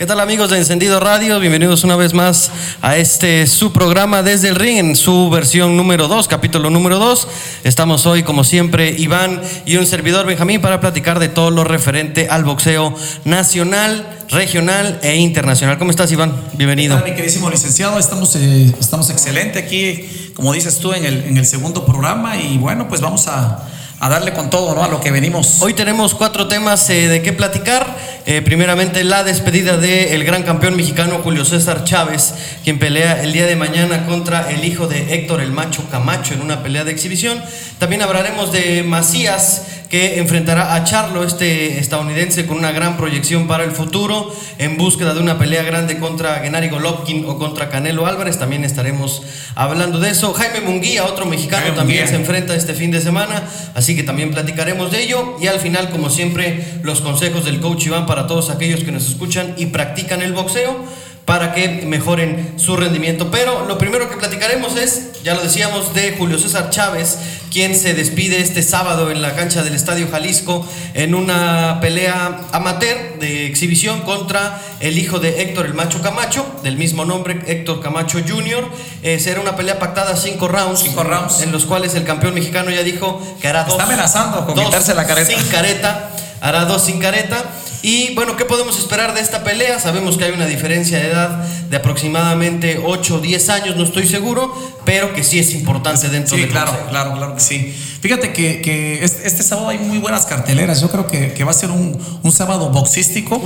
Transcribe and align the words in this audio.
¿Qué 0.00 0.06
tal 0.06 0.18
amigos 0.20 0.48
de 0.48 0.56
Encendido 0.56 0.98
Radio? 0.98 1.38
Bienvenidos 1.40 1.84
una 1.84 1.94
vez 1.94 2.14
más 2.14 2.50
a 2.80 2.96
este 2.96 3.46
su 3.46 3.70
programa 3.70 4.22
desde 4.22 4.48
el 4.48 4.54
ring 4.54 4.78
en 4.78 4.96
su 4.96 5.28
versión 5.28 5.76
número 5.76 6.08
2, 6.08 6.26
capítulo 6.26 6.70
número 6.70 6.98
2. 6.98 7.28
Estamos 7.64 8.06
hoy 8.06 8.22
como 8.22 8.42
siempre 8.42 8.94
Iván 8.96 9.42
y 9.66 9.76
un 9.76 9.84
servidor 9.84 10.24
Benjamín 10.24 10.62
para 10.62 10.80
platicar 10.80 11.18
de 11.18 11.28
todo 11.28 11.50
lo 11.50 11.64
referente 11.64 12.28
al 12.30 12.44
boxeo 12.44 12.94
nacional, 13.26 14.24
regional 14.30 15.00
e 15.02 15.16
internacional. 15.16 15.76
¿Cómo 15.76 15.90
estás 15.90 16.10
Iván? 16.10 16.34
Bienvenido. 16.54 16.96
mi 17.04 17.10
queridísimo 17.10 17.50
licenciado, 17.50 17.98
estamos, 17.98 18.34
eh, 18.36 18.74
estamos 18.80 19.10
excelente 19.10 19.58
aquí, 19.58 20.32
como 20.32 20.54
dices 20.54 20.78
tú, 20.78 20.94
en 20.94 21.04
el, 21.04 21.24
en 21.24 21.36
el 21.36 21.44
segundo 21.44 21.84
programa 21.84 22.38
y 22.38 22.56
bueno, 22.56 22.88
pues 22.88 23.02
vamos 23.02 23.26
a 23.28 23.69
a 24.00 24.08
darle 24.08 24.32
con 24.32 24.48
todo, 24.48 24.74
¿no? 24.74 24.82
A 24.82 24.88
lo 24.88 25.00
que 25.00 25.10
venimos. 25.10 25.60
Hoy 25.60 25.74
tenemos 25.74 26.14
cuatro 26.14 26.48
temas 26.48 26.88
eh, 26.88 27.06
de 27.06 27.20
qué 27.20 27.34
platicar. 27.34 27.86
Eh, 28.24 28.40
primeramente, 28.40 29.04
la 29.04 29.24
despedida 29.24 29.76
del 29.76 30.24
gran 30.24 30.42
campeón 30.42 30.74
mexicano 30.74 31.20
Julio 31.22 31.44
César 31.44 31.84
Chávez, 31.84 32.34
quien 32.64 32.78
pelea 32.78 33.22
el 33.22 33.34
día 33.34 33.44
de 33.44 33.56
mañana 33.56 34.06
contra 34.06 34.50
el 34.50 34.64
hijo 34.64 34.86
de 34.86 35.14
Héctor 35.14 35.42
el 35.42 35.52
Macho 35.52 35.84
Camacho 35.90 36.32
en 36.32 36.40
una 36.40 36.62
pelea 36.62 36.84
de 36.84 36.92
exhibición. 36.92 37.42
También 37.80 38.02
hablaremos 38.02 38.52
de 38.52 38.82
Macías, 38.82 39.62
que 39.88 40.18
enfrentará 40.18 40.74
a 40.74 40.84
Charlo, 40.84 41.24
este 41.24 41.78
estadounidense 41.78 42.44
con 42.44 42.58
una 42.58 42.72
gran 42.72 42.98
proyección 42.98 43.46
para 43.46 43.64
el 43.64 43.70
futuro, 43.70 44.36
en 44.58 44.76
búsqueda 44.76 45.14
de 45.14 45.20
una 45.20 45.38
pelea 45.38 45.62
grande 45.62 45.98
contra 45.98 46.40
Gennady 46.40 46.68
Golovkin 46.68 47.24
o 47.26 47.38
contra 47.38 47.70
Canelo 47.70 48.06
Álvarez. 48.06 48.38
También 48.38 48.66
estaremos 48.66 49.22
hablando 49.54 49.98
de 49.98 50.10
eso. 50.10 50.34
Jaime 50.34 50.60
Munguía, 50.60 51.06
otro 51.06 51.24
mexicano, 51.24 51.72
también 51.72 52.06
se 52.06 52.16
enfrenta 52.16 52.54
este 52.54 52.74
fin 52.74 52.90
de 52.90 53.00
semana, 53.00 53.44
así 53.74 53.96
que 53.96 54.02
también 54.02 54.30
platicaremos 54.30 54.90
de 54.90 55.02
ello. 55.02 55.38
Y 55.40 55.46
al 55.46 55.58
final, 55.58 55.88
como 55.88 56.10
siempre, 56.10 56.62
los 56.82 57.00
consejos 57.00 57.46
del 57.46 57.60
coach 57.60 57.86
Iván 57.86 58.04
para 58.04 58.26
todos 58.26 58.50
aquellos 58.50 58.84
que 58.84 58.92
nos 58.92 59.08
escuchan 59.08 59.54
y 59.56 59.66
practican 59.66 60.20
el 60.20 60.34
boxeo 60.34 60.84
para 61.24 61.52
que 61.54 61.68
mejoren 61.86 62.54
su 62.56 62.76
rendimiento. 62.76 63.30
Pero 63.30 63.66
lo 63.66 63.78
primero 63.78 64.10
que 64.10 64.16
platicaremos 64.16 64.76
es, 64.76 65.22
ya 65.22 65.34
lo 65.34 65.42
decíamos, 65.42 65.94
de 65.94 66.16
Julio 66.16 66.38
César 66.38 66.70
Chávez, 66.70 67.18
quien 67.50 67.74
se 67.76 67.94
despide 67.94 68.40
este 68.40 68.62
sábado 68.62 69.10
en 69.10 69.22
la 69.22 69.34
cancha 69.34 69.62
del 69.62 69.74
Estadio 69.74 70.08
Jalisco 70.10 70.66
en 70.94 71.14
una 71.14 71.78
pelea 71.80 72.48
amateur 72.52 73.18
de 73.18 73.46
exhibición 73.46 74.00
contra 74.02 74.60
el 74.80 74.98
hijo 74.98 75.18
de 75.18 75.42
Héctor 75.42 75.66
el 75.66 75.74
Macho 75.74 76.00
Camacho, 76.02 76.44
del 76.62 76.76
mismo 76.76 77.04
nombre, 77.04 77.40
Héctor 77.46 77.80
Camacho 77.80 78.18
Jr. 78.26 78.68
Eh, 79.02 79.18
será 79.18 79.40
una 79.40 79.56
pelea 79.56 79.78
pactada 79.78 80.16
cinco 80.16 80.48
rounds, 80.48 80.80
cinco 80.80 81.02
rounds, 81.02 81.42
en 81.42 81.52
los 81.52 81.64
cuales 81.66 81.94
el 81.94 82.04
campeón 82.04 82.34
mexicano 82.34 82.70
ya 82.70 82.82
dijo 82.82 83.20
que 83.40 83.48
hará 83.48 83.64
dos. 83.64 83.74
Está 83.74 83.84
amenazando 83.84 84.46
con 84.46 84.54
quitarse 84.54 84.94
la 84.94 85.06
careta. 85.06 85.30
Sin 85.30 85.48
careta, 85.48 86.10
hará 86.40 86.64
dos 86.64 86.84
sin 86.84 86.98
careta. 86.98 87.44
Y 87.82 88.14
bueno, 88.14 88.36
¿qué 88.36 88.44
podemos 88.44 88.78
esperar 88.78 89.14
de 89.14 89.20
esta 89.20 89.42
pelea? 89.42 89.80
Sabemos 89.80 90.18
que 90.18 90.24
hay 90.24 90.32
una 90.32 90.46
diferencia 90.46 90.98
de 90.98 91.08
edad 91.08 91.44
de 91.70 91.76
aproximadamente 91.76 92.80
8 92.84 93.14
o 93.14 93.20
10 93.20 93.48
años, 93.48 93.76
no 93.76 93.84
estoy 93.84 94.06
seguro, 94.06 94.54
pero 94.84 95.14
que 95.14 95.24
sí 95.24 95.38
es 95.38 95.54
importante 95.54 96.08
dentro 96.08 96.36
sí, 96.36 96.42
de 96.42 96.48
claro, 96.48 96.76
claro, 96.90 97.14
claro 97.14 97.34
que 97.34 97.40
sí. 97.40 97.74
Fíjate 98.00 98.32
que, 98.32 99.02
este, 99.02 99.42
sábado 99.42 99.68
hay 99.68 99.78
muy 99.78 99.98
buenas 99.98 100.26
carteleras. 100.26 100.80
Yo 100.80 100.90
creo 100.90 101.06
que, 101.06 101.44
va 101.44 101.50
a 101.50 101.54
ser 101.54 101.70
un, 101.70 101.98
sábado 102.32 102.68
boxístico 102.70 103.40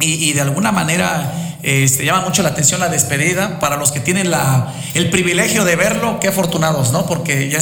y, 0.00 0.32
de 0.32 0.40
alguna 0.40 0.72
manera 0.72 1.58
este, 1.62 2.04
llama 2.04 2.22
mucho 2.22 2.42
la 2.42 2.50
atención 2.50 2.80
la 2.80 2.88
despedida 2.88 3.60
para 3.60 3.76
los 3.76 3.92
que 3.92 4.00
tienen 4.00 4.30
la, 4.30 4.72
el 4.94 5.10
privilegio 5.10 5.64
de 5.64 5.76
verlo. 5.76 6.18
Qué 6.20 6.28
afortunados, 6.28 6.90
¿no? 6.92 7.06
Porque 7.06 7.48
ya 7.48 7.60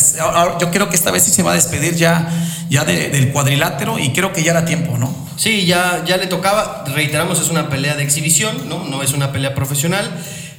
yo 0.59 0.71
creo 0.71 0.89
que 0.89 0.97
esta 0.97 1.11
vez 1.11 1.25
sí 1.25 1.33
se 1.33 1.43
va 1.43 1.53
a 1.53 1.55
despedir 1.55 1.97
ya, 1.97 2.29
ya 2.71 2.85
del 2.85 3.31
cuadrilátero 3.31 3.99
y 3.99 4.13
creo 4.13 4.33
que 4.33 4.43
ya 4.43 4.53
era 4.53 4.65
tiempo, 4.65 4.97
¿no? 4.97 5.28
Sí, 5.39 5.67
ya, 5.67 6.03
ya 6.05 6.17
le 6.17 6.27
tocaba, 6.27 6.85
reiteramos, 6.93 7.41
es 7.41 7.49
una 7.49 7.69
pelea 7.69 7.95
de 7.95 8.03
exhibición, 8.03 8.69
no, 8.69 8.83
no 8.83 9.05
es 9.05 9.13
una 9.13 9.31
pelea 9.31 9.55
profesional. 9.55 10.11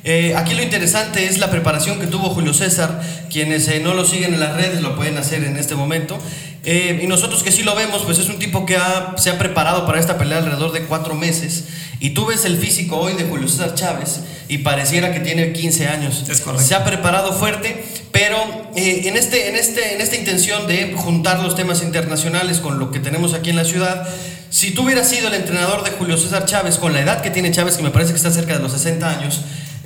Eh, 0.06 0.34
aquí 0.38 0.56
lo 0.56 0.64
interesante 0.64 1.26
es 1.26 1.38
la 1.38 1.52
preparación 1.52 2.00
que 2.00 2.08
tuvo 2.08 2.30
Julio 2.30 2.54
César. 2.54 3.02
Quienes 3.30 3.68
eh, 3.68 3.82
no 3.82 3.94
lo 3.94 4.06
siguen 4.06 4.34
en 4.34 4.40
las 4.40 4.56
redes 4.56 4.82
lo 4.82 4.96
pueden 4.96 5.18
hacer 5.18 5.44
en 5.44 5.58
este 5.58 5.76
momento. 5.76 6.18
Eh, 6.64 7.02
y 7.04 7.08
nosotros 7.08 7.44
que 7.44 7.52
sí 7.52 7.64
lo 7.64 7.76
vemos, 7.76 8.04
pues 8.04 8.20
es 8.20 8.30
un 8.30 8.40
tipo 8.40 8.66
que 8.66 8.78
se 9.18 9.30
ha 9.30 9.38
preparado 9.38 9.86
para 9.86 10.00
esta 10.00 10.18
pelea 10.18 10.38
alrededor 10.38 10.72
de 10.72 10.84
cuatro 10.84 11.14
meses. 11.14 11.66
Y 12.00 12.12
tú 12.12 12.26
ves 12.26 12.46
el 12.46 12.58
físico 12.58 12.98
hoy 12.98 13.14
de 13.14 13.26
Julio 13.26 13.48
César 13.48 13.76
Chávez 13.76 14.22
y 14.48 14.60
pareciera 14.60 15.14
que 15.14 15.20
tiene 15.20 15.52
15 15.52 15.88
años. 15.88 16.26
Es 16.30 16.42
correcto. 16.42 16.66
Se 16.66 16.76
ha 16.76 16.86
preparado 16.86 17.34
fuerte, 17.34 17.84
pero 18.12 18.38
en, 18.76 19.18
este, 19.18 19.50
en, 19.50 19.56
este, 19.56 19.96
en 19.96 20.02
esta 20.02 20.16
intención 20.16 20.68
de 20.68 20.94
juntar 20.96 21.42
los 21.42 21.56
temas 21.56 21.84
internacionales 21.84 22.60
con 22.60 22.80
lo 22.80 22.92
que 22.92 23.00
tenemos 23.00 23.34
aquí 23.34 23.50
en 23.50 23.58
la 23.58 23.66
ciudad, 23.66 24.08
si 24.50 24.72
tú 24.72 24.84
hubieras 24.84 25.10
sido 25.10 25.28
el 25.28 25.36
entrenador 25.36 25.84
de 25.84 25.92
Julio 25.92 26.18
César 26.18 26.46
Chávez, 26.46 26.78
con 26.78 26.94
la 26.94 27.02
edad 27.02 27.22
que 27.22 27.30
tiene 27.30 27.52
Chávez, 27.52 27.78
que 27.78 27.84
me 27.84 27.92
parece 27.92 28.12
que 28.12 28.18
está 28.18 28.32
cerca 28.32 28.54
de 28.54 28.60
los 28.60 28.72
60 28.72 29.08
años, 29.08 29.42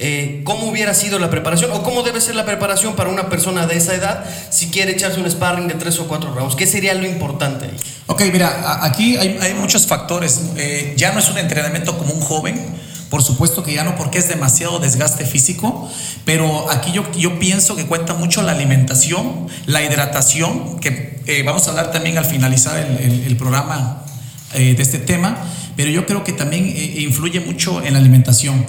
eh, 0.06 0.42
¿cómo 0.44 0.68
hubiera 0.68 0.94
sido 0.94 1.18
la 1.18 1.30
preparación 1.30 1.72
o 1.72 1.82
cómo 1.82 2.04
debe 2.04 2.22
ser 2.22 2.36
la 2.36 2.46
preparación 2.46 2.96
para 2.96 3.10
una 3.10 3.30
persona 3.30 3.66
de 3.66 3.78
esa 3.78 3.96
edad 3.96 4.26
si 4.50 4.68
quiere 4.68 4.92
echarse 4.92 5.20
un 5.20 5.30
sparring 5.30 5.68
de 5.68 5.76
tres 5.76 6.00
o 6.00 6.08
cuatro 6.08 6.34
rounds? 6.34 6.56
¿Qué 6.56 6.68
sería 6.68 6.94
lo 6.94 7.08
importante 7.08 7.66
ahí? 7.66 7.78
Ok, 8.08 8.24
mira, 8.32 8.84
aquí 8.84 9.18
hay, 9.18 9.54
muchos 9.54 9.88
factores. 9.88 10.42
Eh, 10.58 10.94
ya 10.98 11.12
no 11.14 11.20
es 11.20 11.30
un 11.30 11.38
entrenamiento 11.38 11.98
como 11.98 12.14
un 12.14 12.22
joven. 12.22 12.60
Por 13.10 13.24
supuesto 13.24 13.64
que 13.64 13.74
ya 13.74 13.84
no 13.84 13.96
porque 13.96 14.18
es 14.18 14.28
demasiado 14.28 14.80
desgaste 14.80 15.26
físico, 15.26 15.90
pero 16.26 16.72
aquí 16.72 16.92
yo, 16.92 17.10
yo 17.14 17.38
pienso 17.38 17.76
que 17.76 17.86
cuenta 17.86 18.16
mucho 18.16 18.42
la 18.42 18.54
alimentación, 18.54 19.48
la 19.68 19.84
hidratación, 19.84 20.80
que 20.80 21.20
eh, 21.28 21.44
vamos 21.44 21.68
a 21.68 21.72
hablar 21.72 21.92
también 21.92 22.18
al 22.18 22.26
finalizar 22.26 22.76
el 22.78 23.38
programa 23.38 24.04
eh, 24.56 24.76
de 24.76 24.84
este 24.84 25.00
tema, 25.00 25.36
pero 25.76 25.90
yo 25.90 26.06
creo 26.06 26.24
que 26.24 26.32
también 26.32 26.66
eh, 26.66 27.02
influye 27.02 27.40
mucho 27.40 27.84
en 27.84 27.94
la 27.94 28.00
alimentación. 28.00 28.64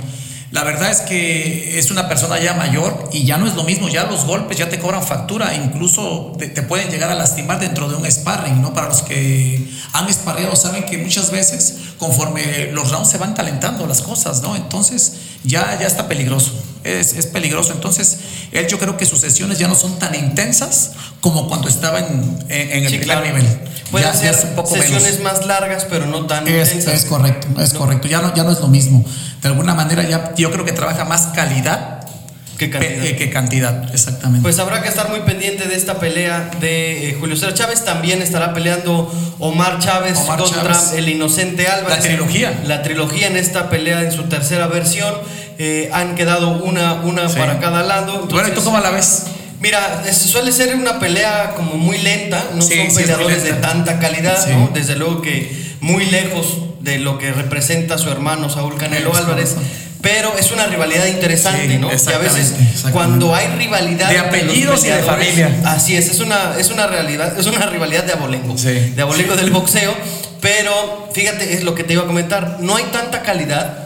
La 0.54 0.62
verdad 0.62 0.88
es 0.88 1.00
que 1.00 1.80
es 1.80 1.90
una 1.90 2.08
persona 2.08 2.38
ya 2.38 2.54
mayor 2.54 3.10
y 3.12 3.24
ya 3.24 3.38
no 3.38 3.48
es 3.48 3.56
lo 3.56 3.64
mismo, 3.64 3.88
ya 3.88 4.04
los 4.04 4.24
golpes 4.24 4.56
ya 4.56 4.68
te 4.68 4.78
cobran 4.78 5.02
factura, 5.02 5.52
incluso 5.52 6.32
te, 6.38 6.46
pueden 6.62 6.92
llegar 6.92 7.10
a 7.10 7.16
lastimar 7.16 7.58
dentro 7.58 7.88
de 7.88 7.96
un 7.96 8.08
sparring, 8.08 8.62
¿no? 8.62 8.72
Para 8.72 8.86
los 8.86 9.02
que 9.02 9.68
han 9.92 10.14
sparreado 10.14 10.54
saben 10.54 10.86
que 10.86 10.96
muchas 10.96 11.32
veces 11.32 11.78
conforme 11.98 12.70
los 12.70 12.92
rounds 12.92 13.10
se 13.10 13.18
van 13.18 13.34
calentando 13.34 13.84
las 13.88 14.00
cosas, 14.00 14.42
¿no? 14.42 14.54
Entonces 14.54 15.14
ya, 15.42 15.76
ya 15.80 15.88
está 15.88 16.06
peligroso, 16.06 16.52
es, 16.84 17.14
es 17.14 17.26
peligroso. 17.26 17.72
Entonces 17.72 18.18
él 18.52 18.66
yo 18.66 18.78
creo 18.78 18.96
que 18.96 19.06
sus 19.06 19.20
sesiones 19.20 19.58
ya 19.58 19.68
no 19.68 19.74
son 19.74 19.98
tan 19.98 20.14
intensas 20.14 20.92
como 21.20 21.48
cuando 21.48 21.68
estaba 21.68 22.00
en, 22.00 22.44
en, 22.48 22.84
el 22.84 22.98
primer 22.98 23.22
nivel. 23.22 23.46
Pueden 23.90 24.14
ser 24.14 24.36
un 24.48 24.54
poco 24.54 24.74
sesiones 24.74 25.20
más 25.20 25.46
largas, 25.46 25.86
pero 25.88 26.06
no 26.06 26.26
tan 26.26 26.46
es, 26.46 26.68
intensas. 26.68 26.94
Es 26.94 27.04
correcto, 27.06 27.60
es 27.60 27.74
correcto. 27.74 28.08
Ya 28.08 28.20
no, 28.20 28.34
ya 28.34 28.44
no 28.44 28.52
es 28.52 28.60
lo 28.60 28.68
mismo. 28.68 29.04
De 29.42 29.48
alguna 29.48 29.74
manera 29.74 30.08
ya 30.08 30.34
yo 30.36 30.50
creo 30.50 30.64
que 30.64 30.72
trabaja 30.72 31.04
más 31.04 31.28
calidad 31.34 31.94
que 32.58 32.70
cantidad. 32.70 33.16
Que, 33.16 33.30
cantidad, 33.30 33.94
exactamente. 33.94 34.42
Pues 34.42 34.58
habrá 34.58 34.82
que 34.82 34.88
estar 34.88 35.10
muy 35.10 35.20
pendiente 35.20 35.66
de 35.66 35.74
esta 35.74 35.98
pelea 35.98 36.50
de 36.60 37.10
eh, 37.10 37.16
Julio 37.18 37.36
César 37.36 37.54
Chávez. 37.54 37.84
También 37.84 38.22
estará 38.22 38.54
peleando 38.54 39.12
Omar 39.40 39.78
Chávez 39.80 40.18
contra 40.18 40.78
el 40.96 41.08
inocente 41.08 41.66
Álvarez. 41.66 41.98
La 41.98 42.02
trilogía. 42.02 42.62
La 42.64 42.82
trilogía 42.82 43.26
en 43.26 43.36
esta 43.36 43.70
pelea 43.70 44.02
en 44.02 44.12
su 44.12 44.24
tercera 44.24 44.68
versión. 44.68 45.14
Eh, 45.58 45.88
han 45.92 46.14
quedado 46.14 46.62
una, 46.64 46.94
una 46.94 47.28
para 47.28 47.60
cada 47.60 47.82
lado. 47.82 48.26
bueno, 48.30 48.48
¿y 48.48 48.52
tú 48.52 48.62
cómo 48.62 48.78
la 48.80 48.90
ves? 48.90 49.24
Mira, 49.60 50.02
suele 50.12 50.52
ser 50.52 50.74
una 50.74 50.98
pelea 50.98 51.54
como 51.56 51.76
muy 51.76 51.96
lenta, 51.98 52.44
no 52.54 52.60
son 52.60 52.94
peleadores 52.94 53.44
de 53.44 53.54
tanta 53.54 53.98
calidad, 53.98 54.46
¿no? 54.48 54.70
Desde 54.74 54.94
luego 54.94 55.22
que 55.22 55.50
muy 55.80 56.04
lejos 56.06 56.58
de 56.80 56.98
lo 56.98 57.18
que 57.18 57.32
representa 57.32 57.96
su 57.96 58.10
hermano 58.10 58.50
Saúl 58.50 58.76
Canelo 58.76 59.16
Álvarez. 59.16 59.56
Pero 60.02 60.36
es 60.38 60.52
una 60.52 60.66
rivalidad 60.66 61.06
interesante, 61.06 61.78
¿no? 61.78 61.88
Y 61.88 62.12
a 62.12 62.18
veces 62.18 62.54
cuando 62.92 63.34
hay 63.34 63.46
rivalidad 63.56 64.10
de 64.10 64.18
apellidos 64.18 64.84
y 64.84 64.88
de 64.88 65.02
familia. 65.02 65.50
Así 65.64 65.96
es, 65.96 66.10
es 66.10 66.20
una, 66.20 66.56
es 66.58 66.70
una 66.70 66.86
realidad, 66.86 67.38
es 67.38 67.46
una 67.46 67.64
rivalidad 67.64 68.04
de 68.04 68.12
abolengo, 68.12 68.54
de 68.54 69.00
abolengo 69.00 69.34
del 69.34 69.50
boxeo. 69.50 69.94
Pero 70.42 71.08
fíjate, 71.14 71.54
es 71.54 71.64
lo 71.64 71.74
que 71.74 71.84
te 71.84 71.94
iba 71.94 72.02
a 72.02 72.06
comentar, 72.06 72.58
no 72.60 72.76
hay 72.76 72.84
tanta 72.92 73.22
calidad 73.22 73.83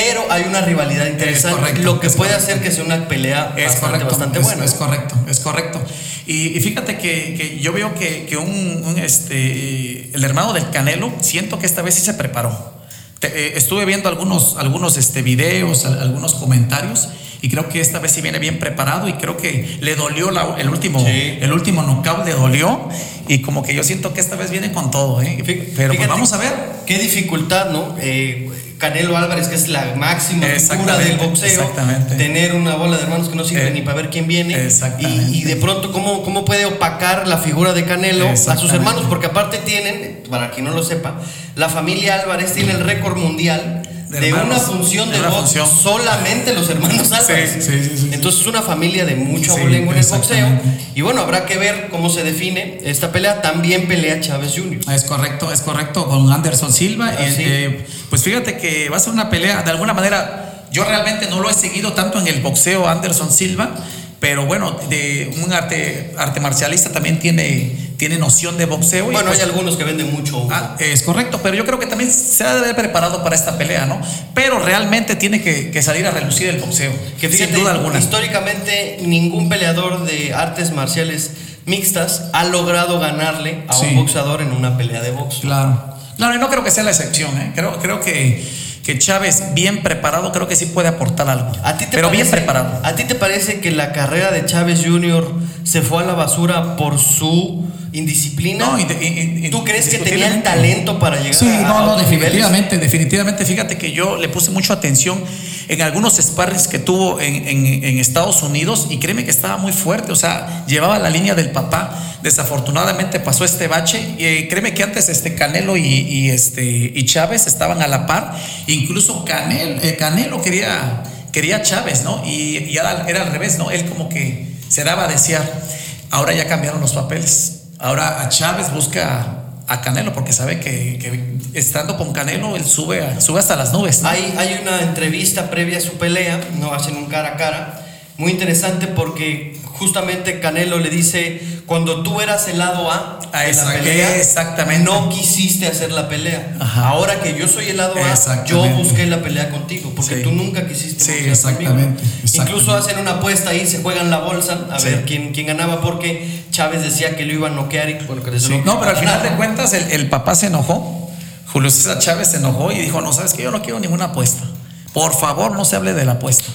pero 0.00 0.24
hay 0.30 0.44
una 0.44 0.62
rivalidad 0.62 1.06
interesante, 1.06 1.82
lo 1.82 2.00
que 2.00 2.08
puede 2.08 2.32
hacer 2.32 2.62
que 2.62 2.70
sea 2.70 2.84
una 2.84 3.06
pelea 3.06 3.52
es 3.58 3.66
bastante, 3.66 4.06
correcto, 4.06 4.08
bastante 4.08 4.38
es, 4.38 4.44
buena. 4.44 4.64
Es 4.64 4.74
correcto, 4.74 5.14
es 5.28 5.40
correcto. 5.40 5.82
Y, 6.26 6.58
fíjate 6.60 6.96
que, 6.96 7.58
yo 7.60 7.72
veo 7.74 7.94
que, 7.94 8.36
un, 8.38 8.94
este, 8.98 10.10
el 10.14 10.24
hermano 10.24 10.54
del 10.54 10.70
Canelo, 10.70 11.12
siento 11.20 11.58
que 11.58 11.66
esta 11.66 11.82
vez 11.82 11.96
sí 11.96 12.00
se 12.00 12.14
preparó. 12.14 12.80
Eh, 13.20 13.52
estuve 13.56 13.84
viendo 13.84 14.08
algunos, 14.08 14.56
algunos 14.56 14.96
este, 14.96 15.20
videos, 15.20 15.84
algunos 15.84 16.32
comentarios 16.34 17.10
y 17.42 17.50
creo 17.50 17.68
que 17.68 17.80
esta 17.80 17.98
vez 17.98 18.12
sí 18.12 18.22
viene 18.22 18.38
bien 18.38 18.58
preparado 18.58 19.06
y 19.06 19.14
creo 19.14 19.36
que 19.36 19.78
le 19.80 19.96
dolió 19.96 20.30
el 20.58 20.68
último 20.68 21.02
el 21.06 21.52
último 21.52 21.82
knockout 21.82 22.26
le 22.26 22.32
dolió 22.32 22.88
y 23.28 23.40
como 23.40 23.62
que 23.62 23.74
yo 23.74 23.82
siento 23.82 24.12
que 24.12 24.20
esta 24.20 24.36
vez 24.36 24.50
viene 24.50 24.72
con 24.72 24.90
todo 24.90 25.22
¿eh? 25.22 25.42
pero 25.74 25.94
pues 25.94 26.08
vamos 26.08 26.32
a 26.34 26.36
ver 26.36 26.52
qué 26.86 26.98
dificultad 26.98 27.70
no 27.70 27.96
eh, 27.98 28.49
Canelo 28.80 29.16
Álvarez, 29.16 29.48
que 29.48 29.54
es 29.54 29.68
la 29.68 29.94
máxima 29.94 30.46
figura 30.46 30.96
del 30.98 31.18
boxeo, 31.18 31.70
tener 32.16 32.54
una 32.54 32.76
bola 32.76 32.96
de 32.96 33.02
hermanos 33.02 33.28
que 33.28 33.36
no 33.36 33.44
sirve 33.44 33.68
eh, 33.68 33.70
ni 33.72 33.82
para 33.82 33.98
ver 33.98 34.10
quién 34.10 34.26
viene. 34.26 34.68
Y, 34.98 35.44
de 35.44 35.56
pronto, 35.56 35.92
¿cómo, 35.92 36.22
¿cómo 36.22 36.46
puede 36.46 36.64
opacar 36.64 37.28
la 37.28 37.36
figura 37.36 37.74
de 37.74 37.84
Canelo 37.84 38.28
a 38.30 38.56
sus 38.56 38.72
hermanos? 38.72 39.04
Porque 39.08 39.26
aparte 39.26 39.58
tienen, 39.58 40.22
para 40.30 40.50
quien 40.50 40.64
no 40.64 40.72
lo 40.72 40.82
sepa, 40.82 41.20
la 41.56 41.68
familia 41.68 42.20
Álvarez 42.22 42.54
tiene 42.54 42.72
el 42.72 42.80
récord 42.80 43.18
mundial 43.18 43.82
de, 44.10 44.32
una 44.32 44.58
función 44.58 45.10
de, 45.10 45.20
box 45.20 45.54
solamente 45.82 46.52
los 46.52 46.68
hermanos 46.68 47.12
Álvarez. 47.12 47.52
Sí, 47.52 47.60
sí, 47.62 47.96
sí, 47.96 48.10
Entonces 48.12 48.40
es 48.40 48.46
una 48.46 48.62
familia 48.62 49.04
de 49.04 49.14
mucho 49.14 49.52
abolengo 49.52 49.92
en 49.92 49.98
el 49.98 50.06
boxeo. 50.06 50.60
Y 50.94 51.02
bueno, 51.02 51.20
habrá 51.20 51.46
que 51.46 51.56
ver 51.56 51.88
cómo 51.90 52.10
se 52.10 52.24
define 52.24 52.80
esta 52.84 53.12
pelea. 53.12 53.40
También 53.40 53.86
pelea 53.86 54.20
Chávez 54.20 54.54
Jr. 54.56 54.80
Es 54.92 55.04
correcto, 55.04 55.52
es 55.52 55.60
correcto, 55.60 56.06
con 56.06 56.30
Anderson 56.32 56.72
Silva. 56.72 57.12
Eh, 57.18 57.86
pues 58.08 58.22
fíjate 58.24 58.58
que 58.58 58.88
va 58.88 58.96
a 58.96 59.00
ser 59.00 59.12
una 59.12 59.30
pelea, 59.30 59.62
de 59.62 59.70
alguna 59.70 59.94
manera, 59.94 60.66
yo 60.72 60.84
realmente 60.84 61.28
no 61.28 61.40
lo 61.40 61.48
he 61.48 61.54
seguido 61.54 61.92
tanto 61.92 62.18
en 62.18 62.26
el 62.26 62.40
boxeo 62.40 62.88
Anderson 62.88 63.32
Silva 63.32 63.74
pero 64.20 64.44
bueno, 64.44 64.78
de 64.90 65.34
un 65.42 65.50
arte, 65.50 66.12
arte 66.18 66.40
marcialista 66.40 66.92
también 66.92 67.18
tiene, 67.18 67.89
tiene 68.00 68.16
noción 68.16 68.56
de 68.56 68.64
boxeo. 68.64 69.04
Bueno, 69.04 69.26
pues 69.26 69.40
hay 69.40 69.44
algunos 69.44 69.76
que 69.76 69.84
venden 69.84 70.10
mucho. 70.10 70.48
Ah, 70.50 70.74
es 70.78 71.02
correcto, 71.02 71.38
pero 71.42 71.54
yo 71.54 71.66
creo 71.66 71.78
que 71.78 71.84
también 71.84 72.10
se 72.10 72.42
ha 72.42 72.54
de 72.54 72.60
haber 72.60 72.74
preparado 72.74 73.22
para 73.22 73.36
esta 73.36 73.58
pelea, 73.58 73.84
¿no? 73.84 74.00
Pero 74.32 74.58
realmente 74.58 75.16
tiene 75.16 75.42
que, 75.42 75.82
salir 75.82 76.06
a 76.06 76.10
relucir 76.10 76.48
el 76.48 76.56
boxeo, 76.56 76.92
que 77.20 77.30
sin 77.30 77.52
duda 77.52 77.72
alguna. 77.72 77.98
Históricamente, 77.98 79.00
ningún 79.02 79.50
peleador 79.50 80.06
de 80.06 80.32
artes 80.32 80.72
marciales 80.72 81.32
mixtas 81.66 82.30
ha 82.32 82.44
logrado 82.44 82.98
ganarle 83.00 83.64
a 83.68 83.76
un 83.76 83.96
boxeador 83.96 84.40
en 84.40 84.52
una 84.52 84.78
pelea 84.78 85.02
de 85.02 85.10
box. 85.10 85.40
Claro. 85.42 85.94
Claro, 86.16 86.34
y 86.34 86.38
no 86.38 86.48
creo 86.48 86.64
que 86.64 86.70
sea 86.70 86.84
la 86.84 86.92
excepción, 86.92 87.36
¿eh? 87.36 87.52
Creo, 87.54 87.78
creo 87.80 88.00
que 88.00 88.42
que 88.82 88.98
Chávez, 88.98 89.52
bien 89.52 89.82
preparado, 89.82 90.32
creo 90.32 90.48
que 90.48 90.56
sí 90.56 90.64
puede 90.66 90.88
aportar 90.88 91.28
algo. 91.28 91.52
¿A 91.62 91.76
ti 91.76 91.84
te 91.84 91.96
pero 91.96 92.08
bien 92.10 92.28
preparado. 92.30 92.80
¿A 92.82 92.94
ti 92.94 93.04
te 93.04 93.14
parece 93.14 93.60
que 93.60 93.70
la 93.70 93.92
carrera 93.92 94.30
de 94.30 94.46
Chávez 94.46 94.82
Jr. 94.84 95.34
se 95.64 95.82
fue 95.82 96.02
a 96.02 96.06
la 96.06 96.14
basura 96.14 96.76
por 96.76 96.98
su 96.98 97.69
indisciplina. 97.92 98.78
No, 98.78 99.50
¿Tú 99.50 99.64
crees 99.64 99.88
que 99.88 99.98
tenía 99.98 100.28
el 100.28 100.42
talento 100.42 100.98
para 100.98 101.16
llegar 101.18 101.34
sí, 101.34 101.46
no, 101.46 101.86
no, 101.86 101.96
definitivamente, 101.96 102.78
definitivamente. 102.78 103.44
Fíjate 103.44 103.76
que 103.76 103.92
yo 103.92 104.16
le 104.16 104.28
puse 104.28 104.50
mucha 104.50 104.74
atención 104.74 105.22
en 105.68 105.82
algunos 105.82 106.16
sparrings 106.16 106.68
que 106.68 106.78
tuvo 106.78 107.20
en, 107.20 107.46
en, 107.46 107.98
Estados 107.98 108.42
Unidos 108.42 108.86
y 108.90 108.98
créeme 108.98 109.24
que 109.24 109.30
estaba 109.30 109.56
muy 109.56 109.72
fuerte, 109.72 110.10
o 110.10 110.16
sea, 110.16 110.64
llevaba 110.66 110.98
la 110.98 111.10
línea 111.10 111.34
del 111.34 111.50
papá. 111.50 111.96
Desafortunadamente 112.22 113.18
pasó 113.18 113.44
este 113.44 113.66
bache. 113.66 113.98
Y, 114.18 114.24
eh, 114.24 114.48
créeme 114.48 114.74
que 114.74 114.82
antes 114.82 115.08
este 115.08 115.34
Canelo 115.34 115.76
y, 115.76 116.30
este, 116.30 116.64
y 116.64 117.04
Chávez 117.04 117.46
estaban 117.46 117.82
a 117.82 117.88
la 117.88 118.06
par. 118.06 118.36
Incluso 118.66 119.24
Canelo, 119.24 119.80
eh, 119.82 119.96
Canelo 119.96 120.42
quería, 120.42 121.02
quería 121.32 121.62
Chávez, 121.62 122.02
¿no? 122.04 122.22
Y, 122.26 122.58
y 122.70 122.76
era, 122.76 123.06
era 123.08 123.22
al 123.22 123.32
revés, 123.32 123.58
¿no? 123.58 123.70
Él 123.70 123.86
como 123.86 124.08
que 124.08 124.46
se 124.68 124.84
daba 124.84 125.04
a 125.04 125.08
desear. 125.08 125.62
Ahora 126.10 126.32
ya 126.34 126.46
cambiaron 126.46 126.80
los 126.80 126.92
papeles 126.92 127.59
Ahora 127.80 128.20
a 128.20 128.28
Chávez 128.28 128.72
busca 128.72 129.40
a 129.66 129.80
Canelo 129.80 130.12
porque 130.12 130.32
sabe 130.32 130.60
que, 130.60 131.38
estando 131.54 131.96
con 131.96 132.12
Canelo 132.12 132.56
él 132.56 132.64
sube, 132.64 133.20
sube 133.20 133.40
hasta 133.40 133.56
las 133.56 133.72
nubes. 133.72 134.04
Hay, 134.04 134.34
hay 134.36 134.58
una 134.60 134.82
entrevista 134.82 135.48
previa 135.48 135.78
a 135.78 135.80
su 135.80 135.92
pelea, 135.92 136.40
no 136.58 136.74
hacen 136.74 136.96
un 136.96 137.06
cara 137.06 137.28
a 137.28 137.36
cara, 137.36 137.86
muy 138.18 138.32
interesante 138.32 138.86
porque 138.86 139.58
justamente 139.64 140.40
Canelo 140.40 140.78
le 140.78 140.90
dice, 140.90 141.40
cuando 141.64 142.02
tú 142.02 142.20
eras 142.20 142.48
el 142.48 142.58
lado 142.58 142.90
A 142.90 143.20
de 143.46 143.54
la 143.54 143.72
pelea, 143.72 144.16
exactamente. 144.16 144.84
no 144.84 145.08
quisiste 145.08 145.66
hacer 145.66 145.90
la 145.90 146.06
pelea. 146.06 146.54
Ahora 146.60 147.20
que 147.22 147.38
yo 147.38 147.48
soy 147.48 147.68
el 147.68 147.78
lado 147.78 147.94
A, 147.94 148.44
yo 148.44 148.62
busqué 148.70 149.06
la 149.06 149.22
pelea 149.22 149.50
contigo, 149.50 149.92
porque 149.96 150.16
tú 150.16 150.32
nunca 150.32 150.68
quisiste 150.68 151.02
sí, 151.02 151.12
exactamente, 151.30 152.02
Incluso 152.34 152.74
hacen 152.74 152.98
una 152.98 153.12
apuesta 153.12 153.50
ahí, 153.50 153.66
se 153.66 153.80
juegan 153.80 154.10
la 154.10 154.18
bolsa 154.18 154.66
a 154.70 154.78
ver 154.80 155.06
quién, 155.06 155.32
quién 155.32 155.46
ganaba, 155.46 155.80
porque 155.80 156.39
Chávez 156.50 156.82
decía 156.82 157.16
que 157.16 157.24
lo 157.24 157.32
iba 157.32 157.48
a 157.48 157.50
noquear 157.50 157.90
y 157.90 157.94
bueno, 158.06 158.22
que 158.22 158.30
No, 158.64 158.78
pero 158.78 158.90
al 158.90 158.96
final 158.96 159.22
de 159.22 159.30
cuentas 159.30 159.72
el, 159.72 159.90
el 159.90 160.08
papá 160.08 160.34
se 160.34 160.46
enojó, 160.46 161.10
Julio 161.52 161.70
César 161.70 161.98
Chávez 161.98 162.28
se 162.28 162.36
enojó 162.36 162.70
y 162.72 162.78
dijo, 162.78 163.00
no, 163.00 163.12
sabes 163.12 163.34
que 163.34 163.42
yo 163.42 163.50
no 163.50 163.62
quiero 163.62 163.80
ninguna 163.80 164.06
apuesta. 164.06 164.44
Por 164.92 165.14
favor, 165.14 165.52
no 165.52 165.64
se 165.64 165.76
hable 165.76 165.94
de 165.94 166.04
la 166.04 166.12
apuesta. 166.12 166.50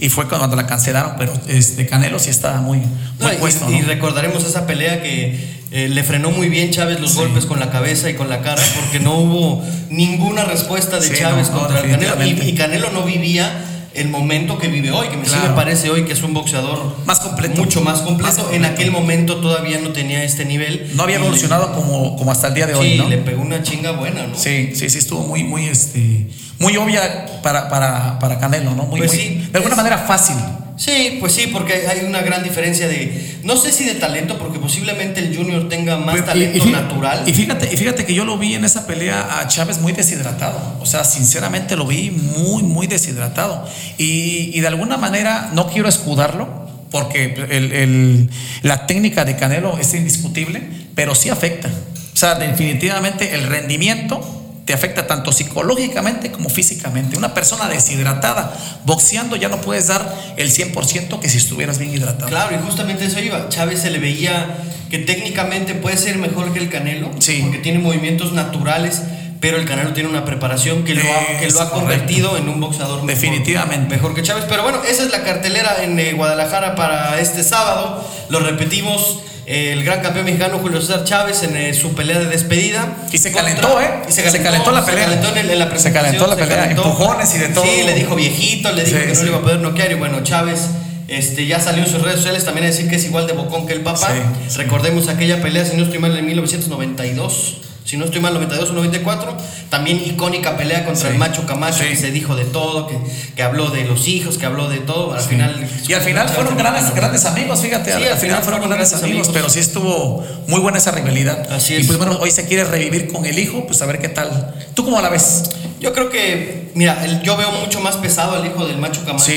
Y 0.00 0.08
fue 0.08 0.26
cuando 0.28 0.56
la 0.56 0.66
cancelaron, 0.66 1.12
pero 1.18 1.32
este 1.46 1.86
Canelo 1.86 2.18
sí 2.18 2.30
estaba 2.30 2.60
muy, 2.62 2.78
muy 2.78 3.36
puesto. 3.38 3.70
Y, 3.70 3.82
recordaremos 3.82 4.44
esa 4.44 4.66
pelea 4.66 5.02
que 5.02 5.60
eh, 5.72 5.88
le 5.88 6.02
frenó 6.02 6.30
muy 6.30 6.48
bien 6.48 6.70
Chávez 6.70 7.00
los 7.00 7.14
golpes 7.14 7.44
con 7.44 7.60
la 7.60 7.70
cabeza 7.70 8.08
y 8.08 8.14
con 8.14 8.30
la 8.30 8.40
cara, 8.40 8.62
porque 8.76 8.98
no 8.98 9.18
hubo 9.18 9.62
ninguna 9.90 10.44
respuesta 10.44 10.98
de 10.98 11.12
Chávez 11.12 11.50
contra 11.50 11.80
el 11.80 11.90
Canelo. 11.90 12.24
Y, 12.24 12.54
Canelo 12.54 12.90
no 12.90 13.02
vivía 13.02 13.52
el 13.94 14.08
momento 14.08 14.58
que 14.58 14.68
vive 14.68 14.90
hoy, 14.92 15.08
que 15.08 15.16
me, 15.16 15.26
sí 15.26 15.36
me 15.42 15.50
parece 15.50 15.90
hoy 15.90 16.04
que 16.04 16.12
es 16.12 16.22
un 16.22 16.32
boxeador 16.32 16.96
más 17.06 17.20
completo. 17.20 17.60
mucho 17.60 17.80
más 17.80 18.00
completo. 18.00 18.50
En 18.52 18.64
aquel 18.64 18.90
momento 18.90 19.36
todavía 19.36 19.78
no 19.80 19.90
tenía 19.90 20.22
este 20.22 20.44
nivel. 20.44 20.90
No 20.94 21.02
había 21.02 21.16
evolucionado 21.16 21.72
como, 21.72 22.16
como 22.16 22.30
hasta 22.30 22.48
el 22.48 22.54
día 22.54 22.66
de 22.66 22.74
hoy. 22.74 22.98
Sí, 22.98 23.08
le 23.08 23.18
pegó 23.18 23.42
una 23.42 23.62
chinga 23.62 23.92
buena, 23.92 24.26
¿no? 24.26 24.36
Sí, 24.36 24.70
sí, 24.74 24.88
sí, 24.90 24.98
estuvo 24.98 25.22
muy, 25.22 25.44
muy, 25.44 25.66
este 25.66 26.26
muy 26.60 26.76
obvia 26.76 27.40
para, 27.42 27.68
para, 27.68 28.18
para 28.18 28.38
Canelo, 28.38 28.74
¿no? 28.74 28.84
Muy, 28.84 29.00
pues 29.00 29.12
sí, 29.12 29.48
de 29.50 29.58
alguna 29.58 29.74
manera 29.74 29.98
fácil. 29.98 30.36
Sí, 30.80 31.18
pues 31.20 31.34
sí, 31.34 31.48
porque 31.52 31.86
hay 31.86 32.06
una 32.06 32.22
gran 32.22 32.42
diferencia 32.42 32.88
de, 32.88 33.36
no 33.44 33.58
sé 33.58 33.70
si 33.70 33.84
de 33.84 33.96
talento, 33.96 34.38
porque 34.38 34.58
posiblemente 34.58 35.20
el 35.20 35.36
Junior 35.36 35.68
tenga 35.68 35.98
más 35.98 36.14
pues, 36.14 36.24
talento 36.24 36.64
natural. 36.64 37.22
Y 37.26 37.34
fíjate, 37.34 37.68
y 37.70 37.76
fíjate 37.76 38.06
que 38.06 38.14
yo 38.14 38.24
lo 38.24 38.38
vi 38.38 38.54
en 38.54 38.64
esa 38.64 38.86
pelea 38.86 39.40
a 39.40 39.46
Chávez 39.46 39.78
muy 39.78 39.92
deshidratado. 39.92 40.78
O 40.80 40.86
sea, 40.86 41.04
sinceramente 41.04 41.76
lo 41.76 41.86
vi 41.86 42.10
muy, 42.10 42.62
muy 42.62 42.86
deshidratado. 42.86 43.68
Y, 43.98 44.52
y 44.54 44.60
de 44.60 44.68
alguna 44.68 44.96
manera 44.96 45.50
no 45.52 45.66
quiero 45.66 45.86
escudarlo, 45.86 46.66
porque 46.90 47.34
el, 47.50 47.72
el, 47.72 48.30
la 48.62 48.86
técnica 48.86 49.26
de 49.26 49.36
Canelo 49.36 49.76
es 49.78 49.92
indiscutible, 49.92 50.62
pero 50.94 51.14
sí 51.14 51.28
afecta. 51.28 51.68
O 52.14 52.16
sea, 52.16 52.36
definitivamente 52.36 53.34
el 53.34 53.48
rendimiento 53.48 54.39
te 54.70 54.74
afecta 54.74 55.08
tanto 55.08 55.32
psicológicamente 55.32 56.30
como 56.30 56.48
físicamente. 56.48 57.18
Una 57.18 57.34
persona 57.34 57.66
deshidratada, 57.66 58.56
boxeando 58.84 59.34
ya 59.34 59.48
no 59.48 59.60
puedes 59.60 59.88
dar 59.88 60.16
el 60.36 60.52
100% 60.52 61.18
que 61.18 61.28
si 61.28 61.38
estuvieras 61.38 61.80
bien 61.80 61.92
hidratado. 61.92 62.28
Claro, 62.28 62.54
y 62.54 62.64
justamente 62.64 63.04
eso 63.04 63.18
iba. 63.18 63.48
Chávez 63.48 63.80
se 63.80 63.90
le 63.90 63.98
veía 63.98 64.46
que 64.88 64.98
técnicamente 64.98 65.74
puede 65.74 65.96
ser 65.96 66.18
mejor 66.18 66.52
que 66.52 66.60
el 66.60 66.68
Canelo, 66.68 67.10
porque 67.10 67.58
tiene 67.60 67.80
movimientos 67.80 68.32
naturales, 68.32 69.02
pero 69.40 69.56
el 69.56 69.64
Canelo 69.64 69.92
tiene 69.92 70.08
una 70.08 70.24
preparación 70.24 70.84
que 70.84 70.94
lo 70.94 71.02
ha, 71.02 71.40
que 71.40 71.50
lo 71.50 71.62
ha 71.62 71.72
convertido 71.72 72.36
en 72.36 72.48
un 72.48 72.60
boxeador 72.60 73.04
definitivamente 73.06 73.92
mejor, 73.96 74.14
que 74.14 74.22
Chávez. 74.22 74.44
Pero 74.48 74.62
bueno, 74.62 74.84
esa 74.84 75.02
es 75.02 75.10
la 75.10 75.24
cartelera 75.24 75.82
en 75.82 75.98
eh, 75.98 76.12
Guadalajara 76.12 76.76
para 76.76 77.18
este 77.18 77.42
sábado. 77.42 78.08
Lo 78.28 78.38
repetimos 78.38 79.18
el 79.50 79.82
gran 79.82 80.00
campeón 80.00 80.26
mexicano 80.26 80.58
Julio 80.58 80.80
César 80.80 81.02
Chávez 81.02 81.42
en 81.42 81.56
eh, 81.56 81.74
su 81.74 81.92
pelea 81.94 82.20
de 82.20 82.26
despedida. 82.26 82.86
Y 83.10 83.18
se 83.18 83.32
calentó, 83.32 83.80
¿eh? 83.80 84.02
Y 84.08 84.12
se 84.12 84.22
calentó, 84.22 84.70
la 84.70 84.84
pelea. 84.84 85.08
Se 85.08 85.14
calentó 85.16 85.36
en, 85.36 85.58
la 85.58 85.68
presentación. 85.68 85.82
Se 85.82 85.92
calentó 85.92 86.26
la 86.28 86.36
pelea, 86.36 86.70
empujones 86.70 87.34
y 87.34 87.38
de 87.38 87.48
todo. 87.48 87.64
Sí, 87.64 87.82
le 87.84 87.94
dijo 87.94 88.14
viejito, 88.14 88.70
le 88.70 88.84
dijo 88.84 88.98
que 88.98 89.12
no 89.12 89.22
le 89.22 89.28
iba 89.28 89.38
a 89.38 89.42
poder 89.42 89.58
noquear. 89.58 89.90
Y 89.90 89.94
bueno, 89.94 90.22
Chávez 90.22 90.68
este, 91.08 91.46
ya 91.46 91.58
salió 91.58 91.82
en 91.82 91.90
sus 91.90 92.00
redes 92.00 92.18
sociales 92.18 92.44
también 92.44 92.66
a 92.66 92.68
decir 92.68 92.88
que 92.88 92.94
es 92.94 93.04
igual 93.04 93.26
de 93.26 93.32
bocón 93.32 93.66
que 93.66 93.72
el 93.72 93.80
papá. 93.80 94.12
Recordemos 94.56 95.08
aquella 95.08 95.42
pelea, 95.42 95.64
si 95.64 95.76
no 95.76 95.82
estoy 95.82 95.98
mal, 95.98 96.16
en 96.16 96.26
1992 96.26 97.69
si 97.90 97.96
no 97.96 98.04
estoy 98.04 98.20
mal, 98.20 98.32
92 98.34 98.70
o 98.70 98.72
94, 98.72 99.36
también 99.68 100.00
icónica 100.06 100.56
pelea 100.56 100.84
contra 100.84 101.08
el 101.08 101.18
macho 101.18 101.44
Camacho, 101.44 101.82
que 101.82 101.96
se 101.96 102.12
dijo 102.12 102.36
de 102.36 102.44
todo, 102.44 102.86
que, 102.86 102.96
que, 103.34 103.42
habló 103.42 103.68
de 103.70 103.84
los 103.84 104.06
hijos, 104.06 104.38
que 104.38 104.46
habló 104.46 104.68
de 104.68 104.78
todo, 104.78 105.12
al 105.12 105.20
final... 105.20 105.68
Y 105.88 105.92
al 105.94 106.00
final 106.00 106.28
fueron 106.28 106.56
grandes, 106.56 106.94
grandes 106.94 107.24
amigos, 107.24 107.60
fíjate, 107.60 107.92
al, 107.92 108.16
final, 108.16 108.44
fueron 108.44 108.68
grandes 108.68 108.92
amigos, 108.92 109.30
pero 109.32 109.50
sí 109.50 109.58
estuvo 109.58 110.24
muy 110.46 110.60
buena 110.60 110.78
esa 110.78 110.92
rivalidad. 110.92 111.52
Así 111.52 111.74
es. 111.74 111.82
Y 111.82 111.86
pues 111.88 111.98
bueno, 111.98 112.16
hoy 112.20 112.30
se 112.30 112.46
quiere 112.46 112.62
revivir 112.62 113.12
con 113.12 113.26
el 113.26 113.36
hijo, 113.36 113.66
pues 113.66 113.82
a 113.82 113.86
ver 113.86 113.98
qué 113.98 114.08
tal. 114.08 114.54
¿Tú 114.74 114.84
cómo 114.84 115.00
la 115.00 115.08
ves? 115.08 115.50
Yo 115.80 115.92
creo 115.92 116.10
que, 116.10 116.70
mira, 116.76 117.04
yo 117.24 117.36
veo 117.36 117.50
mucho 117.50 117.80
más 117.80 117.96
pesado 117.96 118.36
al 118.36 118.46
hijo 118.46 118.68
del 118.68 118.78
macho 118.78 119.04
Camacho. 119.04 119.32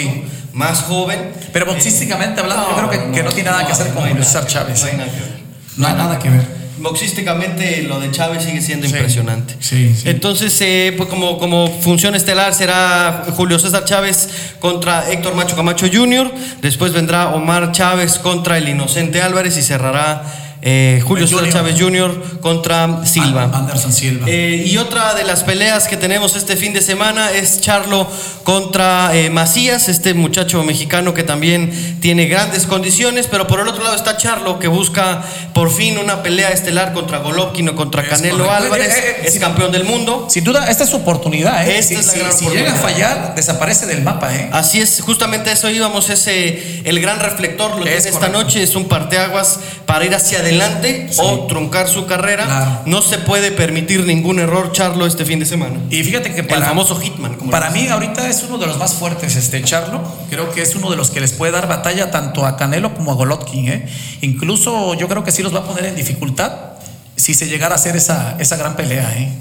Más 0.54 0.84
joven. 0.84 1.32
Pero 1.52 1.66
boxísticamente 1.66 2.40
hablando, 2.40 2.70
yo 2.70 2.88
creo 2.88 3.12
que 3.12 3.24
no, 3.24 3.32
tiene 3.32 3.50
nada 3.50 3.66
que 3.66 3.72
hacer 3.72 3.92
con 3.96 4.08
Julio 4.08 4.24
Chávez. 4.46 4.86
No 5.76 5.88
hay 5.88 5.94
nada 5.96 6.20
que 6.20 6.30
ver. 6.30 6.63
Boxísticamente 6.78 7.84
lo 7.84 8.00
de 8.00 8.12
Chávez 8.12 8.44
sigue 8.44 8.62
siendo 8.62 8.86
impresionante. 8.86 9.56
Entonces, 10.06 10.60
eh, 10.62 10.94
pues 10.98 11.08
como, 11.08 11.38
como 11.38 11.68
función 11.82 12.16
estelar 12.16 12.54
será 12.54 13.26
Julio 13.36 13.60
César 13.60 13.86
Chávez 13.86 14.30
contra 14.60 15.12
Héctor 15.12 15.36
Macho 15.36 15.56
Camacho 15.56 15.88
Jr., 15.92 16.32
después 16.62 16.92
vendrá 16.94 17.30
Omar 17.30 17.72
Chávez 17.72 18.18
contra 18.18 18.58
el 18.58 18.68
Inocente 18.68 19.22
Álvarez 19.22 19.58
y 19.58 19.62
cerrará 19.62 20.43
eh, 20.66 21.02
Julio 21.06 21.28
César 21.28 21.50
Chávez 21.50 21.76
Jr. 21.78 22.40
contra 22.40 23.06
Silva. 23.06 23.52
Anderson 23.54 23.92
Silva. 23.92 24.26
Eh, 24.30 24.64
y 24.66 24.78
otra 24.78 25.14
de 25.14 25.26
las 25.26 25.44
peleas 25.44 25.90
que 25.90 25.98
tenemos 25.98 26.38
este 26.38 26.56
fin 26.56 26.72
de 26.72 26.82
semana 26.82 27.32
es 27.32 27.60
Charlo 27.60 28.08
contra 28.44 29.14
eh, 29.14 29.30
Macías, 29.30 29.90
este 29.90 30.14
muchacho 30.14 30.64
mexicano 30.64 31.14
que 31.14 31.24
también 31.24 32.00
tiene 32.00 32.28
grandes 32.28 32.66
condiciones, 32.66 33.28
pero 33.28 33.46
por 33.46 33.60
el 33.60 33.68
otro 33.68 33.84
lado 33.84 33.96
está 33.98 34.16
Charlo 34.16 34.58
que 34.58 34.70
busca 34.70 35.22
por 35.54 35.70
fin 35.70 35.98
una 35.98 36.24
pelea 36.24 36.50
estelar 36.52 36.94
contra 36.94 37.18
Golovkin 37.18 37.68
o 37.68 37.76
contra 37.76 38.08
Canelo 38.08 38.50
Álvarez, 38.50 38.94
es 39.22 39.38
campeón 39.40 39.74
del 39.74 39.84
mundo. 39.84 40.28
Sin 40.30 40.46
duda, 40.46 40.70
esta 40.70 40.86
es 40.86 40.90
su 40.90 40.96
oportunidad. 40.96 41.66
si, 41.82 41.96
llega 42.50 42.72
a 42.72 42.76
fallar, 42.76 43.36
desaparece 43.36 43.86
del 43.86 44.02
mapa. 44.02 44.32
Así 44.54 44.80
es, 44.80 45.02
justamente 45.02 45.52
eso 45.52 45.70
íbamos, 45.70 46.10
ese, 46.10 46.82
el 46.86 47.02
gran 47.02 47.20
reflector 47.20 47.78
lo 47.78 47.84
que 47.84 47.98
es 47.98 48.06
esta 48.06 48.30
noche, 48.30 48.64
es 48.64 48.76
un 48.76 48.88
parteaguas 48.88 49.60
para 49.86 50.06
ir 50.06 50.16
hacia 50.16 50.40
adelante 50.40 50.53
adelante 50.62 51.10
o 51.18 51.48
truncar 51.48 51.88
su 51.88 52.06
carrera. 52.06 52.84
No 52.86 53.02
se 53.02 53.18
puede 53.20 53.52
permitir 53.52 54.06
ningún 54.06 54.40
error, 54.40 54.72
Charlo, 54.72 55.06
este 55.06 55.26
fin 55.26 55.40
de 55.40 55.46
semana. 55.46 55.80
Y 55.90 56.04
fíjate 56.04 56.34
que 56.34 56.44
para, 56.44 56.62
el 56.62 56.68
famoso 56.68 56.96
Hitman. 56.96 57.38
para 57.52 57.70
mí 57.70 57.88
ahorita 57.88 58.28
es 58.28 58.44
uno 58.44 58.58
de 58.58 58.68
los 58.68 58.78
más 58.78 58.94
fuertes, 58.94 59.36
este 59.36 59.62
Charlo. 59.64 60.02
Creo 60.30 60.52
que 60.52 60.62
es 60.62 60.76
uno 60.76 60.90
de 60.90 60.96
los 60.96 61.12
que 61.12 61.20
les 61.20 61.34
puede 61.34 61.52
dar 61.52 61.68
batalla 61.68 62.12
tanto 62.12 62.46
a 62.46 62.58
Canelo 62.58 62.94
como 62.94 63.12
a 63.12 63.16
Golovkin. 63.16 63.68
¿eh? 63.68 63.88
Incluso 64.22 64.94
yo 64.96 65.08
creo 65.08 65.24
que 65.24 65.32
sí 65.32 65.44
los 65.44 65.54
va 65.54 65.60
a 65.60 65.64
poner 65.64 65.86
en 65.86 65.96
dificultad 65.96 66.54
si 67.16 67.34
se 67.34 67.48
llegara 67.48 67.76
a 67.76 67.78
hacer 67.78 67.96
esa, 67.96 68.36
esa 68.40 68.58
gran 68.58 68.76
pelea. 68.76 69.14
¿eh? 69.18 69.32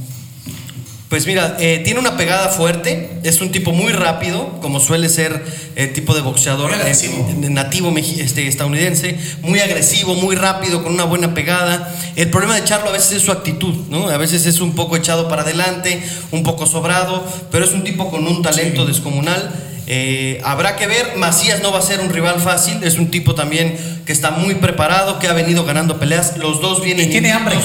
Pues 1.12 1.26
mira, 1.26 1.58
eh, 1.60 1.82
tiene 1.84 2.00
una 2.00 2.16
pegada 2.16 2.48
fuerte, 2.48 3.10
es 3.22 3.42
un 3.42 3.52
tipo 3.52 3.72
muy 3.72 3.92
rápido, 3.92 4.58
como 4.62 4.80
suele 4.80 5.10
ser 5.10 5.44
el 5.76 5.92
tipo 5.92 6.14
de 6.14 6.22
boxeador 6.22 6.72
eh, 6.72 7.50
nativo 7.50 7.94
este, 7.98 8.48
estadounidense, 8.48 9.18
muy 9.42 9.60
agresivo, 9.60 10.14
muy 10.14 10.36
rápido, 10.36 10.82
con 10.82 10.94
una 10.94 11.04
buena 11.04 11.34
pegada. 11.34 11.94
El 12.16 12.30
problema 12.30 12.54
de 12.54 12.64
Charlo 12.64 12.88
a 12.88 12.92
veces 12.92 13.12
es 13.12 13.22
su 13.24 13.30
actitud, 13.30 13.74
¿no? 13.90 14.08
A 14.08 14.16
veces 14.16 14.46
es 14.46 14.62
un 14.62 14.74
poco 14.74 14.96
echado 14.96 15.28
para 15.28 15.42
adelante, 15.42 16.02
un 16.30 16.42
poco 16.44 16.64
sobrado, 16.64 17.22
pero 17.50 17.66
es 17.66 17.72
un 17.72 17.84
tipo 17.84 18.10
con 18.10 18.26
un 18.26 18.40
talento 18.40 18.86
descomunal. 18.86 19.52
Eh, 19.86 20.40
habrá 20.46 20.76
que 20.76 20.86
ver, 20.86 21.16
Macías 21.18 21.60
no 21.60 21.72
va 21.72 21.80
a 21.80 21.82
ser 21.82 22.00
un 22.00 22.08
rival 22.08 22.40
fácil, 22.40 22.82
es 22.84 22.96
un 22.96 23.10
tipo 23.10 23.34
también 23.34 23.76
que 24.06 24.12
está 24.12 24.30
muy 24.30 24.54
preparado, 24.54 25.18
que 25.18 25.28
ha 25.28 25.34
venido 25.34 25.66
ganando 25.66 25.98
peleas, 25.98 26.38
los 26.38 26.62
dos 26.62 26.82
vienen... 26.82 27.08
Y 27.08 27.10
tiene 27.10 27.32
hambre. 27.32 27.56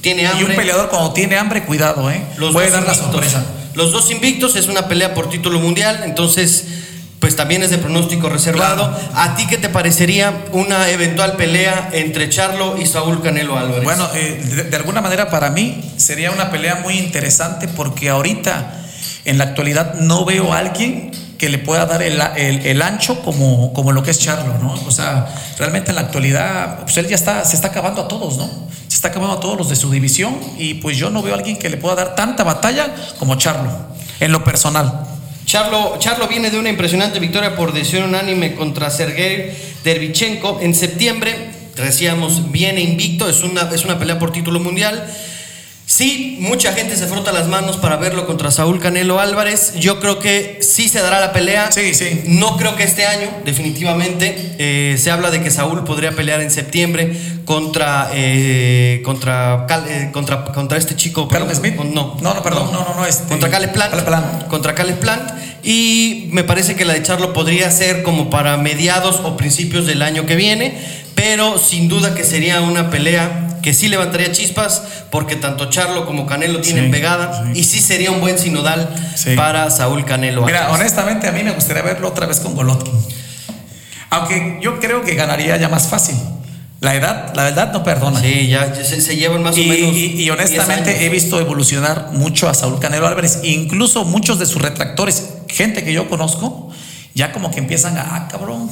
Tiene 0.00 0.26
hambre. 0.26 0.46
Y 0.46 0.50
un 0.50 0.56
peleador 0.56 0.88
cuando 0.88 1.12
tiene 1.12 1.36
hambre, 1.36 1.64
cuidado, 1.64 2.10
¿eh? 2.10 2.22
Los 2.38 2.52
Puede 2.52 2.70
dar 2.70 2.86
la 2.86 2.94
sorpresa. 2.94 3.44
Los 3.74 3.92
dos 3.92 4.10
invictos 4.10 4.56
es 4.56 4.66
una 4.66 4.88
pelea 4.88 5.14
por 5.14 5.28
título 5.28 5.60
mundial, 5.60 6.00
entonces 6.04 6.64
pues 7.20 7.36
también 7.36 7.62
es 7.62 7.70
de 7.70 7.78
pronóstico 7.78 8.30
reservado. 8.30 8.98
¿A 9.14 9.36
ti 9.36 9.46
qué 9.46 9.58
te 9.58 9.68
parecería 9.68 10.46
una 10.52 10.88
eventual 10.88 11.36
pelea 11.36 11.90
entre 11.92 12.30
Charlo 12.30 12.78
y 12.78 12.86
Saúl 12.86 13.22
Canelo 13.22 13.58
Álvarez? 13.58 13.84
Bueno, 13.84 14.08
eh, 14.14 14.66
de, 14.70 14.76
alguna 14.76 15.02
manera 15.02 15.28
para 15.28 15.50
mí 15.50 15.92
sería 15.98 16.30
una 16.30 16.50
pelea 16.50 16.76
muy 16.76 16.98
interesante 16.98 17.68
porque 17.68 18.08
ahorita, 18.08 18.84
en 19.26 19.36
la 19.36 19.44
actualidad, 19.44 19.94
no 19.94 20.24
veo 20.24 20.54
a 20.54 20.58
alguien 20.58 21.12
que 21.40 21.48
le 21.48 21.56
pueda 21.56 21.86
dar 21.86 22.02
el, 22.02 22.20
el, 22.36 22.82
ancho 22.82 23.22
como, 23.22 23.72
como 23.72 23.92
lo 23.92 24.02
que 24.02 24.10
es 24.10 24.18
Charlo, 24.18 24.58
¿no? 24.58 24.74
O 24.86 24.90
sea, 24.90 25.26
realmente 25.56 25.88
en 25.90 25.94
la 25.94 26.02
actualidad, 26.02 26.80
pues 26.80 26.98
él 26.98 27.08
ya 27.08 27.14
está, 27.14 27.42
se 27.46 27.56
está 27.56 27.68
acabando 27.68 28.02
a 28.02 28.08
todos, 28.08 28.36
¿no? 28.36 28.68
se 28.86 28.96
está 28.96 29.08
acabando 29.08 29.36
a 29.36 29.40
todos 29.40 29.56
los 29.56 29.70
de 29.70 29.76
su 29.76 29.90
división 29.90 30.36
y 30.58 30.74
pues 30.74 30.98
yo 30.98 31.08
no 31.08 31.22
veo 31.22 31.32
a 31.32 31.38
alguien 31.38 31.56
que 31.56 31.70
le 31.70 31.78
pueda 31.78 31.94
dar 31.94 32.14
tanta 32.14 32.44
batalla 32.44 32.94
como 33.18 33.36
Charlo, 33.36 33.70
en 34.20 34.32
lo 34.32 34.44
personal. 34.44 35.06
Charlo, 35.46 35.96
Charlo 35.98 36.28
viene 36.28 36.50
de 36.50 36.58
una 36.58 36.68
impresionante 36.68 37.18
victoria 37.20 37.56
por 37.56 37.72
decisión 37.72 38.04
unánime 38.04 38.54
contra 38.54 38.90
Sergei 38.90 39.56
Dervichenko 39.82 40.58
en 40.60 40.74
septiembre. 40.74 41.52
Decíamos, 41.74 42.52
viene 42.52 42.82
invicto, 42.82 43.30
es 43.30 43.42
una, 43.42 43.62
es 43.72 43.86
una 43.86 43.98
pelea 43.98 44.18
por 44.18 44.30
título 44.30 44.60
mundial. 44.60 45.10
Sí, 45.90 46.36
mucha 46.38 46.72
gente 46.72 46.96
se 46.96 47.08
frota 47.08 47.32
las 47.32 47.48
manos 47.48 47.76
para 47.76 47.96
verlo 47.96 48.24
contra 48.24 48.52
Saúl 48.52 48.78
Canelo 48.78 49.18
Álvarez. 49.18 49.74
Yo 49.74 49.98
creo 49.98 50.20
que 50.20 50.60
sí 50.62 50.88
se 50.88 51.00
dará 51.00 51.18
la 51.18 51.32
pelea. 51.32 51.72
Sí, 51.72 51.94
sí. 51.94 52.22
No 52.26 52.56
creo 52.56 52.76
que 52.76 52.84
este 52.84 53.06
año, 53.06 53.28
definitivamente. 53.44 54.54
Eh, 54.58 54.96
se 54.98 55.10
habla 55.10 55.32
de 55.32 55.42
que 55.42 55.50
Saúl 55.50 55.82
podría 55.82 56.12
pelear 56.12 56.42
en 56.42 56.52
septiembre 56.52 57.20
contra 57.44 58.08
eh, 58.14 59.02
contra, 59.04 59.66
eh, 59.88 60.10
contra 60.12 60.44
contra 60.44 60.78
este 60.78 60.94
chico. 60.94 61.26
Carlos 61.26 61.56
Smith. 61.56 61.74
No, 61.74 62.16
no, 62.22 62.34
no, 62.34 62.42
perdón, 62.44 62.70
no, 62.72 62.84
no, 62.84 62.94
no. 62.94 63.04
Este, 63.04 63.26
contra 63.26 63.50
Caleb 63.50 63.72
Plant. 63.72 64.46
Contra 64.46 64.76
Caleb 64.76 65.00
Plant. 65.00 65.28
Y 65.64 66.28
me 66.30 66.44
parece 66.44 66.76
que 66.76 66.84
la 66.84 66.92
de 66.92 67.02
Charlo 67.02 67.32
podría 67.32 67.68
ser 67.72 68.04
como 68.04 68.30
para 68.30 68.56
mediados 68.58 69.20
o 69.24 69.36
principios 69.36 69.86
del 69.86 70.02
año 70.02 70.24
que 70.24 70.36
viene. 70.36 70.78
Pero 71.16 71.58
sin 71.58 71.88
duda 71.88 72.14
que 72.14 72.22
sería 72.22 72.60
una 72.60 72.90
pelea 72.90 73.49
que 73.62 73.74
sí 73.74 73.88
levantaría 73.88 74.32
chispas 74.32 74.82
porque 75.10 75.36
tanto 75.36 75.70
Charlo 75.70 76.06
como 76.06 76.26
Canelo 76.26 76.60
tienen 76.60 76.90
pegada 76.90 77.50
y 77.54 77.64
sí 77.64 77.80
sería 77.80 78.10
un 78.10 78.20
buen 78.20 78.38
sinodal 78.38 78.88
para 79.36 79.70
Saúl 79.70 80.04
Canelo. 80.04 80.44
Mira, 80.44 80.70
honestamente 80.72 81.28
a 81.28 81.32
mí 81.32 81.42
me 81.42 81.52
gustaría 81.52 81.82
verlo 81.82 82.08
otra 82.08 82.26
vez 82.26 82.40
con 82.40 82.54
Golovkin. 82.54 82.94
Aunque 84.10 84.58
yo 84.60 84.80
creo 84.80 85.02
que 85.02 85.14
ganaría 85.14 85.56
ya 85.56 85.68
más 85.68 85.88
fácil. 85.88 86.16
La 86.80 86.94
edad, 86.94 87.34
la 87.34 87.44
verdad 87.44 87.72
no 87.72 87.84
perdona. 87.84 88.20
Sí, 88.20 88.48
ya 88.48 88.74
se, 88.74 89.16
llevan 89.16 89.42
más 89.42 89.54
o 89.54 89.58
menos. 89.58 89.94
Y, 89.94 90.22
y 90.22 90.30
honestamente 90.30 91.04
he 91.04 91.10
visto 91.10 91.38
evolucionar 91.38 92.08
mucho 92.12 92.48
a 92.48 92.54
Saúl 92.54 92.80
Canelo 92.80 93.06
Álvarez, 93.06 93.40
incluso 93.42 94.04
muchos 94.04 94.38
de 94.38 94.46
sus 94.46 94.62
retractores, 94.62 95.28
gente 95.48 95.84
que 95.84 95.92
yo 95.92 96.08
conozco, 96.08 96.70
ya 97.14 97.32
como 97.32 97.50
que 97.50 97.58
empiezan 97.58 97.98
a, 97.98 98.16
ah, 98.16 98.28
cabrón, 98.30 98.70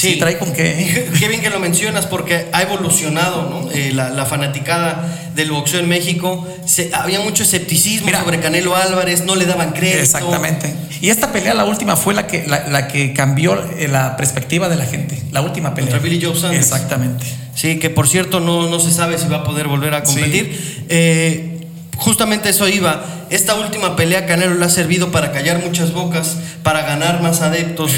Sí, 0.00 0.16
trae 0.16 0.38
con 0.38 0.52
qué. 0.52 1.08
Qué 1.18 1.28
bien 1.28 1.40
que 1.40 1.50
lo 1.50 1.60
mencionas 1.60 2.06
porque 2.06 2.46
ha 2.52 2.62
evolucionado 2.62 3.50
¿no? 3.50 3.70
Eh, 3.72 3.92
la, 3.92 4.24
fanaticada 4.24 5.30
del 5.34 5.50
boxeo 5.50 5.80
en 5.80 5.88
México. 5.88 6.46
Se, 6.64 6.90
había 6.94 7.20
mucho 7.20 7.42
escepticismo 7.42 8.10
sobre 8.10 8.40
Canelo 8.40 8.76
Álvarez, 8.76 9.24
no 9.24 9.34
le 9.34 9.46
daban 9.46 9.72
crédito. 9.72 10.00
Exactamente. 10.00 10.72
Y 11.00 11.10
esta 11.10 11.32
pelea, 11.32 11.54
la 11.54 11.64
última, 11.64 11.96
fue 11.96 12.14
la 12.14 12.26
que, 12.26 12.46
la, 12.46 12.88
que 12.88 13.12
cambió 13.12 13.54
eh, 13.78 13.88
la 13.88 14.16
perspectiva 14.16 14.68
de 14.68 14.76
la 14.76 14.86
gente. 14.86 15.18
La 15.32 15.40
última 15.42 15.74
pelea. 15.74 15.92
Contra 15.92 16.08
Billy 16.08 16.24
Joe 16.24 16.38
Sanders. 16.38 16.64
Exactamente. 16.64 17.26
Sí, 17.54 17.78
que 17.78 17.90
por 17.90 18.08
cierto 18.08 18.40
no, 18.40 18.68
no 18.68 18.80
se 18.80 18.90
sabe 18.92 19.18
si 19.18 19.28
va 19.28 19.38
a 19.38 19.44
poder 19.44 19.68
volver 19.68 19.94
a 19.94 20.02
competir. 20.02 20.86
Eh, 20.88 21.49
justamente 22.00 22.48
eso 22.48 22.66
iba. 22.66 23.04
Esta 23.30 23.54
última 23.54 23.94
pelea 23.94 24.26
Canelo 24.26 24.54
le 24.54 24.64
ha 24.64 24.68
servido 24.68 25.12
para 25.12 25.30
callar 25.30 25.60
muchas 25.62 25.92
bocas, 25.92 26.36
para 26.62 26.82
ganar 26.82 27.22
más 27.22 27.42
adeptos, 27.42 27.92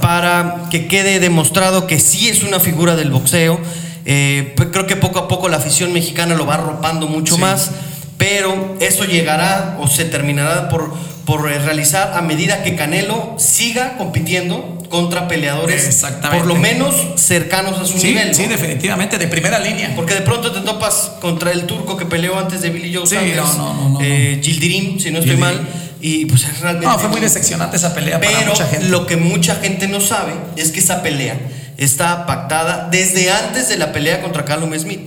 para 0.00 0.62
que 0.70 0.86
quede 0.86 1.18
demostrado 1.18 1.86
que 1.86 1.98
sí 1.98 2.28
es 2.28 2.44
una 2.44 2.60
figura 2.60 2.94
del 2.94 3.10
boxeo. 3.10 3.58
Eh, 4.04 4.52
pues 4.56 4.68
creo 4.70 4.86
que 4.86 4.94
poco 4.94 5.18
a 5.18 5.26
poco 5.26 5.48
la 5.48 5.56
afición 5.56 5.92
mexicana 5.92 6.36
lo 6.36 6.46
va 6.46 6.54
arropando 6.54 7.08
mucho 7.08 7.38
más, 7.38 7.72
pero 8.18 8.76
eso 8.78 9.04
llegará 9.04 9.76
o 9.80 9.88
se 9.88 10.04
terminará 10.04 10.68
por, 10.68 10.94
por 11.26 11.42
realizar 11.42 12.14
a 12.14 12.22
medida 12.22 12.62
que 12.62 12.76
Canelo 12.76 13.34
siga 13.36 13.98
compitiendo 13.98 14.76
contra 14.88 15.26
peleadores 15.26 16.04
por 16.30 16.46
lo 16.46 16.54
menos 16.54 16.94
cercanos 17.16 17.78
a 17.78 17.84
su 17.84 17.98
nivel. 17.98 18.32
Sí, 18.32 18.46
definitivamente, 18.46 19.18
de 19.18 19.26
primera 19.26 19.58
línea. 19.58 19.92
Porque 19.96 20.14
de 20.14 20.20
pronto 20.20 20.52
te 20.52 20.60
topas 20.60 21.12
contra 21.20 21.50
el 21.50 21.66
turco 21.66 21.96
que 21.96 22.06
peleó 22.06 22.38
antes 22.38 22.62
de 22.62 22.70
Billy 22.70 22.94
Joe 22.94 23.06
sí, 23.06 23.16
no, 23.34 23.52
no, 23.54 23.88
no, 23.90 23.98
eh, 24.00 24.40
Gildirim, 24.40 25.00
si 25.00 25.10
no 25.10 25.18
estoy 25.18 25.36
mal. 25.36 25.60
Y 26.00 26.26
pues 26.26 26.60
realmente. 26.60 26.86
No, 26.86 26.98
fue 26.98 27.08
muy 27.08 27.20
decepcionante 27.20 27.76
esa 27.76 27.92
pelea 27.92 28.20
pero 28.20 28.32
para 28.32 28.46
mucha 28.46 28.66
gente. 28.68 28.88
Lo 28.88 29.06
que 29.06 29.16
mucha 29.16 29.56
gente 29.56 29.88
no 29.88 30.00
sabe 30.00 30.32
es 30.56 30.70
que 30.70 30.78
esa 30.78 31.02
pelea 31.02 31.36
está 31.76 32.24
pactada 32.26 32.88
desde 32.88 33.32
antes 33.32 33.68
de 33.68 33.78
la 33.78 33.92
pelea 33.92 34.22
contra 34.22 34.44
Callum 34.44 34.72
Smith. 34.78 35.00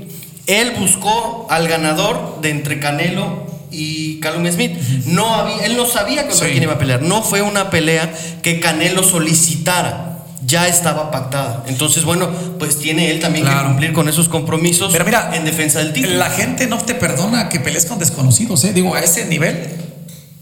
Él 0.47 0.73
buscó 0.77 1.47
al 1.49 1.69
ganador 1.69 2.41
de 2.41 2.49
entre 2.49 2.79
Canelo 2.79 3.48
y 3.71 4.19
Callum 4.19 4.49
Smith. 4.51 4.77
No 5.05 5.33
había, 5.33 5.65
él 5.65 5.77
no 5.77 5.85
sabía 5.85 6.27
contra 6.27 6.49
quién 6.49 6.63
iba 6.63 6.73
a 6.73 6.77
pelear. 6.77 7.01
No 7.01 7.23
fue 7.23 7.41
una 7.41 7.69
pelea 7.69 8.13
que 8.41 8.59
Canelo 8.59 9.03
solicitara. 9.03 10.05
Ya 10.45 10.67
estaba 10.67 11.11
pactada. 11.11 11.63
Entonces, 11.67 12.05
bueno, 12.05 12.29
pues 12.57 12.79
tiene 12.79 13.11
él 13.11 13.19
también 13.19 13.45
que 13.45 13.51
cumplir 13.51 13.93
con 13.93 14.09
esos 14.09 14.29
compromisos 14.29 14.91
Pero 14.91 15.05
mira, 15.05 15.31
en 15.35 15.45
defensa 15.45 15.79
del 15.79 15.93
título. 15.93 16.15
La 16.15 16.31
gente 16.31 16.65
no 16.65 16.77
te 16.79 16.95
perdona 16.95 17.49
que 17.49 17.59
pelees 17.59 17.85
con 17.85 17.99
desconocidos, 17.99 18.63
¿eh? 18.63 18.73
Digo, 18.73 18.95
a 18.95 19.01
ese 19.01 19.25
nivel 19.25 19.67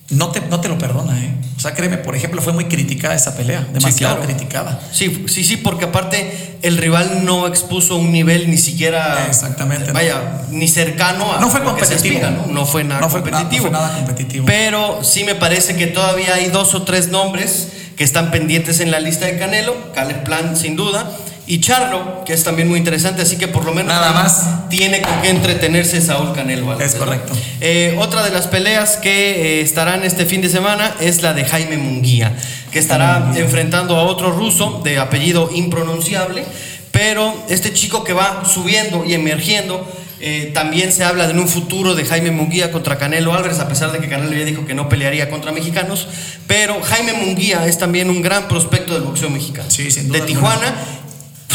no 0.10 0.30
te, 0.30 0.42
no 0.42 0.62
te 0.62 0.70
lo 0.70 0.78
perdona, 0.78 1.20
¿eh? 1.20 1.37
O 1.58 1.60
sea, 1.60 1.74
créeme, 1.74 1.98
por 1.98 2.16
ejemplo, 2.16 2.40
fue 2.40 2.54
muy 2.54 2.66
criticada 2.66 3.16
esa 3.16 3.36
pelea, 3.36 3.68
demasiado 3.74 4.22
criticada. 4.22 4.80
Sí, 4.92 5.26
sí, 5.28 5.44
sí, 5.44 5.58
porque 5.58 5.86
aparte 5.86 6.60
el 6.62 6.78
rival 6.78 7.26
no 7.26 7.48
expuso 7.48 7.96
un 7.96 8.12
nivel 8.12 8.48
ni 8.52 8.60
siquiera. 8.60 9.26
Exactamente. 9.28 9.92
Vaya, 9.92 10.44
ni 10.52 10.68
cercano 10.68 11.34
a. 11.34 11.40
No 11.40 11.50
fue 11.50 11.64
competitivo. 11.64 12.20
¿no? 12.52 12.66
fue 12.68 12.84
nada 12.84 13.02
no 13.02 13.10
fue, 13.10 13.24
competitivo. 13.24 13.72
nada 13.72 13.92
competitivo. 13.96 14.46
Pero 14.46 15.04
sí 15.04 15.24
me 15.24 15.34
parece 15.34 15.76
que 15.76 15.88
todavía 15.88 16.36
hay 16.36 16.50
dos 16.50 16.76
o 16.76 16.84
tres 16.84 17.08
nombres 17.08 17.70
que 17.96 18.04
están 18.04 18.30
pendientes 18.30 18.80
en 18.80 18.92
la 18.92 19.00
lista 19.00 19.26
de 19.26 19.40
Canelo. 19.40 19.94
Caleb 19.96 20.24
Plan, 20.24 20.56
sin 20.56 20.76
duda 20.76 21.12
y 21.50 21.62
Charlo, 21.62 22.26
que 22.26 22.34
es 22.34 22.44
también 22.44 22.68
muy 22.68 22.78
interesante, 22.78 23.22
así 23.22 23.38
que 23.38 23.48
por 23.48 23.64
lo 23.64 23.74
menos 23.74 23.94
nada 23.94 24.12
más 24.12 24.70
tiene 24.70 25.02
con 25.02 25.22
qué 25.22 25.30
entretenerse 25.30 26.02
Saúl 26.02 26.34
Canelo. 26.34 26.78
Es 26.78 26.96
correcto. 26.96 27.32
Eh, 27.62 27.96
otra 28.00 28.22
de 28.24 28.32
las 28.32 28.48
peleas 28.48 28.98
que 28.98 29.60
eh, 29.60 29.62
estarán 29.62 30.04
este 30.04 30.26
fin 30.26 30.42
de 30.42 30.50
semana 30.50 30.94
es 31.00 31.22
la 31.22 31.34
de 31.34 31.46
Jaime 31.46 31.78
Munguía, 31.78 32.36
que 32.70 32.80
estará 32.80 33.32
enfrentando 33.38 33.96
a 33.96 34.04
otro 34.04 34.32
ruso 34.32 34.82
de 34.84 35.00
apellido 35.00 35.50
impronunciable, 35.54 36.44
pero 36.92 37.34
este 37.48 37.72
chico 37.72 38.04
que 38.04 38.12
va 38.12 38.44
subiendo 38.46 39.06
y 39.06 39.14
emergiendo. 39.14 39.90
Eh, 40.20 40.50
también 40.52 40.92
se 40.92 41.04
habla 41.04 41.28
de 41.28 41.40
un 41.40 41.48
futuro 41.48 41.94
de 41.94 42.04
Jaime 42.04 42.32
Munguía 42.32 42.72
contra 42.72 42.98
Canelo 42.98 43.36
Álvarez, 43.36 43.60
a 43.60 43.68
pesar 43.68 43.92
de 43.92 44.00
que 44.00 44.10
Canelo 44.10 44.36
ya 44.36 44.46
dijo 44.46 44.66
que 44.66 44.74
no 44.74 44.90
pelearía 44.90 45.30
contra 45.30 45.52
mexicanos. 45.52 46.08
Pero 46.48 46.82
Jaime 46.82 47.14
Munguía 47.14 47.68
es 47.68 47.78
también 47.78 48.10
un 48.10 48.24
gran 48.24 48.48
prospecto 48.48 48.96
del 48.96 49.04
boxeo 49.04 49.30
mexicano. 49.30 49.70
Sí, 49.70 49.88
de 49.88 50.22
Tijuana 50.22 50.74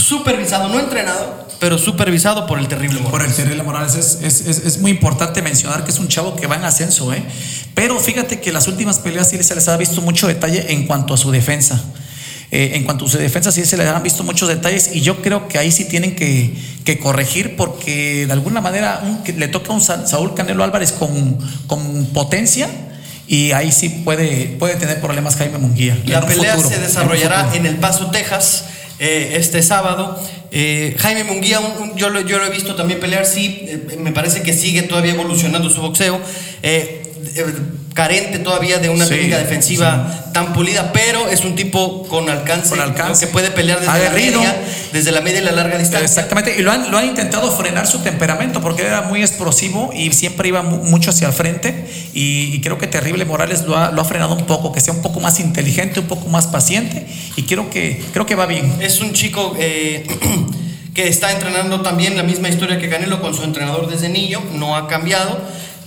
supervisado, 0.03 0.69
no 0.69 0.81
entrenado, 0.81 1.49
pero 1.61 1.79
supervisado 1.79 2.47
por 2.47 2.59
el 2.59 2.69
terrible 2.69 3.01
Morales. 3.01 3.13
Por 3.13 3.23
el 3.23 3.35
terrible 3.35 3.63
Morales. 3.63 3.95
Es, 3.95 4.79
muy 4.79 4.91
importante 4.91 5.43
mencionar 5.43 5.85
que 5.85 5.91
es 5.91 5.99
un 5.99 6.09
chavo 6.09 6.35
que 6.35 6.47
va 6.47 6.57
en 6.57 6.65
ascenso, 6.65 7.13
¿eh? 7.13 7.23
Pero 7.75 7.99
fíjate 8.01 8.41
que 8.41 8.53
las 8.53 8.67
últimas 8.67 8.99
peleas 8.99 9.31
sí 9.31 9.43
se 9.43 9.55
les 9.55 9.69
ha 9.69 9.77
visto 9.77 10.01
mucho 10.01 10.27
detalle 10.27 10.73
en 10.73 10.87
cuanto 10.87 11.15
a 11.15 11.17
su 11.17 11.31
defensa. 11.31 11.81
Eh, 12.51 12.73
en 12.75 12.85
cuanto 12.85 13.07
a 13.07 13.09
su 13.09 13.17
defensa, 13.17 13.51
sí 13.51 13.65
se 13.65 13.77
le 13.79 13.89
han 13.89 14.03
visto 14.03 14.25
muchos 14.25 14.49
detalles 14.49 14.91
y 14.93 15.01
yo 15.01 15.23
creo 15.23 15.49
que 15.49 15.57
ahí 15.57 15.73
sí 15.73 15.87
tienen 15.87 16.15
que, 16.15 16.55
que 16.85 16.99
corregir 16.99 17.57
porque 17.57 18.27
de 18.27 18.33
alguna 18.33 18.61
manera 18.61 19.01
le 19.25 19.49
toca 19.49 19.73
a 19.73 19.75
un 19.75 19.81
Saúl 19.81 20.35
Canelo 20.35 20.63
Álvarez 20.63 20.93
con, 20.93 21.39
con 21.67 22.07
potencia 22.07 22.69
y 23.27 23.53
ahí 23.53 23.73
sí 23.73 23.89
puede, 23.89 24.57
puede 24.59 24.75
tener 24.75 25.01
problemas 25.01 25.37
Jaime 25.37 25.57
Munguía. 25.57 25.99
La 26.05 26.27
pelea 26.27 26.59
se 26.59 26.79
desarrollará 26.79 27.55
en, 27.55 27.65
El 27.65 27.77
Paso, 27.77 28.11
Texas. 28.11 28.65
Eh, 29.05 29.35
este 29.37 29.65
sábado. 29.65 30.17
Eh, 30.53 30.95
Jaime 30.97 31.25
Munguía, 31.25 31.59
yo, 31.97 32.09
lo, 32.09 32.21
yo, 32.21 32.39
lo, 32.39 32.47
he 32.47 32.51
visto 32.51 32.77
también 32.77 33.01
pelear, 33.01 33.27
sí, 33.27 33.69
me 33.99 34.13
parece 34.13 34.45
que 34.45 34.53
sigue 34.53 34.83
todavía 34.83 35.15
evolucionando 35.15 35.69
su 35.71 35.81
boxeo 35.81 36.21
carente 37.95 38.39
todavía 38.39 38.79
de 38.79 38.89
una 38.89 39.07
técnica 39.07 39.39
defensiva 39.39 40.31
tan 40.33 40.53
pulida, 40.53 40.93
pero 40.93 41.29
es 41.29 41.45
un 41.45 41.55
tipo 41.55 42.07
con 42.09 42.29
alcance, 42.31 42.75
que 43.21 43.27
puede 43.27 43.51
pelear 43.51 43.81
desde 43.81 44.05
la, 44.05 44.11
media, 44.11 44.63
desde 44.93 45.13
la 45.13 45.21
media 45.21 45.41
y 45.41 45.45
la 45.45 45.53
larga 45.53 45.79
distancia. 45.79 46.07
Exactamente, 46.07 46.55
y 46.59 46.63
lo 46.63 46.73
han, 46.73 46.91
lo 46.91 46.99
han 46.99 47.07
intentado 47.07 47.51
frenar 47.51 47.87
su 47.87 47.99
temperamento 47.99 48.61
porque 48.63 48.83
era 48.83 49.03
muy 49.03 49.21
explosivo 49.21 49.91
y 49.95 50.11
siempre 50.13 50.49
iba 50.49 50.63
mucho 50.63 51.11
hacia 51.11 51.29
el 51.29 51.35
frente 51.35 51.87
y, 52.15 52.61
creo 52.63 52.79
que 52.79 52.87
Terrible 52.87 53.25
Morales 53.25 53.65
lo 53.65 53.77
ha, 53.77 53.91
lo 53.91 54.01
ha, 54.01 54.05
frenado 54.05 54.35
un 54.35 54.47
poco, 54.47 54.73
que 54.73 54.81
sea 54.81 54.95
un 54.95 55.03
poco 55.03 55.21
más 55.21 55.41
inteligente, 55.41 56.01
un 56.01 56.07
poco 56.07 56.29
más 56.29 56.47
paciente 56.47 57.07
y 57.37 57.43
creo 57.43 57.69
que, 57.71 58.03
creo 58.13 58.25
que 58.25 58.35
va 58.35 58.47
bien. 58.47 58.73
Es 58.81 59.01
un 59.01 59.13
chico... 59.13 59.55
Eh, 59.59 60.07
que 60.95 61.09
está 61.09 61.33
entrenando 61.33 61.81
también 61.81 62.19
la 62.19 62.23
misma 62.23 62.51
historia 62.51 62.79
que 62.79 62.91
Canelo 62.91 63.23
con 63.23 63.35
su 63.35 63.45
entrenador 63.45 63.89
desde 63.89 64.11
niño, 64.11 64.43
no 64.53 64.77
ha 64.77 64.89
cambiado 64.89 65.41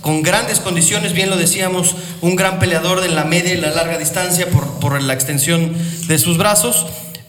con 0.06 0.22
grandes 0.22 0.60
condiciones, 0.60 1.14
bien 1.14 1.30
lo 1.30 1.36
decíamos, 1.36 1.96
un 2.20 2.36
gran 2.36 2.60
peleador 2.60 3.00
de 3.00 3.08
la 3.08 3.24
media 3.24 3.52
y 3.52 3.56
la 3.56 3.72
larga 3.72 3.98
distancia 3.98 4.48
por, 4.48 4.78
por 4.78 5.02
la 5.02 5.12
extensión 5.12 5.74
de 6.06 6.16
sus 6.20 6.38
brazos, 6.38 6.86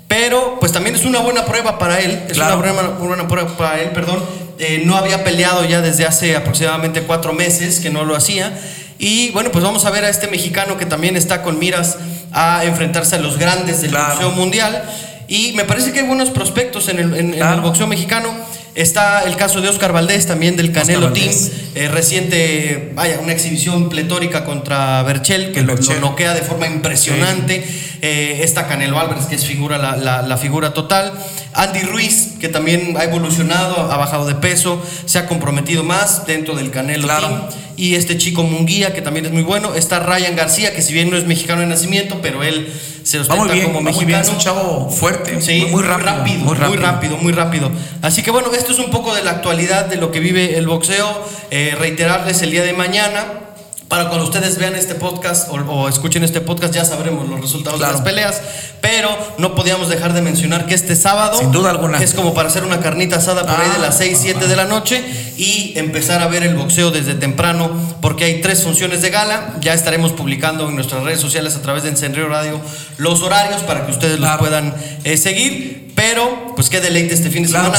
pero 0.07 0.59
pues 0.59 0.73
también 0.73 0.95
es 0.95 1.03
una 1.03 1.17
buena 1.17 1.43
prueba 1.45 1.79
para 1.79 1.99
él, 1.99 2.21
es 2.29 2.37
una 2.37 2.53
buena, 2.53 3.27
prueba 3.27 3.57
para 3.57 3.81
él, 3.81 3.89
perdón, 3.95 4.23
eh, 4.59 4.83
no 4.85 4.95
había 4.95 5.23
peleado 5.23 5.65
ya 5.65 5.81
desde 5.81 6.05
hace 6.05 6.35
aproximadamente 6.35 7.01
cuatro 7.01 7.33
meses 7.33 7.79
que 7.79 7.89
no 7.89 8.05
lo 8.05 8.15
hacía, 8.15 8.55
y 8.99 9.31
bueno, 9.31 9.51
pues 9.51 9.63
vamos 9.63 9.85
a 9.85 9.89
ver 9.89 10.05
a 10.05 10.09
este 10.09 10.27
mexicano 10.27 10.77
que 10.77 10.85
también 10.85 11.17
está 11.17 11.41
con 11.41 11.57
miras 11.57 11.97
a 12.31 12.63
enfrentarse 12.63 13.15
a 13.15 13.17
los 13.17 13.39
grandes 13.39 13.81
del 13.81 13.91
boxeo 13.91 14.29
mundial, 14.33 14.83
y 15.27 15.53
me 15.53 15.63
parece 15.63 15.93
que 15.93 16.01
hay 16.01 16.05
buenos 16.05 16.29
prospectos 16.29 16.89
en 16.89 16.99
el, 16.99 17.15
en 17.15 17.33
el 17.33 17.59
boxeo 17.61 17.87
mexicano. 17.87 18.35
Está 18.77 19.23
el 19.23 19.35
caso 19.37 19.59
de 19.59 19.69
Oscar 19.69 19.91
Valdés, 19.91 20.27
también 20.27 20.55
del 20.55 20.71
Canelo 20.71 21.11
Team, 21.11 21.33
eh, 21.73 21.87
reciente, 21.87 22.91
vaya, 22.93 23.19
una 23.23 23.31
exhibición 23.31 23.89
pletórica 23.89 24.45
contra 24.45 25.01
Berchel, 25.01 25.51
que 25.51 25.63
lo, 25.63 25.73
noquea 25.99 26.35
de 26.35 26.43
forma 26.43 26.67
impresionante. 26.67 27.65
Eh, 28.03 28.41
está 28.43 28.67
Canelo 28.67 28.99
Álvarez, 28.99 29.25
que 29.25 29.33
es 29.33 29.45
figura, 29.45 29.79
la, 29.79 30.37
figura 30.37 30.75
total. 30.75 31.11
Andy 31.55 31.79
Ruiz, 31.79 32.35
que 32.39 32.49
también 32.49 32.95
ha 32.97 33.03
evolucionado, 33.05 33.91
ha 33.91 33.97
bajado 33.97 34.27
de 34.27 34.35
peso, 34.35 34.79
se 35.07 35.17
ha 35.17 35.25
comprometido 35.25 35.83
más 35.83 36.27
dentro 36.27 36.53
del 36.53 36.69
Canelo 36.69 37.07
Team. 37.07 37.41
Y 37.77 37.95
este 37.95 38.15
chico 38.19 38.43
Munguía, 38.43 38.93
que 38.93 39.01
también 39.01 39.25
es 39.25 39.31
muy 39.31 39.41
bueno. 39.41 39.73
Está 39.73 40.01
Ryan 40.01 40.35
García, 40.35 40.75
que 40.75 40.83
si 40.83 40.93
bien 40.93 41.09
no 41.09 41.17
es 41.17 41.25
mexicano 41.25 41.61
de 41.61 41.67
nacimiento, 41.67 42.19
pero 42.21 42.43
él 42.43 42.71
se 43.07 43.19
ostenta 43.19 43.63
como 43.63 43.81
mexicano. 43.81 44.21
es 44.21 44.27
un 44.27 44.37
chavo 44.37 44.89
fuerte, 44.89 45.39
muy, 45.71 45.81
rápido, 45.81 46.39
muy, 46.39 46.55
rápido, 46.77 47.17
muy 47.17 47.31
rápido, 47.31 47.71
Así 48.01 48.21
que 48.21 48.31
bueno, 48.31 48.51
esto 48.53 48.73
es 48.73 48.79
un 48.79 48.91
poco 48.91 49.15
de 49.15 49.23
la 49.23 49.31
actualidad 49.31 49.85
de 49.85 49.95
lo 49.95 50.11
que 50.11 50.19
vive 50.19 50.57
el 50.57 50.67
boxeo. 50.67 51.07
Eh, 51.49 51.73
reiterarles 51.79 52.41
el 52.41 52.51
día 52.51 52.63
de 52.63 52.73
mañana 52.73 53.46
para 53.87 54.09
cuando 54.09 54.25
ustedes 54.25 54.57
vean 54.57 54.75
este 54.75 54.95
podcast 54.95 55.49
o, 55.49 55.87
escuchen 55.87 56.23
este 56.23 56.41
podcast 56.41 56.73
ya 56.73 56.83
sabremos 56.83 57.27
los 57.29 57.39
resultados 57.39 57.79
de 57.79 57.87
las 57.87 58.01
peleas, 58.01 58.41
pero 58.81 59.09
no 59.37 59.55
podíamos 59.55 59.89
dejar 59.89 60.13
de 60.13 60.21
mencionar 60.21 60.65
que 60.65 60.75
este 60.75 60.95
sábado 60.95 61.37
Sin 61.37 61.51
duda 61.51 61.69
alguna. 61.69 61.99
es 61.99 62.13
como 62.13 62.33
para 62.33 62.49
hacer 62.49 62.63
una 62.63 62.79
carnita 62.79 63.17
asada 63.17 63.45
por 63.45 63.59
ahí 63.59 63.69
de 63.69 63.79
las 63.79 63.97
6, 63.97 64.13
ah, 64.13 64.21
7 64.23 64.47
de 64.47 64.55
la 64.55 64.65
noche 64.65 65.03
y 65.37 65.73
empezar 65.77 66.21
a 66.21 66.27
ver 66.27 66.43
el 66.43 66.55
boxeo 66.55 66.91
desde 66.91 67.15
temprano 67.15 67.71
porque 68.01 68.25
hay 68.25 68.41
tres 68.41 68.63
funciones 68.63 69.01
de 69.01 69.09
gala, 69.09 69.55
ya 69.61 69.73
estaremos 69.73 70.11
publicando 70.11 70.67
en 70.67 70.75
nuestras 70.75 71.03
redes 71.03 71.21
sociales 71.21 71.55
a 71.55 71.61
través 71.61 71.83
de 71.83 71.89
Encendio 71.89 72.27
Radio 72.27 72.59
los 72.97 73.21
horarios 73.21 73.63
para 73.63 73.85
que 73.85 73.91
ustedes 73.91 74.19
los 74.19 74.37
puedan 74.37 74.75
eh, 75.03 75.17
seguir 75.17 75.86
pero, 75.97 76.53
pues 76.55 76.69
qué 76.69 76.79
deleite 76.79 77.15
este 77.15 77.31
fin 77.31 77.41
de 77.41 77.49
semana. 77.49 77.73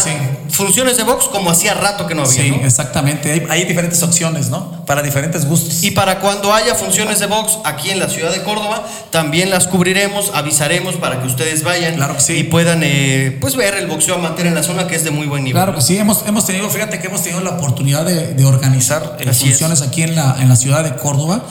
Funciones 0.50 0.96
de 0.96 1.04
box 1.04 1.26
como 1.26 1.52
hacía 1.52 1.72
rato 1.74 2.08
que 2.08 2.16
no 2.16 2.22
había. 2.22 2.42
Sí, 2.42 2.52
exactamente. 2.64 3.46
Hay, 3.48 3.64
diferentes 3.64 4.02
opciones, 4.02 4.48
¿no? 4.48 4.84
Para 4.86 5.02
diferentes 5.02 5.44
gustos. 5.44 5.84
Y 5.84 5.92
para 5.92 6.18
cuando 6.18 6.52
haya 6.52 6.74
funciones 6.74 7.20
de 7.20 7.26
box 7.26 7.58
aquí 7.64 7.90
en 7.90 8.00
la 8.00 8.08
ciudad 8.08 8.32
de 8.32 8.42
Córdoba, 8.42 8.84
también 9.10 9.50
las 9.50 9.68
cubriremos, 9.68 10.32
avisaremos 10.34 10.96
para 10.96 11.20
que 11.20 11.28
ustedes 11.28 11.62
vayan 11.62 11.96
y 12.30 12.42
puedan 12.42 12.80
eh, 12.82 13.38
pues 13.40 13.54
ver 13.54 13.74
el 13.74 13.86
boxeo 13.86 14.16
amateur 14.16 14.48
en 14.48 14.56
la 14.56 14.64
zona 14.64 14.88
que 14.88 14.96
es 14.96 15.04
de 15.04 15.12
muy 15.12 15.28
buen 15.28 15.44
nivel. 15.44 15.62
Claro 15.62 15.76
que 15.76 15.80
sí, 15.80 15.96
hemos, 15.96 16.26
hemos 16.26 16.44
tenido, 16.44 16.68
fíjate 16.68 16.98
que 16.98 17.06
hemos 17.06 17.22
tenido 17.22 17.40
la 17.40 17.50
oportunidad 17.50 18.04
de, 18.04 18.44
organizar 18.44 19.16
eh, 19.20 19.32
funciones 19.32 19.80
aquí 19.80 20.02
en 20.02 20.16
la, 20.16 20.38
en 20.40 20.48
la 20.48 20.56
ciudad 20.56 20.82
de 20.82 20.96
Córdoba. 20.96 21.44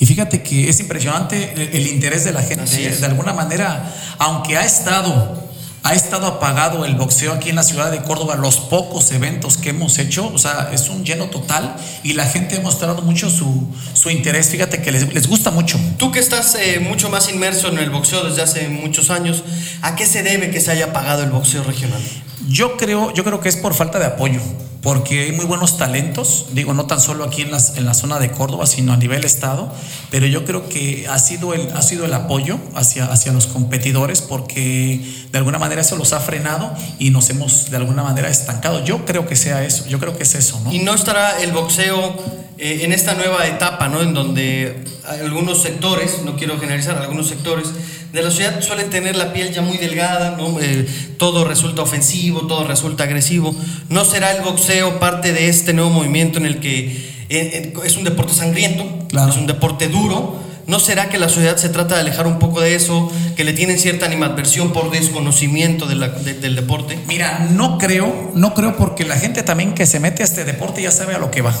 Y 0.00 0.06
fíjate 0.06 0.42
que 0.42 0.70
es 0.70 0.80
impresionante 0.80 1.52
el, 1.76 1.86
interés 1.86 2.24
de 2.24 2.32
la 2.32 2.42
gente. 2.42 2.90
De 2.90 3.06
alguna 3.06 3.34
manera, 3.34 3.94
aunque 4.18 4.56
ha 4.56 4.64
estado 4.64 5.43
ha 5.84 5.92
estado 5.92 6.26
apagado 6.26 6.86
el 6.86 6.94
boxeo 6.94 7.34
aquí 7.34 7.50
en 7.50 7.56
la 7.56 7.62
ciudad 7.62 7.92
de 7.92 8.02
Córdoba, 8.02 8.36
los 8.36 8.56
pocos 8.56 9.12
eventos 9.12 9.58
que 9.58 9.68
hemos 9.68 9.98
hecho, 9.98 10.32
o 10.32 10.38
sea, 10.38 10.70
es 10.72 10.88
un 10.88 11.04
lleno 11.04 11.26
total 11.26 11.76
y 12.02 12.14
la 12.14 12.24
gente 12.24 12.56
ha 12.56 12.60
mostrado 12.60 13.02
mucho 13.02 13.28
su, 13.28 13.68
su 13.92 14.08
interés, 14.08 14.48
fíjate 14.48 14.80
que 14.80 14.90
les, 14.90 15.12
les, 15.12 15.28
gusta 15.28 15.50
mucho. 15.50 15.78
Tú 15.98 16.10
que 16.10 16.20
estás 16.20 16.54
eh, 16.54 16.80
mucho 16.80 17.10
más 17.10 17.28
inmerso 17.28 17.68
en 17.68 17.76
el 17.76 17.90
boxeo 17.90 18.24
desde 18.24 18.40
hace 18.40 18.68
muchos 18.68 19.10
años, 19.10 19.44
¿a 19.82 19.94
qué 19.94 20.06
se 20.06 20.22
debe 20.22 20.50
que 20.50 20.58
se 20.62 20.70
haya 20.70 20.86
apagado 20.86 21.22
el 21.22 21.30
boxeo 21.30 21.62
regional? 21.62 22.00
Yo 22.48 22.78
creo, 22.78 23.12
yo 23.12 23.22
creo 23.22 23.42
que 23.42 23.50
es 23.50 23.56
por 23.56 23.74
falta 23.74 23.98
de 23.98 24.06
apoyo 24.06 24.40
porque 24.84 25.22
hay 25.22 25.32
muy 25.32 25.46
buenos 25.46 25.78
talentos, 25.78 26.48
digo, 26.52 26.74
no 26.74 26.84
tan 26.84 27.00
solo 27.00 27.24
aquí 27.24 27.40
en, 27.40 27.50
las, 27.50 27.78
en 27.78 27.86
la 27.86 27.94
zona 27.94 28.18
de 28.18 28.30
Córdoba, 28.30 28.66
sino 28.66 28.92
a 28.92 28.98
nivel 28.98 29.24
estado, 29.24 29.72
pero 30.10 30.26
yo 30.26 30.44
creo 30.44 30.68
que 30.68 31.06
ha 31.08 31.18
sido 31.18 31.54
el, 31.54 31.72
ha 31.72 31.80
sido 31.80 32.04
el 32.04 32.12
apoyo 32.12 32.58
hacia, 32.74 33.06
hacia 33.06 33.32
los 33.32 33.46
competidores 33.46 34.20
porque 34.20 35.00
de 35.32 35.38
alguna 35.38 35.58
manera 35.58 35.73
eso 35.80 35.96
los 35.96 36.12
ha 36.12 36.20
frenado 36.20 36.72
y 36.98 37.10
nos 37.10 37.30
hemos 37.30 37.70
de 37.70 37.76
alguna 37.76 38.02
manera 38.02 38.28
estancado. 38.28 38.84
Yo 38.84 39.04
creo 39.04 39.26
que 39.26 39.36
sea 39.36 39.64
eso, 39.64 39.86
yo 39.86 39.98
creo 39.98 40.16
que 40.16 40.22
es 40.22 40.34
eso, 40.34 40.60
¿no? 40.64 40.72
Y 40.72 40.80
no 40.80 40.94
estará 40.94 41.40
el 41.40 41.52
boxeo 41.52 42.16
eh, 42.58 42.80
en 42.82 42.92
esta 42.92 43.14
nueva 43.14 43.46
etapa, 43.46 43.88
¿no? 43.88 44.02
En 44.02 44.14
donde 44.14 44.84
algunos 45.20 45.62
sectores, 45.62 46.20
no 46.24 46.36
quiero 46.36 46.58
generalizar, 46.58 46.96
algunos 46.98 47.28
sectores 47.28 47.68
de 48.14 48.22
la 48.22 48.30
ciudad 48.30 48.62
suelen 48.62 48.90
tener 48.90 49.16
la 49.16 49.32
piel 49.32 49.52
ya 49.52 49.60
muy 49.60 49.76
delgada, 49.76 50.36
¿no? 50.36 50.60
Eh, 50.60 50.86
todo 51.18 51.44
resulta 51.44 51.82
ofensivo, 51.82 52.46
todo 52.46 52.64
resulta 52.64 53.04
agresivo. 53.04 53.54
¿No 53.88 54.04
será 54.04 54.30
el 54.30 54.42
boxeo 54.42 55.00
parte 55.00 55.32
de 55.32 55.48
este 55.48 55.72
nuevo 55.72 55.90
movimiento 55.90 56.38
en 56.38 56.46
el 56.46 56.60
que 56.60 56.86
eh, 56.86 57.28
eh, 57.28 57.74
es 57.84 57.96
un 57.96 58.04
deporte 58.04 58.32
sangriento, 58.32 58.84
es 59.28 59.36
un 59.36 59.48
deporte 59.48 59.88
duro? 59.88 60.38
¿No 60.66 60.78
será 60.80 61.08
que 61.08 61.18
la 61.18 61.28
sociedad 61.28 61.56
se 61.56 61.68
trata 61.68 61.94
de 61.94 62.00
alejar 62.00 62.26
un 62.26 62.38
poco 62.38 62.60
de 62.60 62.74
eso, 62.74 63.12
que 63.36 63.44
le 63.44 63.52
tienen 63.52 63.78
cierta 63.78 64.06
animadversión 64.06 64.72
por 64.72 64.90
desconocimiento 64.90 65.86
del 65.86 66.56
deporte? 66.56 66.98
Mira, 67.06 67.48
no 67.50 67.78
creo, 67.78 68.32
no 68.34 68.54
creo 68.54 68.76
porque 68.76 69.04
la 69.04 69.16
gente 69.16 69.42
también 69.42 69.74
que 69.74 69.86
se 69.86 70.00
mete 70.00 70.22
a 70.22 70.26
este 70.26 70.44
deporte 70.44 70.82
ya 70.82 70.90
sabe 70.90 71.14
a 71.14 71.18
lo 71.18 71.30
que 71.30 71.42
va. 71.42 71.54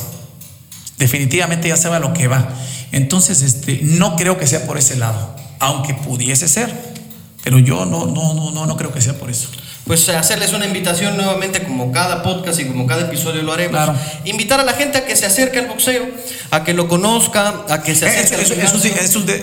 Definitivamente 0.98 1.68
ya 1.68 1.76
sabe 1.76 1.96
a 1.96 2.00
lo 2.00 2.12
que 2.12 2.28
va. 2.28 2.48
Entonces, 2.92 3.42
este, 3.42 3.80
no 3.82 4.16
creo 4.16 4.38
que 4.38 4.46
sea 4.46 4.66
por 4.66 4.78
ese 4.78 4.96
lado 4.96 5.34
aunque 5.64 5.94
pudiese 5.94 6.48
ser, 6.48 6.72
pero 7.42 7.58
yo 7.58 7.86
no, 7.86 8.06
no, 8.06 8.34
no, 8.34 8.50
no, 8.50 8.66
no 8.66 8.76
creo 8.76 8.92
que 8.92 9.00
sea 9.00 9.14
por 9.18 9.30
eso 9.30 9.48
pues 9.86 10.08
hacerles 10.08 10.52
una 10.54 10.66
invitación 10.66 11.16
nuevamente 11.16 11.62
como 11.62 11.92
cada 11.92 12.22
podcast 12.22 12.58
y 12.58 12.64
como 12.64 12.86
cada 12.86 13.02
episodio 13.02 13.42
lo 13.42 13.52
haremos. 13.52 13.90
Invitar 14.24 14.60
a 14.60 14.64
la 14.64 14.72
gente 14.72 14.98
a 14.98 15.04
que 15.04 15.14
se 15.14 15.26
acerque 15.26 15.58
al 15.58 15.66
boxeo, 15.66 16.06
a 16.50 16.64
que 16.64 16.72
lo 16.72 16.88
conozca, 16.88 17.64
a 17.68 17.82
que 17.82 17.94
se 17.94 18.06
acerque 18.06 18.62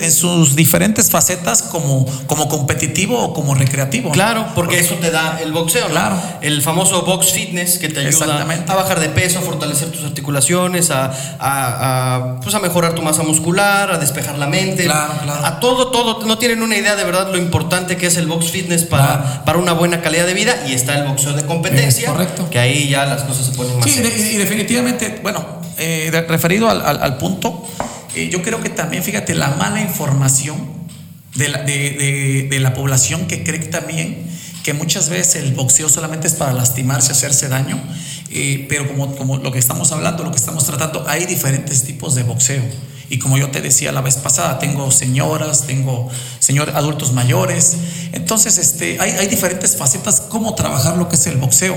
en, 0.02 0.12
sus, 0.12 0.56
diferentes 0.56 1.10
facetas 1.10 1.62
como, 1.62 2.06
como 2.26 2.48
competitivo 2.48 3.18
o 3.20 3.34
como 3.34 3.54
recreativo. 3.54 4.10
Claro, 4.10 4.46
porque 4.54 4.80
eso 4.80 4.96
te 4.96 5.10
da 5.10 5.38
el 5.40 5.52
boxeo, 5.52 5.88
Claro. 5.88 6.20
El 6.40 6.62
famoso 6.62 7.02
box 7.02 7.32
fitness 7.32 7.78
que 7.78 7.88
te 7.88 8.00
ayuda 8.00 8.46
a 8.66 8.74
bajar 8.74 8.98
de 8.98 9.10
peso, 9.10 9.38
a 9.38 9.42
fortalecer 9.42 9.90
tus 9.92 10.04
articulaciones, 10.04 10.90
a, 10.90 11.12
a, 11.38 12.40
pues 12.42 12.54
a 12.54 12.58
mejorar 12.58 12.94
tu 12.94 13.02
masa 13.02 13.22
muscular, 13.22 13.92
a 13.92 13.98
despejar 13.98 14.38
la 14.38 14.46
mente. 14.48 14.84
Claro, 14.84 15.14
claro. 15.22 15.46
A 15.46 15.60
todo, 15.60 15.88
todo. 15.88 16.26
No 16.26 16.38
tienen 16.38 16.62
una 16.62 16.76
idea 16.76 16.96
de 16.96 17.04
verdad 17.04 17.30
lo 17.30 17.38
importante 17.38 17.96
que 17.96 18.06
es 18.06 18.16
el 18.16 18.26
box 18.26 18.50
fitness 18.50 18.84
para, 18.84 19.44
para 19.44 19.58
una 19.58 19.72
buena 19.72 20.00
calidad 20.00 20.26
de 20.26 20.31
vida 20.34 20.64
y 20.68 20.72
está 20.72 20.98
el 20.98 21.08
boxeo 21.08 21.32
de 21.34 21.44
competencia. 21.44 22.08
correcto. 22.08 22.48
Que 22.50 22.58
ahí 22.58 22.88
ya 22.88 23.06
las 23.06 23.22
cosas 23.22 23.46
se 23.46 23.52
ponen 23.52 23.78
más. 23.78 23.84
Sí, 23.84 24.00
y 24.00 24.36
definitivamente, 24.36 25.20
bueno, 25.22 25.44
eh, 25.78 26.10
referido 26.28 26.68
al, 26.68 27.18
punto, 27.18 27.66
eh, 28.14 28.28
yo 28.30 28.42
creo 28.42 28.60
que 28.60 28.68
también, 28.68 29.02
fíjate, 29.02 29.34
la 29.34 29.50
mala 29.50 29.80
información 29.80 30.82
de 31.34 31.48
la, 31.48 31.62
de, 31.62 32.58
la 32.60 32.74
población 32.74 33.26
que 33.26 33.42
cree 33.42 33.60
también 33.60 34.30
que 34.62 34.74
muchas 34.74 35.08
veces 35.08 35.42
el 35.42 35.54
boxeo 35.54 35.88
solamente 35.88 36.28
es 36.28 36.34
para 36.34 36.52
lastimarse, 36.52 37.10
hacerse 37.10 37.48
daño, 37.48 37.80
eh, 38.30 38.66
pero 38.68 38.86
como, 38.86 39.16
como 39.16 39.38
lo 39.38 39.50
que 39.50 39.58
estamos 39.58 39.90
hablando, 39.90 40.22
lo 40.22 40.30
que 40.30 40.36
estamos 40.36 40.64
tratando, 40.64 41.04
hay 41.08 41.26
diferentes 41.26 41.82
tipos 41.82 42.14
de 42.14 42.22
boxeo 42.22 42.62
Y 43.12 43.18
como 43.18 43.36
yo 43.36 43.50
te 43.50 43.60
decía 43.60 43.92
la 43.92 44.00
vez 44.00 44.16
pasada, 44.16 44.58
tengo 44.58 44.90
señoras, 44.90 45.66
tengo 45.66 46.08
señores 46.38 46.74
adultos 46.74 47.12
mayores. 47.12 47.76
Entonces, 48.12 48.56
este, 48.56 48.98
hay, 48.98 49.10
hay 49.10 49.26
diferentes 49.26 49.76
facetas 49.76 50.22
cómo 50.22 50.54
trabajar 50.54 50.96
lo 50.96 51.10
que 51.10 51.16
es 51.16 51.26
el 51.26 51.36
boxeo. 51.36 51.76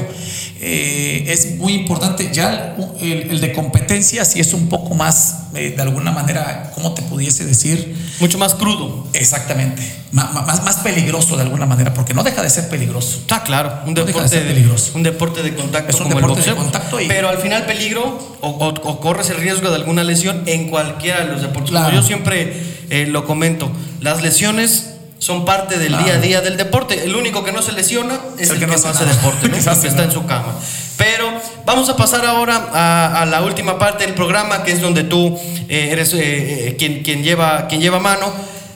Eh, 0.62 1.26
es 1.28 1.58
muy 1.58 1.74
importante. 1.74 2.30
Ya 2.32 2.78
el, 3.02 3.32
el, 3.32 3.42
de 3.42 3.52
competencia 3.52 4.24
sí 4.24 4.40
es 4.40 4.54
un 4.54 4.70
poco 4.70 4.96
más, 4.96 5.40
eh, 5.54 5.74
de 5.76 5.82
alguna 5.82 6.12
manera, 6.12 6.72
¿cómo 6.74 6.94
te 6.94 7.02
pudiese 7.02 7.44
decir? 7.44 7.94
Mucho 8.22 8.38
más 8.38 8.54
crudo. 8.54 9.06
Exactamente. 9.12 9.84
más, 10.14 10.64
más, 10.64 10.78
peligroso 10.78 11.36
de 11.36 11.42
alguna 11.42 11.66
manera, 11.66 11.94
porque 11.94 12.14
no 12.14 12.24
deja 12.24 12.42
de 12.42 12.50
ser 12.50 12.70
peligroso. 12.70 13.18
Está 13.20 13.44
claro. 13.44 13.82
Un 13.86 13.94
deporte, 13.94 14.40
de 14.40 14.46
peligroso. 14.46 14.94
Un 14.96 15.04
deporte 15.04 15.44
de 15.44 15.54
contacto 15.54 15.90
es 15.90 15.98
un 15.98 16.04
como 16.04 16.16
deporte 16.16 16.40
el 16.40 16.56
boxeo. 16.56 16.56
De 16.56 16.62
contacto 16.62 17.02
y, 17.02 17.08
pero 17.08 17.28
al 17.28 17.40
final 17.40 17.66
peligro 17.66 18.38
o, 18.40 18.48
o, 18.48 18.68
o, 18.70 19.00
corres 19.02 19.30
el 19.32 19.38
riesgo 19.38 19.70
de 19.70 19.76
alguna 19.76 20.04
lesión 20.06 20.44
en 20.46 20.70
cualquiera 20.70 21.25
de 21.26 21.34
los 21.34 21.42
deportes. 21.42 21.72
Claro. 21.72 21.88
Como 21.88 22.02
yo 22.02 22.06
siempre 22.06 22.54
eh, 22.90 23.08
lo 23.08 23.26
comento, 23.26 23.72
las 24.02 24.22
lesiones 24.22 24.92
son 25.20 25.46
parte 25.46 25.80
del 25.80 25.90
claro. 25.90 26.04
día 26.04 26.14
a 26.16 26.20
día 26.20 26.42
del 26.42 26.58
deporte. 26.58 27.04
El 27.04 27.16
único 27.16 27.44
que 27.44 27.52
no 27.52 27.62
se 27.62 27.72
lesiona 27.72 28.20
es 28.38 28.50
el, 28.50 28.56
el 28.56 28.60
que, 28.60 28.66
que, 28.66 28.82
no 28.82 28.90
hace 28.90 29.06
deporte, 29.06 29.50
¿no? 29.50 29.54
que 29.82 29.88
está 29.88 30.04
en 30.04 30.12
su 30.12 30.26
cama. 30.26 30.54
Pero 30.98 31.32
vamos 31.66 31.90
a 31.90 31.98
pasar 31.98 32.26
ahora 32.26 32.70
a, 32.72 33.22
a, 33.22 33.26
la 33.26 33.42
última 33.42 33.78
parte 33.78 34.06
del 34.06 34.14
programa, 34.14 34.64
que 34.64 34.72
es 34.72 34.82
donde 34.82 35.04
tú 35.04 35.38
eh, 35.68 35.90
eres 35.92 36.14
eh, 36.14 36.70
eh, 36.70 36.76
quien, 36.78 37.04
quien, 37.04 37.24
lleva, 37.24 37.68
quien 37.68 37.82
lleva 37.82 38.00
mano. 38.00 38.32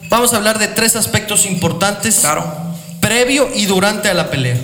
Vamos 0.09 0.33
a 0.33 0.38
hablar 0.38 0.59
de 0.59 0.67
tres 0.67 0.95
aspectos 0.95 1.45
importantes 1.45 2.19
claro. 2.21 2.45
previo 2.99 3.47
y 3.53 3.65
durante 3.65 4.09
a 4.09 4.13
la 4.13 4.29
pelea. 4.29 4.57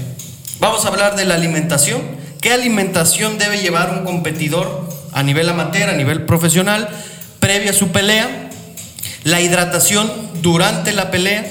Vamos 0.60 0.86
a 0.86 0.88
hablar 0.88 1.16
de 1.16 1.26
la 1.26 1.36
alimentación. 1.36 2.02
¿Qué 2.42 2.52
alimentación 2.52 3.38
debe 3.38 3.60
llevar 3.62 3.92
un 3.92 4.06
competidor 4.06 4.90
a 5.14 5.24
nivel 5.24 5.48
amateur, 5.48 5.90
a 5.90 5.94
nivel 5.94 6.24
profesional, 6.26 6.90
previo 7.40 7.72
a 7.72 7.74
su 7.74 7.90
pelea? 7.90 8.50
La 9.24 9.42
hidratación 9.42 10.12
durante 10.42 10.94
la 10.94 11.12
pelea 11.12 11.46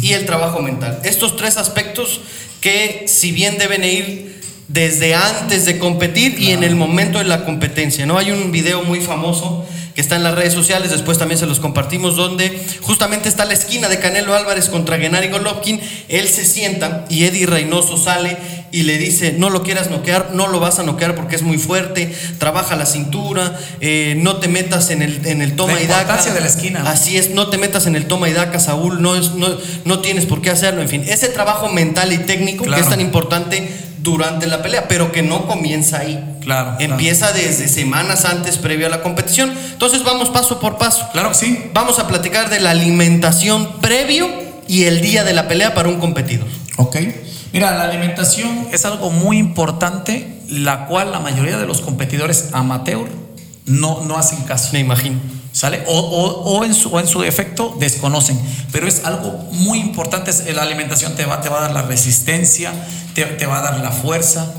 y 0.00 0.12
el 0.12 0.26
trabajo 0.26 0.60
mental. 0.60 1.00
Estos 1.04 1.36
tres 1.36 1.56
aspectos 1.56 2.20
que 2.60 3.04
si 3.08 3.32
bien 3.32 3.58
deben 3.58 3.84
ir 3.84 4.35
desde 4.68 5.14
antes 5.14 5.64
de 5.64 5.78
competir 5.78 6.34
claro. 6.34 6.44
y 6.44 6.52
en 6.52 6.64
el 6.64 6.74
momento 6.74 7.18
de 7.18 7.24
la 7.24 7.44
competencia, 7.44 8.06
¿no? 8.06 8.18
Hay 8.18 8.30
un 8.30 8.50
video 8.52 8.82
muy 8.82 9.00
famoso 9.00 9.66
que 9.96 10.02
está 10.02 10.16
en 10.16 10.24
las 10.24 10.34
redes 10.34 10.52
sociales, 10.52 10.90
después 10.90 11.16
también 11.16 11.38
se 11.38 11.46
los 11.46 11.58
compartimos, 11.58 12.16
donde 12.16 12.62
justamente 12.82 13.30
está 13.30 13.46
la 13.46 13.54
esquina 13.54 13.88
de 13.88 13.98
Canelo 13.98 14.34
Álvarez 14.34 14.68
contra 14.68 14.98
Gennady 14.98 15.28
Golovkin, 15.28 15.80
él 16.10 16.28
se 16.28 16.44
sienta 16.44 17.06
y 17.08 17.24
Eddie 17.24 17.46
Reynoso 17.46 17.96
sale 17.96 18.36
y 18.72 18.82
le 18.82 18.98
dice, 18.98 19.32
no 19.32 19.48
lo 19.48 19.62
quieras 19.62 19.90
noquear, 19.90 20.32
no 20.34 20.48
lo 20.48 20.60
vas 20.60 20.78
a 20.78 20.82
noquear 20.82 21.14
porque 21.14 21.34
es 21.34 21.40
muy 21.40 21.56
fuerte, 21.56 22.14
trabaja 22.38 22.76
la 22.76 22.84
cintura, 22.84 23.58
eh, 23.80 24.18
no 24.18 24.36
te 24.36 24.48
metas 24.48 24.90
en 24.90 25.00
el, 25.00 25.26
en 25.26 25.40
el 25.40 25.56
toma 25.56 25.72
la 25.72 25.82
y 25.82 25.86
daca. 25.86 26.22
de 26.22 26.40
la 26.40 26.46
esquina. 26.46 26.82
Así 26.90 27.16
es, 27.16 27.30
no 27.30 27.48
te 27.48 27.56
metas 27.56 27.86
en 27.86 27.96
el 27.96 28.04
toma 28.04 28.28
y 28.28 28.34
daca, 28.34 28.60
Saúl, 28.60 29.00
no, 29.00 29.16
es, 29.16 29.30
no, 29.30 29.48
no 29.86 30.00
tienes 30.00 30.26
por 30.26 30.42
qué 30.42 30.50
hacerlo, 30.50 30.82
en 30.82 30.90
fin, 30.90 31.04
ese 31.08 31.30
trabajo 31.30 31.70
mental 31.70 32.12
y 32.12 32.18
técnico 32.18 32.64
claro. 32.64 32.76
que 32.76 32.82
es 32.82 32.90
tan 32.90 33.00
importante 33.00 33.66
durante 34.06 34.46
la 34.46 34.62
pelea, 34.62 34.86
pero 34.88 35.10
que 35.10 35.22
no 35.22 35.46
comienza 35.46 35.98
ahí. 35.98 36.38
Claro. 36.40 36.76
Empieza 36.78 37.32
claro. 37.32 37.42
desde 37.42 37.68
semanas 37.68 38.24
antes, 38.24 38.56
previo 38.56 38.86
a 38.86 38.90
la 38.90 39.02
competición. 39.02 39.52
Entonces 39.72 40.04
vamos 40.04 40.30
paso 40.30 40.60
por 40.60 40.78
paso. 40.78 41.08
Claro 41.12 41.30
que 41.30 41.34
sí. 41.34 41.70
Vamos 41.74 41.98
a 41.98 42.06
platicar 42.06 42.48
de 42.48 42.60
la 42.60 42.70
alimentación 42.70 43.80
previo 43.80 44.28
y 44.68 44.84
el 44.84 45.00
día 45.00 45.24
de 45.24 45.32
la 45.32 45.48
pelea 45.48 45.74
para 45.74 45.88
un 45.88 45.98
competidor. 45.98 46.46
Ok. 46.76 46.96
Mira, 47.52 47.76
la 47.76 47.84
alimentación 47.84 48.68
es 48.72 48.84
algo 48.84 49.10
muy 49.10 49.38
importante, 49.38 50.40
la 50.48 50.86
cual 50.86 51.10
la 51.10 51.18
mayoría 51.18 51.58
de 51.58 51.66
los 51.66 51.80
competidores 51.80 52.50
amateur 52.52 53.08
no, 53.64 54.04
no 54.04 54.16
hacen 54.16 54.42
caso. 54.44 54.70
Me 54.72 54.78
imagino. 54.78 55.18
¿Sale? 55.56 55.84
O, 55.86 55.98
o, 55.98 56.58
o, 56.58 56.64
en 56.66 56.74
su, 56.74 56.90
o 56.90 57.00
en 57.00 57.06
su 57.06 57.22
defecto 57.22 57.74
desconocen. 57.80 58.38
Pero 58.72 58.86
es 58.86 59.06
algo 59.06 59.32
muy 59.52 59.78
importante. 59.78 60.30
La 60.52 60.60
alimentación 60.60 61.16
te 61.16 61.24
va, 61.24 61.40
te 61.40 61.48
va 61.48 61.56
a 61.56 61.60
dar 61.62 61.72
la 61.72 61.80
resistencia, 61.80 62.74
te, 63.14 63.24
te 63.24 63.46
va 63.46 63.60
a 63.60 63.62
dar 63.62 63.80
la 63.80 63.90
fuerza, 63.90 64.52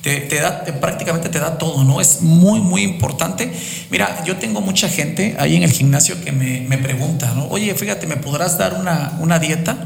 te, 0.00 0.20
te 0.20 0.36
da, 0.36 0.62
te, 0.62 0.72
prácticamente 0.72 1.28
te 1.28 1.40
da 1.40 1.58
todo, 1.58 1.82
¿no? 1.82 2.00
Es 2.00 2.20
muy, 2.20 2.60
muy 2.60 2.82
importante. 2.82 3.52
Mira, 3.90 4.22
yo 4.24 4.36
tengo 4.36 4.60
mucha 4.60 4.88
gente 4.88 5.34
ahí 5.40 5.56
en 5.56 5.64
el 5.64 5.72
gimnasio 5.72 6.22
que 6.22 6.30
me, 6.30 6.60
me 6.60 6.78
pregunta, 6.78 7.32
¿no? 7.34 7.48
Oye, 7.48 7.74
fíjate, 7.74 8.06
¿me 8.06 8.16
podrás 8.16 8.56
dar 8.56 8.74
una, 8.74 9.16
una 9.18 9.40
dieta? 9.40 9.76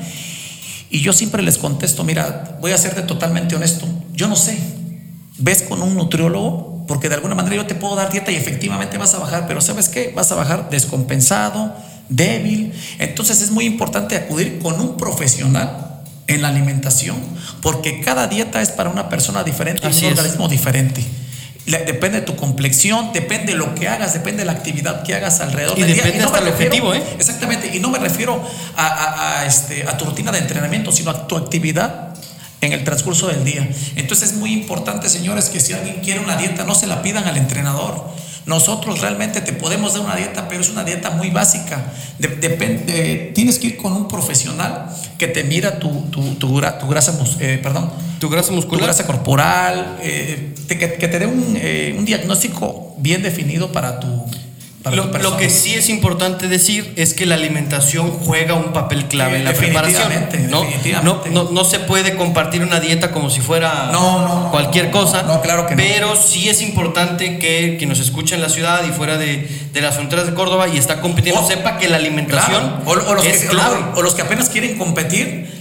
Y 0.91 1.01
yo 1.01 1.15
siempre 1.15 1.43
les 1.43 1.57
contesto, 1.57 2.05
mira, 2.05 2.59
voy 2.61 2.73
a 2.73 2.77
serte 2.77 3.01
totalmente 3.01 3.57
honesto, 3.57 3.89
yo 4.13 4.29
no 4.29 4.37
sé. 4.37 4.59
¿Ves 5.39 5.63
con 5.63 5.81
un 5.81 5.95
nutriólogo? 5.95 6.78
Porque 6.89 7.09
de 7.09 7.17
alguna 7.17 7.35
manera 7.35 7.55
yo 7.55 7.67
te 7.67 7.75
puedo 7.75 7.95
dar 7.95 8.11
dieta 8.11 8.33
y 8.33 8.37
efectivamente 8.37 8.99
vas 8.99 9.15
a 9.15 9.19
bajar, 9.19 9.47
pero 9.47 9.61
¿sabes 9.61 9.89
qué? 9.89 10.13
Vas 10.17 10.33
a 10.33 10.35
bajar 10.35 10.71
descompensado, 10.71 11.77
débil. 12.09 12.73
Entonces 12.99 13.43
es 13.43 13.51
muy 13.51 13.67
importante 13.67 14.17
acudir 14.17 14.59
con 14.59 14.81
un 14.81 14.97
profesional 14.97 16.01
en 16.27 16.43
la 16.43 16.49
alimentación, 16.49 17.17
porque 17.63 18.01
cada 18.01 18.27
dieta 18.27 18.61
es 18.61 18.71
para 18.71 18.91
una 18.91 19.09
persona 19.09 19.45
diferente 19.45 19.83
y 19.85 19.87
un 19.87 19.93
es. 19.93 20.03
organismo 20.05 20.49
diferente. 20.49 21.05
Depende 21.67 22.21
de 22.21 22.27
tu 22.27 22.35
complexión, 22.35 23.13
depende 23.13 23.53
de 23.53 23.59
lo 23.59 23.75
que 23.75 23.89
hagas, 23.89 24.15
depende 24.15 24.39
de 24.39 24.47
la 24.47 24.53
actividad 24.53 25.03
que 25.03 25.15
hagas 25.15 25.41
alrededor 25.41 25.79
y 25.79 25.83
del 25.83 25.91
depende 25.97 26.13
día. 26.13 26.23
Y 26.23 26.25
hasta 26.25 26.39
el 26.39 26.45
refiero, 26.47 26.73
objetivo, 26.73 26.95
¿eh? 26.95 27.03
Exactamente, 27.19 27.77
y 27.77 27.81
no 27.81 27.91
me 27.91 27.99
refiero 27.99 28.43
a, 28.75 28.87
a, 28.87 29.41
a, 29.41 29.47
este, 29.47 29.87
a 29.87 29.95
tu 29.99 30.07
rutina 30.07 30.33
de 30.33 30.39
entrenamiento, 30.39 30.91
sino 30.93 31.11
a 31.11 31.27
tu 31.27 31.37
actividad 31.37 32.08
en 32.61 32.73
el 32.73 32.85
transcurso 32.85 33.29
del 33.29 33.45
día. 33.45 33.69
Entonces 33.97 34.33
es 34.33 34.37
muy 34.37 34.53
importante, 34.53 35.09
señores, 35.09 35.49
que 35.49 35.61
si 35.61 35.73
alguien 35.73 36.01
quiere 36.03 36.21
una 36.21 36.37
dieta, 36.37 36.65
no 36.65 36.75
se 36.75 36.87
la 36.87 37.03
pidan 37.03 37.25
al 37.25 37.37
entrenador. 37.37 38.05
Nosotros 38.47 39.01
realmente 39.03 39.43
te 39.43 39.53
podemos 39.53 39.93
dar 39.93 40.03
una 40.03 40.17
dieta, 40.17 40.49
pero 40.49 40.63
es 40.63 40.71
una 40.71 40.83
dieta 40.83 41.11
muy 41.11 41.29
básica. 41.29 41.93
Depende, 42.19 43.31
tienes 43.35 43.59
que 43.59 43.67
ir 43.67 43.77
con 43.77 43.93
un 43.93 44.09
profesional 44.09 44.89
que 45.19 45.29
te 45.29 45.45
mira 45.45 45.79
tu, 45.79 46.07
tu, 46.11 46.23
tu, 46.37 46.59
tu 46.59 46.89
grasa, 46.89 47.19
eh, 47.41 47.61
perdón, 47.63 47.91
tu 48.19 48.31
grasa 48.31 48.53
muscular, 48.53 48.81
tu 48.81 48.85
grasa 48.87 49.07
corporal, 49.07 49.99
eh, 50.01 50.55
te, 50.67 50.79
que, 50.79 50.95
que, 50.95 51.09
te 51.09 51.19
dé 51.19 51.27
un, 51.27 51.59
eh, 51.61 51.95
un 51.99 52.07
diagnóstico 52.07 52.95
bien 52.97 53.23
definido 53.23 53.71
para 53.71 54.01
tu, 54.01 54.25
lo, 54.85 55.07
lo, 55.19 55.37
que 55.37 55.51
sí 55.51 55.75
es 55.75 55.89
importante 55.89 56.47
decir 56.47 56.93
es 56.97 57.13
que 57.13 57.27
la 57.27 57.35
alimentación 57.35 58.11
juega 58.11 58.55
un 58.55 58.73
papel 58.73 59.07
clave 59.07 59.39
en 59.39 59.45
la 59.45 59.53
preparación. 59.53 60.09
¿no? 60.51 60.65
No, 61.03 61.23
no, 61.31 61.51
no, 61.51 61.65
se 61.65 61.81
puede 61.81 62.15
compartir 62.15 62.63
una 62.63 62.79
dieta 62.79 63.11
como 63.11 63.29
si 63.29 63.41
fuera 63.41 63.91
no, 63.93 64.49
cualquier 64.53 64.91
cosa. 64.91 65.25
No, 65.25 65.43
claro 65.43 65.67
que 65.67 65.75
pero 65.75 66.15
sí 66.17 66.49
es 66.49 66.63
importante 66.63 67.39
que 67.39 67.77
quien 67.77 67.91
nos 67.91 67.99
escuche 67.99 68.37
en 68.37 68.41
la 68.41 68.49
ciudad 68.49 68.85
y 68.89 68.93
fuera 68.93 69.19
de, 69.19 69.49
de 69.73 69.81
las 69.81 69.97
fronteras 69.97 70.27
de 70.27 70.35
Córdoba 70.35 70.69
y 70.69 70.79
está 70.79 71.01
compitiendo 71.01 71.43
o, 71.43 71.47
sepa 71.47 71.77
que 71.77 71.89
la 71.89 71.97
alimentación 71.97 72.81
claro. 72.83 72.83
o, 72.87 73.11
o, 73.11 73.15
los 73.15 73.27
es 73.27 73.43
que, 73.43 73.47
clave. 73.49 73.77
O, 73.97 74.03
los 74.03 74.15
que 74.15 74.23
apenas 74.23 74.49
quieren 74.49 74.79
competir. 74.79 75.59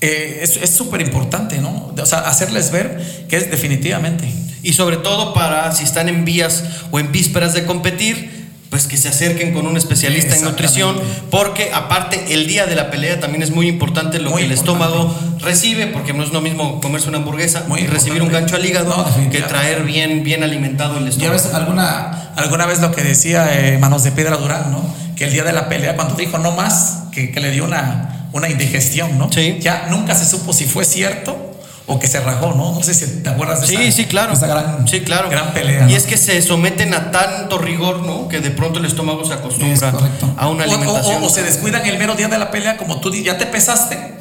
Eh, 0.00 0.40
es 0.42 0.70
súper 0.70 1.00
importante, 1.00 1.58
¿no? 1.58 1.94
O 1.98 2.06
sea, 2.06 2.20
hacerles 2.20 2.70
ver 2.70 3.26
que 3.28 3.36
es 3.36 3.50
definitivamente. 3.50 4.30
Y 4.62 4.72
sobre 4.72 4.96
todo 4.96 5.32
para 5.32 5.72
si 5.72 5.84
están 5.84 6.08
en 6.08 6.24
vías 6.24 6.64
o 6.90 6.98
en 6.98 7.12
vísperas 7.12 7.54
de 7.54 7.64
competir, 7.64 8.43
pues 8.74 8.88
que 8.88 8.96
se 8.96 9.08
acerquen 9.08 9.52
con 9.54 9.68
un 9.68 9.76
especialista 9.76 10.34
en 10.34 10.42
nutrición, 10.42 11.00
porque 11.30 11.70
aparte 11.72 12.34
el 12.34 12.48
día 12.48 12.66
de 12.66 12.74
la 12.74 12.90
pelea 12.90 13.20
también 13.20 13.44
es 13.44 13.52
muy 13.52 13.68
importante 13.68 14.18
lo 14.18 14.30
muy 14.30 14.40
que 14.40 14.46
el 14.46 14.52
importante. 14.52 14.82
estómago 14.82 15.14
recibe, 15.38 15.86
porque 15.86 16.12
no 16.12 16.24
es 16.24 16.32
lo 16.32 16.40
mismo 16.40 16.80
comerse 16.80 17.08
una 17.08 17.18
hamburguesa 17.18 17.66
muy 17.68 17.82
y 17.82 17.86
recibir 17.86 18.20
un 18.20 18.32
gancho 18.32 18.56
al 18.56 18.66
hígado 18.66 19.06
no, 19.16 19.30
que 19.30 19.42
traer 19.42 19.84
bien, 19.84 20.24
bien 20.24 20.42
alimentado 20.42 20.98
el 20.98 21.06
estómago. 21.06 21.36
Ya 21.36 21.42
ves, 21.44 21.54
alguna, 21.54 22.32
alguna 22.34 22.66
vez 22.66 22.80
lo 22.80 22.90
que 22.90 23.04
decía 23.04 23.46
eh, 23.52 23.78
Manos 23.78 24.02
de 24.02 24.10
Piedra 24.10 24.38
Durán, 24.38 24.72
¿no? 24.72 24.84
Que 25.14 25.26
el 25.26 25.32
día 25.32 25.44
de 25.44 25.52
la 25.52 25.68
pelea, 25.68 25.94
cuando 25.94 26.16
dijo 26.16 26.38
no 26.38 26.50
más, 26.50 27.04
que, 27.12 27.30
que 27.30 27.38
le 27.38 27.52
dio 27.52 27.62
una, 27.62 28.26
una 28.32 28.48
indigestión, 28.48 29.16
¿no? 29.16 29.30
Sí. 29.30 29.58
Ya 29.60 29.86
nunca 29.88 30.16
se 30.16 30.24
supo 30.24 30.52
si 30.52 30.64
fue 30.64 30.84
cierto 30.84 31.43
o 31.86 31.98
que 31.98 32.06
se 32.06 32.20
rajó, 32.20 32.54
¿no? 32.54 32.72
No 32.72 32.82
sé 32.82 32.94
si 32.94 33.06
te 33.22 33.28
acuerdas 33.28 33.60
de 33.60 33.66
sí, 33.66 33.76
esa, 33.76 33.96
sí, 33.96 34.04
claro. 34.06 34.32
esa 34.32 34.46
gran, 34.46 34.88
sí, 34.88 35.00
claro. 35.00 35.28
gran 35.28 35.52
pelea. 35.52 35.86
Y 35.86 35.92
¿no? 35.92 35.96
es 35.96 36.04
que 36.04 36.16
se 36.16 36.40
someten 36.40 36.94
a 36.94 37.10
tanto 37.10 37.58
rigor, 37.58 38.06
¿no? 38.06 38.28
Que 38.28 38.40
de 38.40 38.50
pronto 38.50 38.78
el 38.78 38.86
estómago 38.86 39.24
se 39.24 39.34
acostumbra 39.34 39.92
a 40.36 40.48
una 40.48 40.64
alimentación. 40.64 41.22
O, 41.22 41.26
o, 41.26 41.26
o, 41.26 41.30
se 41.30 41.42
descuidan 41.42 41.84
el 41.84 41.98
mero 41.98 42.14
día 42.14 42.28
de 42.28 42.38
la 42.38 42.50
pelea, 42.50 42.76
como 42.76 43.00
tú 43.00 43.12
ya 43.12 43.36
te 43.36 43.46
pesaste. 43.46 44.14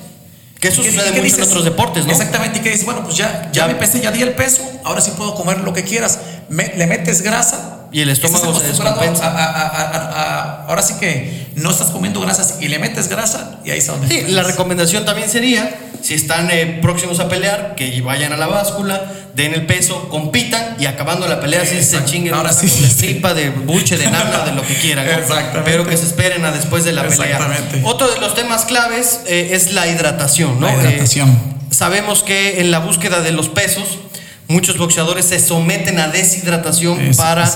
Que 0.60 0.70
eso 0.70 0.82
sucede 0.82 1.12
mucho 1.12 1.24
dices? 1.24 1.40
en 1.40 1.44
otros 1.46 1.66
deportes, 1.66 2.06
¿no? 2.06 2.12
Exactamente, 2.12 2.60
y 2.60 2.62
que 2.62 2.70
dices, 2.70 2.86
bueno, 2.86 3.04
pues 3.04 3.18
ya, 3.18 3.50
ya, 3.52 3.64
ya, 3.64 3.68
me 3.68 3.76
pesé, 3.76 4.00
ya 4.00 4.12
di 4.12 4.22
el 4.22 4.34
peso, 4.34 4.62
ahora 4.86 5.02
sí 5.02 5.12
puedo 5.12 5.36
comer 5.36 5.60
lo 5.60 5.74
que 5.74 5.84
quieras. 5.84 6.20
Me, 6.48 6.74
le 6.78 6.88
metes 6.88 7.22
grasa. 7.22 7.83
Y 7.94 8.02
el 8.02 8.10
estómago 8.10 8.60
se 8.60 8.68
descompensa. 8.68 9.28
A, 9.28 9.44
a, 9.44 10.64
a, 10.64 10.66
ahora 10.68 10.82
sí 10.82 10.96
que 11.00 11.48
no 11.56 11.70
estás 11.70 11.92
comiendo 11.92 12.20
grasas 12.22 12.56
y 12.60 12.68
le 12.68 12.80
metes 12.80 13.08
grasa 13.08 13.60
y 13.64 13.72
ahí 13.72 13.78
está 13.78 13.94
donde. 13.94 14.08
Sí, 14.08 14.32
la 14.32 14.44
recomendación 14.44 15.06
también 15.06 15.30
sería 15.30 15.70
si 16.04 16.16
están 16.16 16.50
eh, 16.52 16.80
próximos 16.82 17.22
a 17.22 17.30
pelear, 17.30 17.76
que 17.76 18.02
vayan 18.02 18.34
a 18.34 18.38
la 18.38 18.48
báscula, 18.48 19.02
den 19.36 19.54
el 19.54 19.66
peso, 19.66 20.10
compitan 20.10 20.76
y 20.78 20.86
acabando 20.86 21.28
la 21.28 21.40
pelea, 21.40 21.66
sí, 21.66 21.82
se 21.82 22.04
chinguen 22.04 22.34
ahora 22.34 22.52
sí, 22.52 22.68
de 22.68 22.90
tripa, 22.90 23.34
de 23.34 23.52
buche, 23.52 23.98
de 23.98 24.12
nana, 24.12 24.40
de 24.44 24.52
lo 24.52 24.68
que 24.68 24.76
quieran. 24.76 25.08
Exactamente. 25.08 25.62
Pero 25.64 25.88
que 25.88 25.96
se 25.96 26.06
esperen 26.06 26.44
a 26.44 26.52
después 26.52 26.84
de 26.84 26.92
la 26.92 27.08
pelea. 27.08 27.40
Otro 27.84 28.12
de 28.12 28.20
los 28.20 28.36
temas 28.36 28.66
claves 28.66 29.22
eh, 29.28 29.52
es 29.54 29.72
la 29.72 29.88
hidratación, 29.88 30.60
¿no? 30.60 30.68
La 30.68 30.74
hidratación. 30.74 31.30
Eh, 31.30 31.74
sabemos 31.74 32.22
que 32.22 32.60
en 32.60 32.70
la 32.70 32.80
búsqueda 32.80 33.22
de 33.22 33.32
los 33.32 33.48
pesos, 33.48 34.00
muchos 34.50 34.78
boxeadores 34.78 35.26
se 35.26 35.40
someten 35.40 36.00
a 36.00 36.10
deshidratación 36.10 37.12
para. 37.16 37.50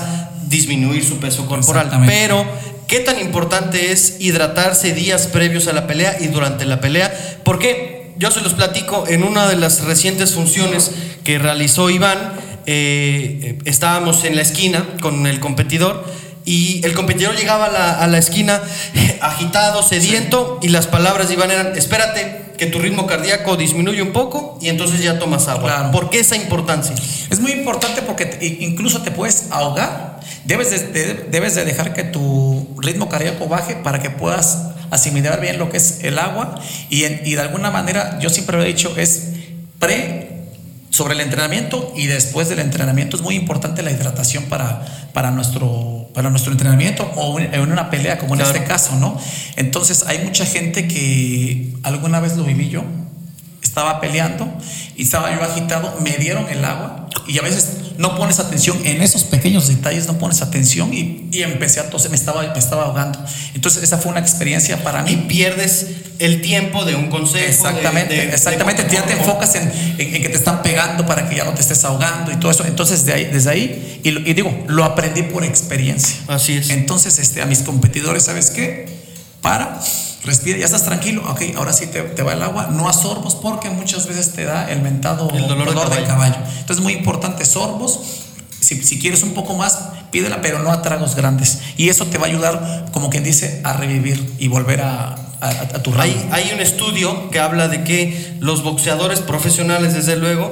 Disminuir 0.48 1.04
su 1.04 1.18
peso 1.18 1.46
corporal. 1.46 1.90
Pero 2.06 2.44
¿Qué 2.88 3.00
tan 3.00 3.20
importante 3.20 3.92
es 3.92 4.16
hidratarse 4.18 4.94
días 4.94 5.26
previos 5.26 5.68
a 5.68 5.74
la 5.74 5.86
pelea 5.86 6.16
y 6.20 6.28
durante 6.28 6.64
la 6.64 6.80
pelea? 6.80 7.12
¿Por 7.44 7.58
qué? 7.58 8.14
Yo 8.16 8.30
se 8.30 8.40
los 8.40 8.54
platico 8.54 9.04
en 9.06 9.24
una 9.24 9.46
de 9.46 9.56
las 9.56 9.84
recientes 9.84 10.32
funciones 10.32 10.92
que 11.22 11.38
realizó 11.38 11.90
Iván. 11.90 12.32
Eh, 12.64 13.58
estábamos 13.66 14.24
en 14.24 14.36
la 14.36 14.42
esquina 14.42 14.86
con 15.02 15.26
el 15.26 15.38
competidor 15.38 16.02
y 16.46 16.80
el 16.82 16.94
competidor 16.94 17.36
llegaba 17.36 17.66
a 17.66 18.06
la, 18.06 18.18
esquina 18.18 18.62
agitado, 19.20 19.82
sediento, 19.82 20.58
y 20.62 20.68
las 20.68 20.86
palabras 20.86 21.28
de 21.28 21.34
Iván 21.34 21.50
eran, 21.50 21.76
espérate, 21.76 22.54
que 22.56 22.64
tu 22.64 22.78
ritmo 22.78 23.06
cardíaco 23.06 23.58
disminuye 23.58 24.00
un 24.00 24.12
poco 24.12 24.58
y 24.62 24.70
entonces 24.70 25.02
ya 25.02 25.18
tomas 25.18 25.46
agua. 25.46 25.90
¿Por 25.92 26.08
qué 26.08 26.20
esa 26.20 26.36
importancia? 26.36 26.94
Es 27.28 27.38
muy 27.38 27.52
importante 27.52 28.00
porque 28.00 28.56
incluso 28.60 29.02
te 29.02 29.10
puedes 29.10 29.48
ahogar. 29.50 30.17
Debes 30.48 30.70
de, 30.70 31.26
debes 31.30 31.54
de 31.54 31.66
dejar 31.66 31.92
que 31.92 32.04
tu 32.04 32.74
ritmo 32.80 33.10
cardíaco 33.10 33.48
baje 33.48 33.76
para 33.76 34.00
que 34.00 34.08
puedas 34.08 34.70
asimilar 34.90 35.42
bien 35.42 35.58
lo 35.58 35.68
que 35.68 35.76
es 35.76 35.98
el 36.02 36.18
agua 36.18 36.58
y, 36.88 37.04
y 37.04 37.34
de 37.34 37.40
alguna 37.40 37.70
manera 37.70 38.18
yo 38.18 38.30
siempre 38.30 38.56
lo 38.56 38.62
he 38.62 38.66
dicho 38.66 38.96
es 38.96 39.28
pre 39.78 40.38
sobre 40.90 41.12
el 41.12 41.20
entrenamiento 41.20 41.92
y 41.94 42.06
después 42.06 42.48
del 42.48 42.60
entrenamiento 42.60 43.16
es 43.16 43.22
muy 43.22 43.34
importante 43.34 43.82
la 43.82 43.90
hidratación 43.90 44.44
para, 44.44 44.86
para, 45.12 45.30
nuestro, 45.30 46.08
para 46.14 46.30
nuestro 46.30 46.52
entrenamiento 46.52 47.04
o 47.14 47.38
en 47.38 47.60
una 47.70 47.90
pelea 47.90 48.18
como 48.18 48.34
en 48.34 48.40
este 48.40 48.64
caso, 48.64 48.96
¿no? 48.96 49.20
Entonces 49.56 50.04
hay 50.06 50.24
mucha 50.24 50.46
gente 50.46 50.88
que 50.88 51.74
alguna 51.82 52.20
vez 52.20 52.38
lo 52.38 52.44
viví 52.44 52.70
yo, 52.70 52.84
estaba 53.62 54.00
peleando 54.00 54.50
y 54.96 55.02
estaba 55.02 55.30
yo 55.30 55.42
agitado, 55.42 55.98
me 56.00 56.16
dieron 56.16 56.48
el 56.48 56.64
agua 56.64 56.97
y 57.26 57.38
a 57.38 57.42
veces 57.42 57.68
no 57.98 58.16
pones 58.16 58.38
atención 58.38 58.78
en 58.84 59.02
esos 59.02 59.24
pequeños 59.24 59.68
detalles, 59.68 60.06
no 60.06 60.18
pones 60.18 60.40
atención 60.40 60.92
y, 60.94 61.28
y 61.30 61.42
empecé 61.42 61.80
a 61.80 61.90
toser, 61.90 62.10
me 62.10 62.16
estaba, 62.16 62.42
me 62.42 62.58
estaba 62.58 62.84
ahogando. 62.84 63.18
Entonces 63.54 63.82
esa 63.82 63.98
fue 63.98 64.12
una 64.12 64.20
experiencia 64.20 64.82
para 64.82 65.02
mí. 65.02 65.12
Y 65.12 65.16
pierdes 65.28 65.86
el 66.18 66.40
tiempo 66.40 66.84
de 66.84 66.94
un 66.94 67.08
consejo. 67.08 67.46
Exactamente, 67.46 68.22
exactamente. 68.22 68.86
ya 68.90 69.04
te 69.04 69.12
enfocas 69.12 69.54
en, 69.56 69.70
en, 69.98 70.22
que 70.22 70.28
te 70.28 70.36
están 70.36 70.62
pegando 70.62 71.06
para 71.06 71.28
que 71.28 71.36
ya 71.36 71.44
no 71.44 71.54
te 71.54 71.60
estés 71.60 71.84
ahogando 71.84 72.32
y 72.32 72.36
todo 72.36 72.50
eso. 72.50 72.64
Entonces 72.66 73.04
de 73.04 73.12
ahí, 73.12 73.24
desde 73.26 73.50
ahí, 73.50 74.00
y, 74.02 74.08
y 74.08 74.34
digo, 74.34 74.64
lo 74.68 74.84
aprendí 74.84 75.22
por 75.22 75.44
experiencia. 75.44 76.16
Así 76.28 76.54
es. 76.54 76.70
Entonces 76.70 77.18
este, 77.18 77.42
a 77.42 77.46
mis 77.46 77.60
competidores, 77.60 78.24
¿sabes 78.24 78.50
qué? 78.50 78.88
Para 79.42 79.80
respira, 80.24 80.58
ya 80.58 80.64
estás 80.64 80.84
tranquilo, 80.84 81.22
ok, 81.28 81.42
ahora 81.56 81.72
sí 81.72 81.86
te, 81.86 82.22
va 82.22 82.32
el 82.32 82.42
agua, 82.42 82.68
no 82.72 82.88
a 82.88 82.92
sorbos 82.92 83.34
porque 83.34 83.70
muchas 83.70 84.06
veces 84.06 84.32
te 84.32 84.44
da 84.44 84.70
el 84.70 84.82
mentado 84.82 85.30
el 85.30 85.46
dolor, 85.46 85.90
de, 85.90 85.96
del 85.96 86.06
caballo. 86.06 86.36
Entonces 86.58 86.82
muy 86.82 86.92
importante, 86.92 87.44
sorbos, 87.44 88.00
si, 88.60 88.82
si, 88.82 88.98
quieres 88.98 89.22
un 89.22 89.34
poco 89.34 89.54
más, 89.54 89.78
pídela, 90.10 90.40
pero 90.42 90.58
no 90.60 90.72
a 90.72 90.82
tragos 90.82 91.14
grandes. 91.14 91.60
Y 91.76 91.88
eso 91.88 92.06
te 92.06 92.18
va 92.18 92.26
a 92.26 92.28
ayudar, 92.28 92.86
como 92.92 93.10
quien 93.10 93.22
dice, 93.22 93.60
a 93.64 93.74
revivir 93.74 94.34
y 94.38 94.48
volver 94.48 94.82
a, 94.82 95.14
a, 95.40 95.82
tu 95.82 95.94
hay, 95.98 96.28
hay 96.32 96.50
un 96.52 96.60
estudio 96.60 97.30
que 97.30 97.38
habla 97.38 97.68
de 97.68 97.84
que 97.84 98.34
los 98.40 98.62
boxeadores 98.62 99.20
profesionales, 99.20 99.94
desde 99.94 100.16
luego, 100.16 100.50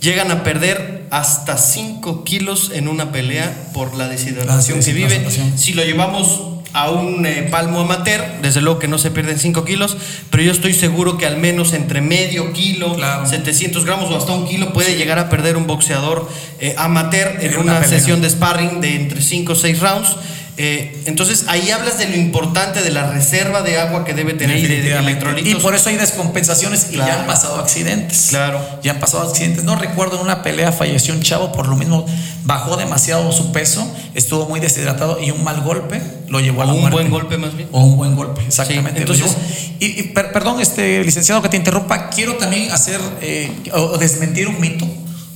llegan 0.00 0.30
a 0.30 0.42
perder 0.42 1.06
hasta 1.10 1.56
5 1.56 2.24
kilos 2.24 2.70
en 2.74 2.88
una 2.88 3.12
pelea 3.12 3.70
por 3.72 3.94
la 3.94 4.08
deshidratación, 4.08 4.80
que 4.80 4.92
viven. 4.92 5.26
Si 5.56 5.72
lo 5.72 5.84
llevamos 5.84 6.55
a 6.76 6.90
un 6.90 7.24
eh, 7.24 7.48
palmo 7.50 7.80
amateur, 7.80 8.22
desde 8.42 8.60
luego 8.60 8.78
que 8.78 8.86
no 8.86 8.98
se 8.98 9.10
pierden 9.10 9.38
5 9.38 9.64
kilos, 9.64 9.96
pero 10.28 10.42
yo 10.42 10.52
estoy 10.52 10.74
seguro 10.74 11.16
que 11.16 11.24
al 11.24 11.38
menos 11.38 11.72
entre 11.72 12.02
medio 12.02 12.52
kilo, 12.52 12.98
700 13.24 13.86
gramos 13.86 14.10
o 14.10 14.16
hasta 14.16 14.32
un 14.32 14.46
kilo 14.46 14.74
puede 14.74 14.94
llegar 14.94 15.18
a 15.18 15.30
perder 15.30 15.56
un 15.56 15.66
boxeador 15.66 16.28
eh, 16.60 16.74
amateur 16.76 17.38
en, 17.40 17.56
una, 17.56 17.82
sesión 17.82 18.20
de 18.20 18.28
sparring 18.28 18.82
de 18.82 18.94
entre 18.94 19.22
5 19.22 19.52
o 19.52 19.56
6 19.56 19.80
rounds. 19.80 20.16
Eh, 20.58 21.02
entonces 21.04 21.44
ahí 21.48 21.70
hablas 21.70 21.98
de 21.98 22.08
lo 22.08 22.16
importante 22.16 22.82
de 22.82 22.90
la 22.90 23.10
reserva 23.10 23.60
de 23.60 23.78
agua 23.78 24.06
que 24.06 24.14
debe 24.14 24.32
tener 24.32 24.58
y 24.58 24.66
de, 24.66 24.96
electrolitos. 24.96 25.52
Y 25.52 25.54
por 25.56 25.74
eso 25.74 25.90
hay 25.90 25.96
descompensaciones 25.96 26.88
y 26.90 26.96
ya 26.96 27.20
han 27.20 27.26
pasado 27.26 27.56
accidentes. 27.56 28.28
Claro. 28.30 28.60
Ya 28.82 28.92
han 28.92 29.00
pasado 29.00 29.28
accidentes. 29.28 29.64
No 29.64 29.76
recuerdo 29.76 30.16
en 30.16 30.22
una 30.22 30.42
pelea 30.42 30.72
falleció 30.72 31.12
un 31.12 31.20
chavo 31.20 31.52
por 31.52 31.68
lo 31.68 31.76
mismo, 31.76 32.06
bajó 32.44 32.78
demasiado 32.78 33.30
su 33.32 33.52
peso, 33.52 33.86
estuvo 34.14 34.46
muy 34.46 34.60
deshidratado 34.60 35.22
y 35.22 35.30
un 35.30 35.44
mal 35.44 35.60
golpe 35.60 36.00
lo 36.28 36.40
llevó 36.40 36.62
a 36.62 36.66
la 36.66 36.72
un 36.72 36.90
buen 36.90 37.10
golpe 37.10 37.36
más 37.36 37.54
bien. 37.54 37.68
O 37.72 37.80
un 37.80 37.96
buen 37.96 38.16
golpe, 38.16 38.40
exactamente. 38.46 39.00
entonces, 39.00 39.36
y, 39.78 40.04
perdón, 40.04 40.60
este 40.60 41.04
licenciado 41.04 41.42
que 41.42 41.50
te 41.50 41.58
interrumpa, 41.58 42.08
quiero 42.08 42.36
también 42.36 42.70
hacer 42.70 43.00
eh, 43.20 43.52
o 43.74 43.98
desmentir 43.98 44.48
un 44.48 44.58
mito 44.58 44.86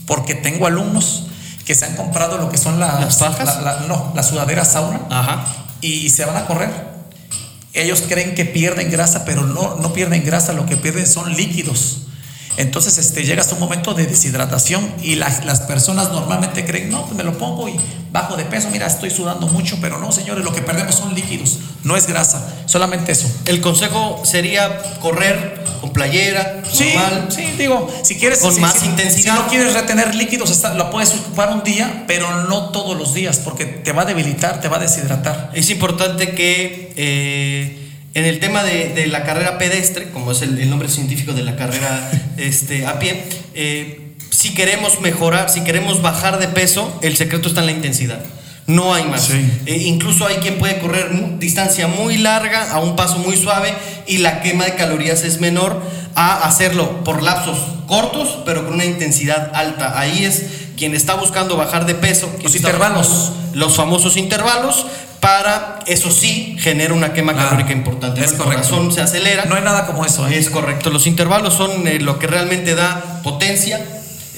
porque 0.06 0.34
tengo 0.34 0.66
alumnos 0.66 1.26
que 1.70 1.76
se 1.76 1.84
han 1.84 1.94
comprado 1.94 2.36
lo 2.36 2.50
que 2.50 2.58
son 2.58 2.80
las, 2.80 3.20
¿Las 3.20 3.86
no, 3.86 4.12
las 4.16 4.26
sudaderas 4.26 4.72
sauna 4.72 5.02
Ajá. 5.08 5.46
y 5.80 6.10
se 6.10 6.24
van 6.24 6.36
a 6.36 6.44
correr. 6.44 6.68
Ellos 7.74 8.02
creen 8.08 8.34
que 8.34 8.44
pierden 8.44 8.90
grasa, 8.90 9.24
pero 9.24 9.46
no, 9.46 9.76
no 9.76 9.92
pierden 9.92 10.24
grasa, 10.24 10.52
lo 10.52 10.66
que 10.66 10.76
pierden 10.76 11.06
son 11.06 11.32
líquidos. 11.32 11.98
Entonces 12.56 12.98
este, 12.98 13.22
llega 13.22 13.42
hasta 13.42 13.54
un 13.54 13.60
momento 13.60 13.94
de 13.94 14.06
deshidratación 14.06 14.92
y 15.00 15.14
las 15.14 15.60
personas 15.68 16.10
normalmente 16.10 16.64
creen, 16.66 16.90
no, 16.90 17.04
pues 17.04 17.14
me 17.14 17.22
lo 17.22 17.38
pongo 17.38 17.68
y 17.68 17.76
bajo 18.10 18.36
de 18.36 18.44
peso, 18.46 18.68
mira, 18.72 18.88
estoy 18.88 19.10
sudando 19.10 19.46
mucho, 19.46 19.78
pero 19.80 19.98
no, 19.98 20.10
señores, 20.10 20.44
lo 20.44 20.52
que 20.52 20.62
perdemos 20.62 20.96
son 20.96 21.14
líquidos, 21.14 21.60
no 21.84 21.96
es 21.96 22.08
grasa, 22.08 22.44
solamente 22.66 23.12
eso. 23.12 23.30
El 23.44 23.60
consejo 23.60 24.22
sería 24.24 24.98
correr 24.98 25.59
con 25.90 25.92
playera, 25.92 26.62
sí, 26.70 26.92
normal. 26.94 27.28
Sí, 27.30 27.44
digo, 27.58 27.88
si 28.02 28.16
quieres... 28.16 28.40
Con 28.40 28.60
más 28.60 28.82
intensidad. 28.84 29.34
Si 29.34 29.40
no 29.40 29.48
quieres 29.48 29.74
retener 29.74 30.14
líquidos, 30.14 30.62
lo 30.76 30.90
puedes 30.90 31.14
ocupar 31.14 31.52
un 31.52 31.62
día, 31.62 32.04
pero 32.06 32.44
no 32.44 32.70
todos 32.70 32.96
los 32.96 33.14
días, 33.14 33.38
porque 33.38 33.66
te 33.66 33.92
va 33.92 34.02
a 34.02 34.04
debilitar, 34.04 34.60
te 34.60 34.68
va 34.68 34.76
a 34.76 34.80
deshidratar. 34.80 35.50
Es 35.54 35.70
importante 35.70 36.30
que... 36.30 36.92
Eh, 36.96 37.86
en 38.12 38.24
el 38.24 38.40
tema 38.40 38.64
de, 38.64 39.06
la 39.06 39.22
carrera 39.22 39.56
pedestre, 39.56 40.10
como 40.10 40.32
es 40.32 40.42
el, 40.42 40.68
nombre 40.68 40.88
científico 40.88 41.32
de 41.32 41.44
la 41.44 41.54
carrera 41.54 42.10
este, 42.38 42.84
a 42.84 42.98
pie, 42.98 43.22
eh, 43.54 44.14
si 44.30 44.52
queremos 44.54 45.00
mejorar, 45.00 45.48
si 45.48 45.60
queremos 45.62 46.02
bajar 46.02 46.38
de 46.38 46.48
peso, 46.48 46.98
el 47.02 47.16
secreto 47.16 47.48
está 47.48 47.60
en 47.60 47.66
la 47.66 47.72
intensidad. 47.72 48.20
No 48.70 48.94
hay 48.94 49.04
más. 49.04 49.30
Eh, 49.30 49.58
incluso 49.66 50.26
hay 50.26 50.36
quien 50.36 50.58
puede 50.58 50.78
correr 50.78 51.38
distancia 51.38 51.88
muy 51.88 52.18
larga 52.18 52.70
a 52.70 52.78
un 52.78 52.94
paso 52.94 53.18
muy 53.18 53.36
suave 53.36 53.74
y 54.06 54.18
la 54.18 54.42
quema 54.42 54.64
de 54.64 54.76
calorías 54.76 55.24
es 55.24 55.40
menor 55.40 55.82
a 56.14 56.46
hacerlo 56.46 57.02
por 57.02 57.22
lapsos 57.22 57.58
cortos, 57.88 58.38
pero 58.44 58.64
con 58.64 58.74
una 58.74 58.84
intensidad 58.84 59.50
alta. 59.54 59.98
Ahí 59.98 60.24
es 60.24 60.44
quien 60.76 60.94
está 60.94 61.14
buscando 61.14 61.56
bajar 61.56 61.84
de 61.84 61.94
peso. 61.94 62.30
Los 62.42 62.54
intervalos. 62.54 63.32
Los 63.52 63.74
famosos 63.74 64.16
intervalos, 64.16 64.86
para, 65.18 65.80
eso 65.86 66.12
sí, 66.12 66.56
genera 66.60 66.94
una 66.94 67.12
quema 67.12 67.34
calórica 67.34 67.72
importante. 67.72 68.24
Es 68.24 68.32
El 68.32 68.38
corazón 68.38 68.92
se 68.92 69.00
acelera. 69.00 69.46
No 69.46 69.56
hay 69.56 69.62
nada 69.62 69.86
como 69.86 70.06
eso. 70.06 70.28
¿eh? 70.28 70.38
Es 70.38 70.48
correcto. 70.48 70.90
Los 70.90 71.08
intervalos 71.08 71.54
son 71.54 71.88
eh, 71.88 71.98
lo 71.98 72.20
que 72.20 72.28
realmente 72.28 72.76
da 72.76 73.20
potencia, 73.24 73.84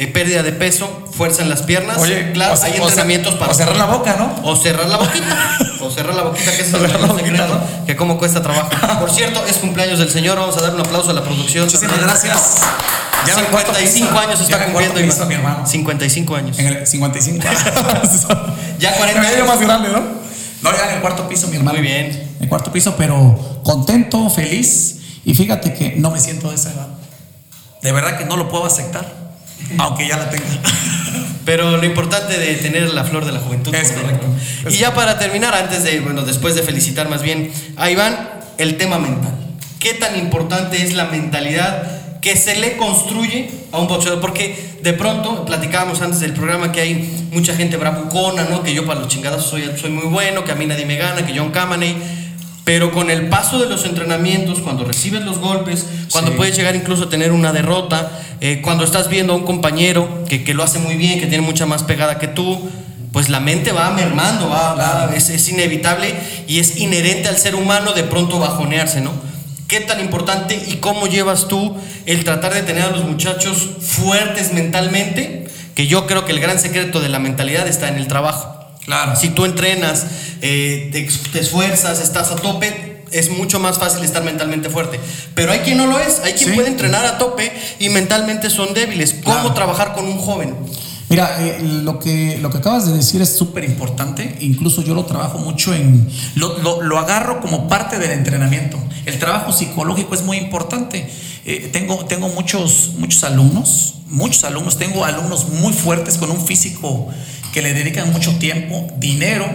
eh, 0.02 0.06
pérdida 0.08 0.42
de 0.42 0.52
peso, 0.52 1.06
fuerza 1.12 1.42
en 1.42 1.48
las 1.48 1.62
piernas. 1.62 1.98
Oye, 1.98 2.32
claro, 2.32 2.54
hay 2.60 2.74
entrenamientos 2.74 3.34
para. 3.34 3.52
O 3.52 3.54
cerrar 3.54 3.76
la 3.76 3.86
boca, 3.86 4.16
¿no? 4.18 4.48
O 4.48 4.56
cerrar 4.56 4.88
la 4.88 4.96
boquita. 4.96 5.58
o 5.80 5.90
cerrar 5.90 6.14
la 6.14 6.22
boquita, 6.24 6.50
que 6.56 6.62
es 6.62 6.72
el 6.72 6.80
secreto. 6.80 7.60
Que 7.86 7.94
cómo 7.94 8.18
cuesta 8.18 8.42
trabajo. 8.42 8.70
Por 9.00 9.10
cierto, 9.12 9.44
es 9.46 9.58
cumpleaños 9.58 9.98
del 9.98 10.10
señor. 10.10 10.38
Vamos 10.38 10.56
a 10.56 10.62
dar 10.62 10.74
un 10.74 10.80
aplauso 10.80 11.10
a 11.10 11.14
la 11.14 11.22
producción. 11.22 11.66
Muchísimas 11.66 12.00
gracias. 12.00 12.62
Ya 13.26 13.34
55 13.36 14.18
años 14.18 14.40
está 14.40 14.64
cumpliendo 14.64 14.98
mi 15.26 15.34
hermano. 15.34 15.66
55 15.66 16.34
años. 16.36 16.58
En 16.58 16.66
el 16.66 16.86
55 16.86 17.48
años. 17.48 17.62
ya 18.78 18.96
40 18.96 19.20
años. 19.20 19.46
más 19.46 19.60
grande, 19.60 19.88
¿no? 19.90 20.00
No, 20.62 20.76
ya 20.76 20.88
en 20.88 20.96
el 20.96 21.00
cuarto 21.00 21.28
piso, 21.28 21.46
mi 21.46 21.56
hermano. 21.56 21.78
Muy 21.78 21.86
bien. 21.86 22.06
En 22.06 22.42
el 22.42 22.48
cuarto 22.48 22.72
piso, 22.72 22.94
pero 22.96 23.60
contento, 23.62 24.28
feliz. 24.30 24.98
Y 25.24 25.34
fíjate 25.34 25.74
que 25.74 25.94
no 25.96 26.10
me 26.10 26.18
siento 26.18 26.48
de 26.50 26.56
esa 26.56 26.72
edad. 26.72 26.88
De 27.82 27.92
verdad 27.92 28.18
que 28.18 28.24
no 28.24 28.36
lo 28.36 28.48
puedo 28.48 28.64
aceptar, 28.64 29.21
aunque 29.78 30.08
ya 30.08 30.16
la 30.16 30.30
tenga. 30.30 30.44
Pero 31.44 31.76
lo 31.76 31.84
importante 31.84 32.38
de 32.38 32.54
tener 32.54 32.92
la 32.92 33.04
flor 33.04 33.24
de 33.24 33.32
la 33.32 33.40
juventud. 33.40 33.74
Es 33.74 33.92
correcto. 33.92 34.26
y 34.68 34.76
ya 34.76 34.94
para 34.94 35.18
terminar, 35.18 35.54
antes 35.54 35.82
de, 35.82 36.00
bueno, 36.00 36.22
después 36.22 36.54
de 36.54 36.62
felicitar 36.62 37.08
más 37.08 37.22
bien 37.22 37.50
a 37.76 37.90
Iván, 37.90 38.30
el 38.58 38.76
tema 38.76 38.98
mental. 38.98 39.34
¿Qué 39.80 39.94
tan 39.94 40.16
importante 40.16 40.80
es 40.80 40.92
la 40.92 41.06
mentalidad 41.06 42.02
que 42.22 42.36
se 42.36 42.54
le 42.54 42.76
construye 42.76 43.50
a 43.72 43.78
un 43.78 43.88
boxeador, 43.88 44.20
porque 44.20 44.56
de 44.80 44.92
pronto 44.92 45.44
platicábamos 45.44 46.00
antes 46.02 46.20
del 46.20 46.32
programa 46.32 46.70
que 46.70 46.80
hay 46.80 47.28
mucha 47.32 47.54
gente 47.54 47.76
bravucona, 47.76 48.44
¿no? 48.44 48.62
Que 48.62 48.72
yo 48.72 48.86
para 48.86 49.00
los 49.00 49.08
chingados 49.08 49.44
soy, 49.44 49.68
soy 49.76 49.90
muy 49.90 50.04
bueno, 50.04 50.44
que 50.44 50.52
a 50.52 50.54
mí 50.54 50.64
nadie 50.64 50.86
me 50.86 50.96
gana, 50.96 51.26
que 51.26 51.36
John 51.36 51.50
Kamaney, 51.50 51.96
pero 52.64 52.92
con 52.92 53.10
el 53.10 53.28
paso 53.28 53.58
de 53.58 53.68
los 53.68 53.84
entrenamientos, 53.84 54.60
cuando 54.60 54.84
recibes 54.84 55.22
los 55.22 55.38
golpes, 55.38 55.86
cuando 56.12 56.36
puedes 56.36 56.56
llegar 56.56 56.76
incluso 56.76 57.04
a 57.04 57.08
tener 57.08 57.32
una 57.32 57.52
derrota, 57.52 58.20
eh, 58.40 58.60
cuando 58.62 58.84
estás 58.84 59.08
viendo 59.08 59.32
a 59.32 59.36
un 59.36 59.44
compañero 59.44 60.24
que, 60.28 60.44
que, 60.44 60.54
lo 60.54 60.62
hace 60.62 60.78
muy 60.78 60.96
bien, 60.96 61.18
que 61.18 61.26
tiene 61.26 61.44
mucha 61.44 61.66
más 61.66 61.82
pegada 61.82 62.18
que 62.18 62.28
tú, 62.28 62.70
pues 63.12 63.28
la 63.28 63.40
mente 63.40 63.72
va 63.72 63.90
mermando, 63.90 64.48
va, 64.48 65.10
es, 65.14 65.28
es 65.28 65.48
inevitable 65.48 66.14
y 66.46 66.60
es 66.60 66.78
inherente 66.78 67.28
al 67.28 67.36
ser 67.36 67.54
humano 67.54 67.92
de 67.92 68.04
pronto 68.04 68.38
bajonearse, 68.38 69.00
¿no? 69.00 69.12
¿Qué 69.68 69.80
tan 69.80 70.00
importante 70.00 70.62
y 70.68 70.76
cómo 70.76 71.06
llevas 71.06 71.48
tú 71.48 71.76
el 72.06 72.24
tratar 72.24 72.54
de 72.54 72.62
tener 72.62 72.84
a 72.84 72.90
los 72.90 73.04
muchachos 73.04 73.70
fuertes 73.80 74.52
mentalmente? 74.52 75.46
Que 75.74 75.86
yo 75.86 76.06
creo 76.06 76.24
que 76.24 76.32
el 76.32 76.40
gran 76.40 76.58
secreto 76.58 77.00
de 77.00 77.08
la 77.08 77.18
mentalidad 77.18 77.66
está 77.66 77.88
en 77.88 77.96
el 77.96 78.06
trabajo. 78.06 78.51
Claro. 78.84 79.14
Si 79.16 79.28
tú 79.30 79.44
entrenas, 79.44 80.06
eh, 80.40 80.88
te, 80.92 81.08
te 81.30 81.40
esfuerzas, 81.40 82.00
estás 82.00 82.30
a 82.30 82.36
tope, 82.36 83.02
es 83.12 83.30
mucho 83.30 83.60
más 83.60 83.78
fácil 83.78 84.02
estar 84.04 84.24
mentalmente 84.24 84.70
fuerte. 84.70 84.98
Pero 85.34 85.52
hay 85.52 85.60
quien 85.60 85.78
no 85.78 85.86
lo 85.86 85.98
es, 85.98 86.20
hay 86.24 86.32
quien 86.32 86.50
Sí. 86.50 86.54
puede 86.54 86.68
entrenar 86.68 87.04
a 87.04 87.18
tope 87.18 87.52
y 87.78 87.88
mentalmente 87.90 88.50
son 88.50 88.74
débiles. 88.74 89.12
¿Cómo 89.22 89.34
Claro. 89.36 89.54
trabajar 89.54 89.92
con 89.94 90.06
un 90.06 90.18
joven? 90.18 90.54
Mira, 91.08 91.36
eh, 91.44 91.58
lo, 91.60 91.98
que, 91.98 92.38
lo 92.40 92.48
que 92.50 92.58
acabas 92.58 92.86
de 92.86 92.94
decir 92.96 93.20
es 93.20 93.36
súper 93.36 93.64
importante. 93.64 94.38
Incluso 94.40 94.82
yo 94.82 94.94
lo 94.94 95.04
trabajo 95.04 95.38
mucho 95.38 95.74
en. 95.74 96.08
Lo, 96.36 96.56
lo- 96.60 96.80
lo 96.80 96.98
agarro 96.98 97.40
como 97.42 97.68
parte 97.68 97.98
del 97.98 98.12
entrenamiento. 98.12 98.78
El 99.04 99.18
trabajo 99.18 99.52
psicológico 99.52 100.14
es 100.14 100.22
muy 100.22 100.38
importante. 100.38 101.06
Eh, 101.44 101.68
tengo 101.70 102.06
tengo 102.06 102.28
muchos, 102.30 102.92
muchos 102.96 103.24
alumnos, 103.24 103.94
muchos 104.08 104.44
alumnos. 104.44 104.78
Tengo 104.78 105.04
alumnos 105.04 105.48
muy 105.50 105.74
fuertes 105.74 106.16
con 106.16 106.30
un 106.30 106.46
físico 106.46 107.08
que 107.52 107.62
le 107.62 107.74
dedican 107.74 108.12
mucho 108.12 108.36
tiempo, 108.38 108.88
dinero, 108.96 109.46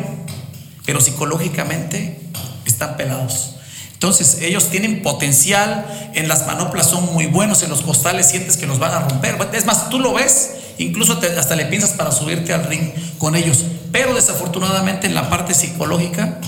pero 0.86 1.02
psicológicamente 1.02 2.20
están 2.66 2.96
pelados. 2.96 3.56
Entonces, 3.94 4.38
ellos 4.42 4.70
tienen 4.70 5.02
potencial, 5.02 6.12
en 6.14 6.28
las 6.28 6.46
manoplas 6.46 6.88
son 6.88 7.12
muy 7.14 7.26
buenos, 7.26 7.64
en 7.64 7.70
los 7.70 7.82
costales 7.82 8.28
sientes 8.28 8.56
que 8.56 8.68
los 8.68 8.78
van 8.78 8.94
a 8.94 9.00
romper. 9.08 9.38
Es 9.54 9.66
más, 9.66 9.90
tú 9.90 10.00
lo 10.00 10.14
ves, 10.14 10.52
incluso 10.78 11.20
hasta 11.38 11.56
le 11.56 11.66
piensas 11.66 11.92
para 11.92 12.12
subirte 12.12 12.54
al 12.54 12.66
ring 12.66 12.92
con 13.18 13.36
ellos. 13.36 13.66
Pero 13.92 14.14
desafortunadamente 14.14 15.08
en 15.08 15.16
la 15.16 15.32
parte 15.32 15.56
psicológica 15.56 16.40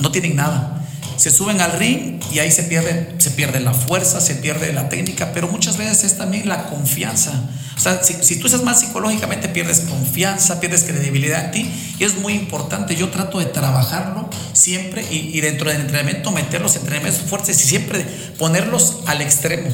no 0.00 0.10
tienen 0.10 0.36
nada. 0.36 0.79
Se 1.20 1.30
suben 1.30 1.60
al 1.60 1.72
ring 1.72 2.18
y 2.32 2.38
ahí 2.38 2.50
se 2.50 2.62
pierde, 2.62 3.14
se 3.18 3.32
pierde 3.32 3.60
la 3.60 3.74
fuerza, 3.74 4.22
se 4.22 4.36
pierde 4.36 4.72
la 4.72 4.88
técnica, 4.88 5.32
pero 5.34 5.48
muchas 5.48 5.76
veces 5.76 6.04
es 6.04 6.16
también 6.16 6.48
la 6.48 6.64
confianza. 6.70 7.32
O 7.76 7.78
sea, 7.78 8.02
si, 8.02 8.36
tú 8.36 8.46
estás 8.46 8.62
mal 8.62 8.74
psicológicamente, 8.74 9.50
pierdes 9.50 9.80
confianza, 9.80 10.60
pierdes 10.60 10.84
credibilidad 10.84 11.44
en 11.44 11.50
ti 11.50 11.70
y 11.98 12.04
es 12.04 12.16
muy 12.16 12.32
importante. 12.32 12.96
Yo 12.96 13.10
trato 13.10 13.38
de 13.38 13.44
trabajarlo 13.44 14.30
siempre 14.54 15.04
y, 15.10 15.38
dentro 15.42 15.68
del 15.68 15.82
entrenamiento 15.82 16.30
meterlos 16.30 16.76
en 16.76 16.80
entrenamientos 16.84 17.28
fuertes 17.28 17.62
y 17.62 17.68
siempre 17.68 18.02
ponerlos 18.38 19.00
al 19.04 19.20
extremo. 19.20 19.68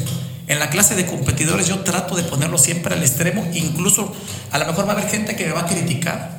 En 0.48 0.59
la 0.59 0.68
clase 0.68 0.96
de 0.96 1.06
competidores 1.06 1.68
yo 1.68 1.78
trato 1.85 2.16
de 2.16 2.24
ponerlos 2.24 2.62
siempre 2.62 2.92
al 2.92 3.02
extremo, 3.04 3.48
incluso 3.54 4.12
a 4.50 4.59
lo 4.59 4.66
mejor 4.66 4.88
va 4.88 4.94
a 4.94 4.96
haber 4.96 5.09
gente 5.09 5.37
que 5.37 5.46
me 5.46 5.52
va 5.52 5.61
a 5.61 5.66
criticar, 5.66 6.37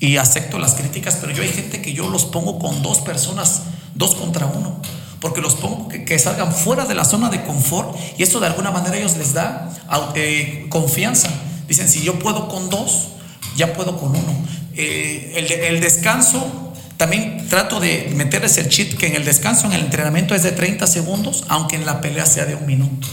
y 0.00 0.18
acepto 0.18 0.58
las 0.58 0.74
críticas, 0.74 1.16
pero 1.20 1.32
yo 1.32 1.42
hay 1.42 1.48
gente 1.48 1.80
que 1.80 1.94
yo 1.94 2.10
los 2.10 2.24
pongo 2.26 2.58
con 2.58 2.82
dos 2.82 3.00
personas, 3.00 3.62
dos 3.94 4.14
contra 4.14 4.46
uno, 4.46 4.80
porque 5.20 5.40
los 5.40 5.54
pongo 5.54 5.88
que, 5.88 6.18
salgan 6.18 6.52
fuera 6.52 6.84
de 6.84 6.94
la 6.94 7.04
zona 7.04 7.30
de 7.30 7.42
confort 7.44 7.96
y 8.18 8.22
eso 8.22 8.40
de 8.40 8.46
alguna 8.46 8.70
manera 8.70 8.96
ellos 8.96 9.16
les 9.16 9.32
da 9.32 9.70
eh, 10.14 10.66
confianza. 10.68 11.28
Dicen, 11.68 11.88
si 11.88 12.02
yo 12.02 12.18
puedo 12.18 12.48
con 12.48 12.68
dos, 12.68 13.08
ya 13.56 13.72
puedo 13.72 13.98
con 13.98 14.10
uno. 14.10 14.34
Eh, 14.74 15.32
el, 15.36 15.50
el 15.50 15.80
descanso, 15.80 16.72
también 16.96 17.48
trato 17.48 17.80
de 17.80 18.12
meterles 18.14 18.58
el 18.58 18.68
cheat 18.68 18.94
que 18.94 19.06
en 19.06 19.16
el 19.16 19.24
descanso, 19.24 19.66
en 19.66 19.72
el 19.72 19.80
entrenamiento 19.80 20.34
es 20.34 20.42
de 20.42 20.52
30 20.52 20.86
segundos, 20.86 21.44
aunque 21.48 21.76
en 21.76 21.86
la 21.86 22.00
pelea 22.00 22.26
sea 22.26 22.44
de 22.44 22.54
un 22.54 22.66
minuto 22.66 23.08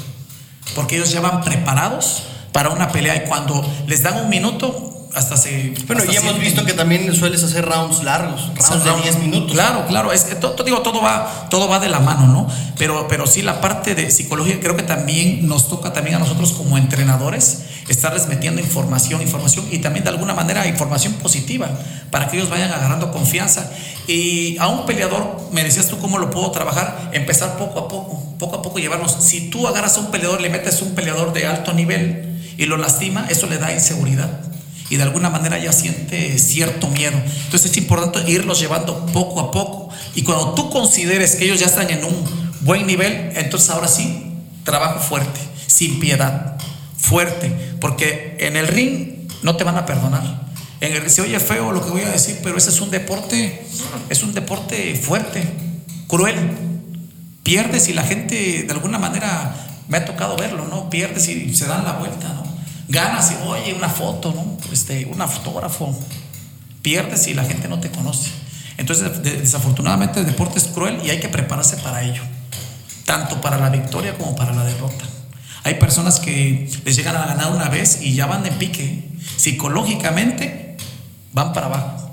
porque 0.75 0.95
ellos 0.95 1.11
ya 1.11 1.21
van 1.21 1.41
preparados 1.41 2.23
para 2.51 2.69
una 2.69 2.91
pelea 2.91 3.15
y 3.15 3.27
cuando 3.27 3.65
les 3.87 4.03
dan 4.03 4.23
un 4.23 4.29
minuto 4.29 5.00
hasta 5.13 5.37
se 5.37 5.73
Bueno, 5.87 6.01
hasta 6.01 6.13
y 6.13 6.17
hemos 6.17 6.39
visto 6.39 6.65
que 6.65 6.73
también 6.73 7.13
sueles 7.13 7.43
hacer 7.43 7.65
rounds 7.65 8.03
largos, 8.03 8.49
rounds 8.55 8.83
de 8.83 9.01
10 9.03 9.19
minutos. 9.19 9.51
Claro, 9.51 9.85
claro, 9.87 10.11
es 10.11 10.23
que 10.23 10.35
todo, 10.35 10.63
digo, 10.63 10.81
todo 10.81 11.01
va, 11.01 11.47
todo 11.49 11.67
va 11.67 11.79
de 11.79 11.89
la 11.89 11.99
mano, 11.99 12.27
¿no? 12.27 12.47
Pero, 12.77 13.07
pero 13.07 13.27
sí 13.27 13.41
la 13.41 13.61
parte 13.61 13.95
de 13.95 14.09
psicología 14.11 14.59
creo 14.59 14.75
que 14.75 14.83
también 14.83 15.47
nos 15.47 15.67
toca 15.67 15.93
también 15.93 16.15
a 16.15 16.19
nosotros 16.19 16.53
como 16.53 16.77
entrenadores 16.77 17.63
estarles 17.89 18.27
metiendo 18.27 18.61
información, 18.61 19.21
información 19.21 19.65
y 19.69 19.79
también 19.79 20.05
de 20.05 20.11
alguna 20.11 20.33
manera 20.33 20.65
información 20.67 21.13
positiva 21.13 21.69
para 22.09 22.29
que 22.29 22.37
ellos 22.37 22.49
vayan 22.49 22.71
agarrando 22.71 23.11
confianza. 23.11 23.69
Y 24.07 24.57
a 24.59 24.67
un 24.67 24.85
peleador, 24.85 25.49
me 25.51 25.63
decías 25.63 25.87
tú 25.87 25.99
cómo 25.99 26.17
lo 26.17 26.29
puedo 26.29 26.51
trabajar, 26.51 27.09
empezar 27.11 27.57
poco 27.57 27.79
a 27.79 27.87
poco, 27.87 28.35
poco 28.39 28.55
a 28.57 28.61
poco 28.61 28.79
llevarlos. 28.79 29.17
Si 29.19 29.49
tú 29.49 29.67
agarras 29.67 29.97
a 29.97 30.01
un 30.01 30.11
peleador, 30.11 30.39
le 30.39 30.49
metes 30.49 30.81
un 30.81 30.95
peleador 30.95 31.33
de 31.33 31.47
alto 31.47 31.73
nivel 31.73 32.39
y 32.57 32.65
lo 32.65 32.77
lastima, 32.77 33.25
eso 33.29 33.47
le 33.47 33.57
da 33.57 33.73
inseguridad 33.73 34.50
y 34.91 34.97
de 34.97 35.03
alguna 35.03 35.29
manera 35.29 35.57
ya 35.57 35.71
siente 35.71 36.37
cierto 36.37 36.89
miedo. 36.89 37.17
Entonces 37.45 37.71
es 37.71 37.77
importante 37.77 38.29
irlos 38.29 38.59
llevando 38.59 39.05
poco 39.07 39.39
a 39.39 39.49
poco 39.49 39.89
y 40.13 40.23
cuando 40.23 40.53
tú 40.53 40.69
consideres 40.69 41.37
que 41.37 41.45
ellos 41.45 41.61
ya 41.61 41.67
están 41.67 41.89
en 41.89 42.03
un 42.03 42.23
buen 42.59 42.85
nivel, 42.85 43.31
entonces 43.35 43.69
ahora 43.69 43.87
sí, 43.87 44.33
trabajo 44.65 44.99
fuerte, 44.99 45.39
sin 45.65 46.01
piedad, 46.01 46.57
fuerte, 46.97 47.49
porque 47.79 48.35
en 48.41 48.57
el 48.57 48.67
ring 48.67 49.29
no 49.41 49.55
te 49.55 49.63
van 49.63 49.77
a 49.77 49.85
perdonar. 49.85 50.41
En 50.81 50.91
el 50.91 51.09
se 51.09 51.21
oye 51.21 51.39
feo 51.39 51.71
lo 51.71 51.85
que 51.85 51.91
voy 51.91 52.01
a 52.01 52.09
decir, 52.09 52.39
pero 52.43 52.57
ese 52.57 52.69
es 52.69 52.81
un 52.81 52.91
deporte, 52.91 53.65
es 54.09 54.23
un 54.23 54.33
deporte 54.33 54.95
fuerte, 54.95 55.41
cruel. 56.07 56.35
Pierdes 57.43 57.87
y 57.87 57.93
la 57.93 58.03
gente 58.03 58.63
de 58.63 58.73
alguna 58.73 58.99
manera 58.99 59.55
me 59.87 59.97
ha 59.97 60.05
tocado 60.05 60.35
verlo, 60.35 60.67
¿no? 60.67 60.89
Pierdes 60.89 61.29
y 61.29 61.55
se 61.55 61.65
dan 61.65 61.85
la 61.85 61.93
vuelta, 61.93 62.27
¿no? 62.33 62.50
Ganas 62.91 63.31
y 63.31 63.47
oye, 63.47 63.73
una 63.73 63.87
foto, 63.89 64.33
¿no? 64.33 64.57
Este, 64.71 65.05
un 65.05 65.17
fotógrafo. 65.27 65.97
Pierdes 66.81 67.27
y 67.27 67.33
la 67.33 67.45
gente 67.45 67.67
no 67.67 67.79
te 67.79 67.89
conoce. 67.89 68.29
Entonces, 68.77 69.23
de- 69.23 69.37
desafortunadamente, 69.39 70.19
el 70.19 70.25
deporte 70.25 70.57
es 70.59 70.65
cruel 70.65 70.99
y 71.05 71.09
hay 71.09 71.19
que 71.19 71.29
prepararse 71.29 71.77
para 71.77 72.01
ello, 72.03 72.23
tanto 73.05 73.39
para 73.39 73.57
la 73.57 73.69
victoria 73.69 74.17
como 74.17 74.35
para 74.35 74.53
la 74.53 74.63
derrota. 74.65 75.05
Hay 75.63 75.75
personas 75.75 76.19
que 76.19 76.69
les 76.83 76.95
llegan 76.95 77.15
a 77.15 77.25
ganar 77.27 77.51
una 77.51 77.69
vez 77.69 78.01
y 78.01 78.13
ya 78.15 78.25
van 78.25 78.43
de 78.43 78.51
pique. 78.51 79.07
Psicológicamente 79.37 80.75
van 81.33 81.53
para 81.53 81.67
abajo. 81.67 82.10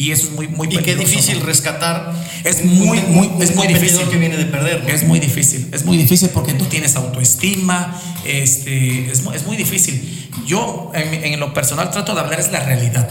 Y 0.00 0.12
eso 0.12 0.28
es 0.28 0.30
muy, 0.32 0.48
muy 0.48 0.66
Y 0.68 0.78
qué 0.78 0.94
difícil 0.96 1.40
rescatar. 1.42 2.14
Es 2.44 2.64
muy, 2.64 2.96
es 3.42 3.54
muy 3.54 3.66
difícil. 3.66 4.08
que 4.08 4.16
viene 4.16 4.38
de 4.38 4.46
perder. 4.46 4.82
¿no? 4.82 4.88
Es 4.88 5.02
muy 5.04 5.20
difícil, 5.20 5.68
es 5.72 5.84
muy 5.84 5.98
difícil 5.98 6.30
porque 6.30 6.54
tú 6.54 6.64
tienes 6.64 6.96
autoestima, 6.96 8.00
este, 8.24 9.10
es, 9.12 9.22
mu- 9.22 9.32
es 9.32 9.44
muy 9.46 9.58
difícil. 9.58 10.30
Yo, 10.46 10.90
en, 10.94 11.38
lo 11.38 11.52
personal, 11.52 11.90
trato 11.90 12.14
de 12.14 12.20
hablar 12.20 12.40
es 12.40 12.50
la 12.50 12.60
realidad. 12.60 13.10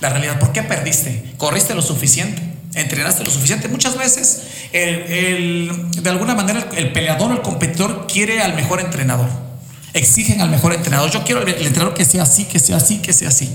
La 0.00 0.08
realidad, 0.08 0.40
¿por 0.40 0.50
qué 0.52 0.64
perdiste? 0.64 1.22
¿Corriste 1.36 1.72
lo 1.76 1.82
suficiente? 1.82 2.42
¿Entrenaste 2.74 3.22
lo 3.22 3.30
suficiente? 3.30 3.68
Muchas 3.68 3.96
veces, 3.96 4.40
el, 4.72 4.94
el- 5.12 6.02
de 6.02 6.10
alguna 6.10 6.34
manera, 6.34 6.66
el, 6.72 6.78
el 6.86 6.92
peleador, 6.92 7.30
el 7.30 7.42
competidor 7.42 8.08
quiere 8.12 8.40
al 8.42 8.56
mejor 8.56 8.80
entrenador. 8.80 9.28
Exigen 9.94 10.40
al 10.40 10.50
mejor 10.50 10.72
entrenador. 10.74 11.12
Yo 11.12 11.22
quiero 11.22 11.42
el, 11.42 11.48
el 11.54 11.64
entrenador 11.66 11.94
que 11.94 12.04
sea 12.04 12.24
así, 12.24 12.44
que 12.46 12.58
sea 12.58 12.78
así, 12.78 12.98
que 12.98 13.12
sea 13.12 13.28
así. 13.28 13.48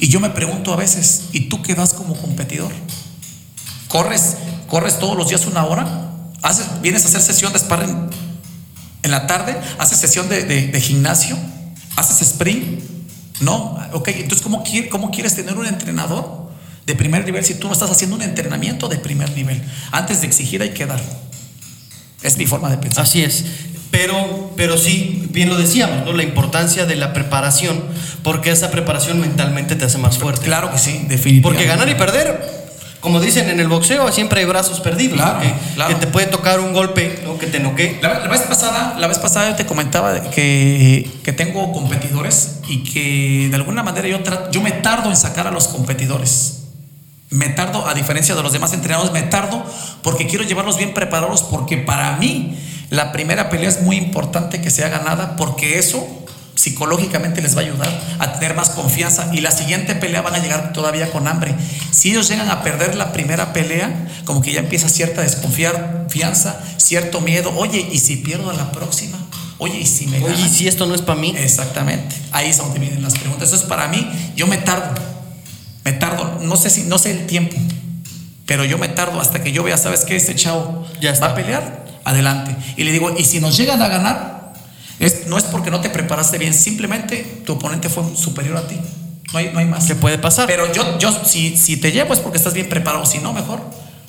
Y 0.00 0.08
yo 0.08 0.18
me 0.18 0.30
pregunto 0.30 0.72
a 0.72 0.76
veces, 0.76 1.24
¿y 1.32 1.48
tú 1.48 1.62
qué 1.62 1.74
das 1.74 1.92
como 1.92 2.14
competidor? 2.16 2.72
corres, 3.88 4.36
corres 4.68 4.98
todos 5.00 5.16
los 5.16 5.28
días 5.28 5.46
una 5.46 5.64
hora, 5.66 6.12
haces, 6.42 6.66
vienes 6.80 7.04
a 7.04 7.08
hacer 7.08 7.20
sesión 7.20 7.52
de 7.52 7.58
sparring 7.58 8.08
en 9.02 9.10
la 9.10 9.26
tarde, 9.26 9.56
haces 9.78 9.98
sesión 9.98 10.28
de, 10.28 10.80
gimnasio, 10.80 11.36
haces 11.96 12.22
sprint, 12.22 12.80
no, 13.40 13.78
ok, 13.92 14.08
entonces 14.08 14.42
¿cómo, 14.42 14.62
quiere- 14.62 14.88
¿cómo 14.88 15.10
quieres 15.10 15.34
tener 15.34 15.56
un 15.58 15.66
entrenador 15.66 16.50
de 16.86 16.94
primer 16.94 17.24
nivel 17.24 17.44
si 17.44 17.54
tú 17.54 17.66
no 17.66 17.72
estás 17.72 17.90
haciendo 17.90 18.14
un 18.16 18.22
entrenamiento 18.22 18.88
de 18.88 18.98
primer 18.98 19.34
nivel? 19.34 19.60
Antes 19.90 20.20
de 20.20 20.28
exigir 20.28 20.62
hay 20.62 20.70
que 20.70 20.86
dar. 20.86 21.00
Es 22.22 22.36
mi 22.36 22.46
forma 22.46 22.68
de 22.70 22.76
pensar. 22.76 23.04
Así 23.04 23.22
es. 23.22 23.44
Pero, 23.90 24.52
pero 24.56 24.78
sí, 24.78 25.26
bien 25.30 25.48
lo 25.48 25.56
decíamos, 25.56 26.06
¿no? 26.06 26.12
La 26.12 26.22
importancia 26.22 26.86
de 26.86 26.96
la 26.96 27.12
preparación, 27.12 27.82
porque 28.22 28.50
esa 28.50 28.70
preparación 28.70 29.20
mentalmente 29.20 29.74
te 29.74 29.84
hace 29.84 29.98
más 29.98 30.18
fuerte. 30.18 30.44
Claro 30.44 30.70
que 30.70 30.78
sí, 30.78 31.04
definitivamente. 31.08 31.42
Porque 31.42 31.64
ganar 31.66 31.88
y 31.88 31.94
perder, 31.96 32.60
como 33.00 33.20
dicen 33.20 33.48
en 33.48 33.58
el 33.58 33.66
boxeo, 33.66 34.12
siempre 34.12 34.40
hay 34.40 34.46
brazos 34.46 34.80
perdidos. 34.80 35.16
Claro, 35.16 35.40
que, 35.40 35.52
claro. 35.74 35.94
que 35.94 36.00
te 36.00 36.06
puede 36.06 36.26
tocar 36.26 36.60
un 36.60 36.72
golpe, 36.72 37.20
¿no? 37.24 37.38
que 37.38 37.46
te 37.46 37.58
noquee. 37.58 37.98
La, 38.00 38.20
la 38.20 38.28
vez 38.28 38.42
pasada, 38.42 38.94
la 38.98 39.08
vez 39.08 39.18
pasada 39.18 39.50
yo 39.50 39.56
te 39.56 39.66
comentaba 39.66 40.30
que, 40.30 41.10
que 41.24 41.32
tengo 41.32 41.72
competidores 41.72 42.60
y 42.68 42.84
que 42.84 43.48
de 43.48 43.56
alguna 43.56 43.82
manera 43.82 44.06
yo, 44.06 44.20
yo 44.52 44.60
me 44.60 44.70
tardo 44.70 45.10
en 45.10 45.16
sacar 45.16 45.46
a 45.46 45.50
los 45.50 45.66
competidores. 45.66 46.58
Me 47.30 47.48
tardo, 47.48 47.88
a 47.88 47.94
diferencia 47.94 48.34
de 48.34 48.42
los 48.42 48.52
demás 48.52 48.72
entrenadores, 48.72 49.12
me 49.12 49.22
tardo 49.22 49.64
porque 50.02 50.26
quiero 50.26 50.44
llevarlos 50.44 50.76
bien 50.76 50.94
preparados 50.94 51.42
porque 51.42 51.76
para 51.76 52.16
mí 52.16 52.56
la 52.90 53.12
primera 53.12 53.48
pelea 53.50 53.68
es 53.68 53.82
muy 53.82 53.96
importante 53.96 54.60
que 54.60 54.70
sea 54.70 54.88
ganada 54.88 55.36
porque 55.36 55.78
eso 55.78 56.06
psicológicamente 56.54 57.40
les 57.40 57.56
va 57.56 57.60
a 57.62 57.64
ayudar 57.64 57.88
a 58.18 58.34
tener 58.34 58.54
más 58.54 58.70
confianza 58.70 59.30
y 59.32 59.40
la 59.40 59.50
siguiente 59.50 59.94
pelea 59.94 60.20
van 60.20 60.34
a 60.34 60.38
llegar 60.38 60.72
todavía 60.74 61.10
con 61.10 61.26
hambre. 61.26 61.54
Si 61.90 62.10
ellos 62.10 62.28
llegan 62.28 62.50
a 62.50 62.62
perder 62.62 62.96
la 62.96 63.12
primera 63.12 63.52
pelea, 63.54 64.08
como 64.26 64.42
que 64.42 64.52
ya 64.52 64.60
empieza 64.60 64.88
cierta 64.90 65.22
desconfianza, 65.22 66.60
cierto 66.76 67.20
miedo, 67.20 67.52
oye, 67.56 67.88
¿y 67.90 67.98
si 67.98 68.16
pierdo 68.16 68.52
la 68.52 68.72
próxima? 68.72 69.16
Oye, 69.58 69.78
¿y 69.78 69.86
si 69.86 70.06
me 70.06 70.18
Oye, 70.18 70.26
ganan? 70.34 70.46
¿y 70.46 70.48
si 70.50 70.68
esto 70.68 70.86
no 70.86 70.94
es 70.94 71.02
para 71.02 71.18
mí? 71.20 71.34
Exactamente. 71.38 72.14
Ahí 72.32 72.48
es 72.50 72.58
donde 72.58 72.78
vienen 72.78 73.02
las 73.02 73.14
preguntas. 73.14 73.48
Eso 73.48 73.56
es 73.56 73.62
para 73.62 73.88
mí, 73.88 74.06
yo 74.36 74.46
me 74.46 74.56
tardo. 74.58 75.00
Me 75.84 75.92
tardo, 75.92 76.38
no 76.42 76.56
sé 76.56 76.68
si 76.70 76.82
no 76.82 76.98
sé 76.98 77.10
el 77.12 77.26
tiempo, 77.26 77.56
pero 78.46 78.64
yo 78.64 78.76
me 78.76 78.88
tardo 78.88 79.18
hasta 79.20 79.42
que 79.42 79.52
yo 79.52 79.62
vea, 79.62 79.78
¿sabes 79.78 80.04
qué? 80.04 80.16
Este 80.16 80.34
chavo 80.34 80.86
Ya 81.00 81.10
está. 81.10 81.26
va 81.26 81.32
a 81.32 81.34
pelear, 81.34 81.86
adelante. 82.04 82.56
Y 82.76 82.84
le 82.84 82.92
digo, 82.92 83.14
y 83.16 83.24
si 83.24 83.40
nos 83.40 83.56
llegan 83.56 83.82
a 83.82 83.88
ganar, 83.88 84.52
es, 84.98 85.26
no 85.26 85.38
es 85.38 85.44
porque 85.44 85.70
no 85.70 85.80
te 85.80 85.90
preparaste 85.90 86.38
bien, 86.38 86.54
simplemente 86.54 87.42
tu 87.44 87.54
oponente 87.54 87.88
fue 87.88 88.04
superior 88.16 88.56
a 88.56 88.66
ti. 88.66 88.76
No 89.32 89.38
hay, 89.38 89.50
no 89.52 89.60
hay 89.60 89.66
más. 89.66 89.86
¿Qué 89.86 89.94
puede 89.94 90.18
pasar? 90.18 90.46
Pero 90.46 90.72
yo, 90.72 90.98
yo 90.98 91.12
si, 91.24 91.56
si 91.56 91.76
te 91.76 91.92
llevo 91.92 92.12
es 92.12 92.20
porque 92.20 92.38
estás 92.38 92.52
bien 92.52 92.68
preparado. 92.68 93.06
Si 93.06 93.18
no, 93.18 93.32
mejor 93.32 93.60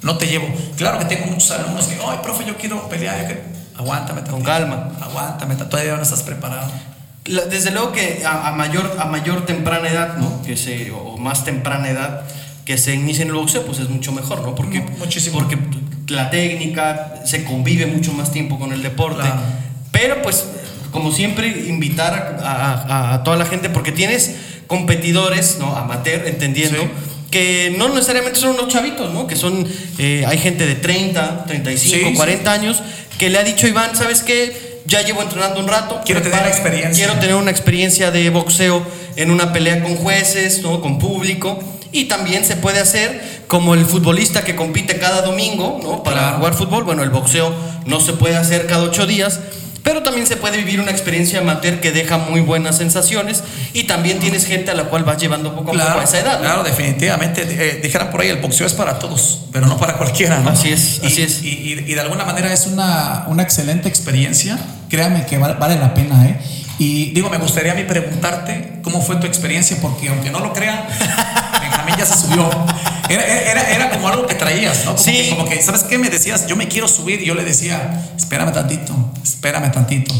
no 0.01 0.17
te 0.17 0.25
llevo. 0.25 0.47
Claro 0.77 0.97
que 0.99 1.05
tengo 1.05 1.27
muchos 1.27 1.51
alumnos 1.51 1.85
que, 1.85 1.95
ay, 1.95 2.19
profe, 2.23 2.43
yo 2.45 2.57
quiero 2.57 2.89
pelear. 2.89 3.21
Yo 3.21 3.25
quiero... 3.27 3.41
Aguántame 3.77 4.21
Con 4.21 4.41
calma. 4.43 4.91
Aguántame, 5.01 5.55
todavía 5.55 5.95
no 5.95 6.01
estás 6.01 6.23
preparado. 6.23 6.69
Desde 7.23 7.71
luego 7.71 7.91
que 7.91 8.23
a, 8.25 8.51
mayor, 8.51 8.97
a 8.99 9.05
mayor 9.05 9.45
temprana 9.45 9.89
edad, 9.89 10.17
¿no? 10.17 10.41
Que 10.41 10.57
se, 10.57 10.91
o 10.91 11.17
más 11.17 11.45
temprana 11.45 11.89
edad 11.89 12.23
que 12.65 12.77
se 12.77 12.93
inicie 12.95 13.23
en 13.23 13.29
el 13.29 13.35
boxeo, 13.35 13.65
pues 13.65 13.79
es 13.79 13.89
mucho 13.89 14.11
mejor, 14.11 14.41
¿no? 14.41 14.55
Porque, 14.55 14.81
Muchísimo. 14.81 15.37
porque 15.39 15.57
la 16.11 16.29
técnica 16.29 17.21
se 17.25 17.43
convive 17.43 17.85
mucho 17.85 18.13
más 18.13 18.31
tiempo 18.31 18.59
con 18.59 18.73
el 18.73 18.83
deporte. 18.83 19.27
Pero 19.91 20.21
pues, 20.21 20.45
como 20.91 21.11
siempre, 21.11 21.47
invitar 21.67 22.39
a, 22.43 23.13
a, 23.13 23.23
toda 23.23 23.37
la 23.37 23.45
gente, 23.45 23.69
porque 23.69 23.91
tienes 23.91 24.35
competidores, 24.67 25.57
¿no? 25.59 25.75
Amateur, 25.75 26.27
entendiendo. 26.27 26.77
que 27.29 27.73
no 27.77 27.87
necesariamente 27.89 28.39
son 28.39 28.51
unos 28.51 28.67
chavitos, 28.67 29.13
¿no? 29.13 29.25
Que 29.25 29.37
son, 29.37 29.65
eh, 29.97 30.25
hay 30.27 30.37
gente 30.37 30.65
de 30.65 30.75
30, 30.75 31.45
35, 31.45 32.13
40 32.13 32.51
años 32.51 32.83
que 33.17 33.29
le 33.29 33.37
ha 33.37 33.43
dicho 33.43 33.67
Iván, 33.67 33.95
¿sabes 33.95 34.23
qué? 34.23 34.81
Ya 34.85 35.03
llevo 35.03 35.21
entrenando 35.21 35.59
un 35.59 35.67
rato. 35.67 36.01
Quiero 36.03 36.21
tener 36.21 36.45
experiencia. 36.47 37.05
Quiero 37.05 37.19
tener 37.19 37.35
una 37.35 37.51
experiencia 37.51 38.09
de 38.09 38.29
boxeo 38.31 38.83
en 39.15 39.29
una 39.29 39.53
pelea 39.53 39.83
con 39.83 39.95
jueces, 39.95 40.61
¿no? 40.63 40.81
Con 40.81 40.97
público. 40.97 41.63
Y 41.91 42.05
también 42.05 42.45
se 42.45 42.55
puede 42.55 42.79
hacer 42.79 43.43
como 43.47 43.73
el 43.73 43.85
futbolista 43.85 44.43
que 44.43 44.55
compite 44.55 44.97
cada 44.97 45.21
domingo, 45.21 45.79
¿no? 45.83 46.03
Para 46.03 46.33
jugar 46.33 46.53
fútbol. 46.53 46.83
Bueno, 46.83 47.03
el 47.03 47.09
boxeo 47.09 47.53
no 47.85 47.99
se 47.99 48.13
puede 48.13 48.37
hacer 48.37 48.67
cada 48.67 48.83
ocho 48.83 49.05
días 49.05 49.39
pero 49.83 50.03
también 50.03 50.27
se 50.27 50.37
puede 50.37 50.57
vivir 50.57 50.79
una 50.79 50.91
experiencia 50.91 51.39
amateur 51.39 51.79
que 51.79 51.91
deja 51.91 52.17
muy 52.17 52.41
buenas 52.41 52.77
sensaciones 52.77 53.43
y 53.73 53.83
también 53.83 54.19
tienes 54.19 54.45
gente 54.45 54.69
a 54.69 54.75
la 54.75 54.85
cual 54.85 55.03
vas 55.03 55.17
llevando 55.17 55.55
poco 55.55 55.71
a 55.71 55.73
poco 55.73 55.99
a 55.99 56.03
esa 56.03 56.19
edad. 56.19 56.39
Claro, 56.39 56.63
definitivamente. 56.63 57.41
Eh, 57.47 57.79
dijeran 57.81 58.11
por 58.11 58.21
ahí, 58.21 58.29
el 58.29 58.37
boxeo 58.37 58.67
es 58.67 58.73
para 58.73 58.99
todos, 58.99 59.45
pero 59.51 59.65
no 59.65 59.77
para 59.77 59.93
cualquiera, 59.93 60.39
¿no? 60.39 60.51
Así 60.51 60.71
es, 60.71 60.99
y, 61.01 61.07
así 61.07 61.21
es. 61.23 61.43
Y, 61.43 61.75
de 61.75 61.99
alguna 61.99 62.25
manera 62.25 62.53
es 62.53 62.67
una, 62.67 63.25
una 63.27 63.41
excelente 63.41 63.89
experiencia. 63.89 64.59
Créame 64.89 65.25
que 65.25 65.37
vale, 65.37 65.75
la 65.75 65.93
pena, 65.93 66.27
¿eh? 66.27 66.39
Y 66.77 67.11
digo, 67.11 67.29
me 67.29 67.37
gustaría 67.37 67.71
a 67.71 67.75
mí 67.75 67.83
preguntarte 67.83 68.79
cómo 68.83 69.01
fue 69.01 69.15
tu 69.15 69.25
experiencia, 69.25 69.77
porque 69.81 70.09
aunque 70.09 70.29
no 70.29 70.39
lo 70.39 70.53
crean, 70.53 70.79
Benjamín 71.91 71.97
ya 71.97 72.05
se 72.05 72.21
subió. 72.21 72.49
Era, 73.09 73.71
era, 73.71 73.89
como 73.89 74.07
algo 74.07 74.25
que 74.25 74.35
traías, 74.35 74.85
¿no? 74.85 74.91
Como 74.91 75.03
sí. 75.03 75.11
Que, 75.11 75.29
como 75.29 75.45
que, 75.45 75.61
¿sabes 75.61 75.83
qué? 75.83 75.97
Me 75.97 76.09
decías, 76.09 76.47
yo 76.47 76.55
me 76.55 76.67
quiero 76.67 76.87
subir. 76.87 77.21
Y 77.21 77.25
yo 77.25 77.35
le 77.35 77.43
decía, 77.43 78.09
espérame 78.15 78.53
tantito, 78.53 78.93
espérame 79.23 79.71
tantito. 79.71 80.13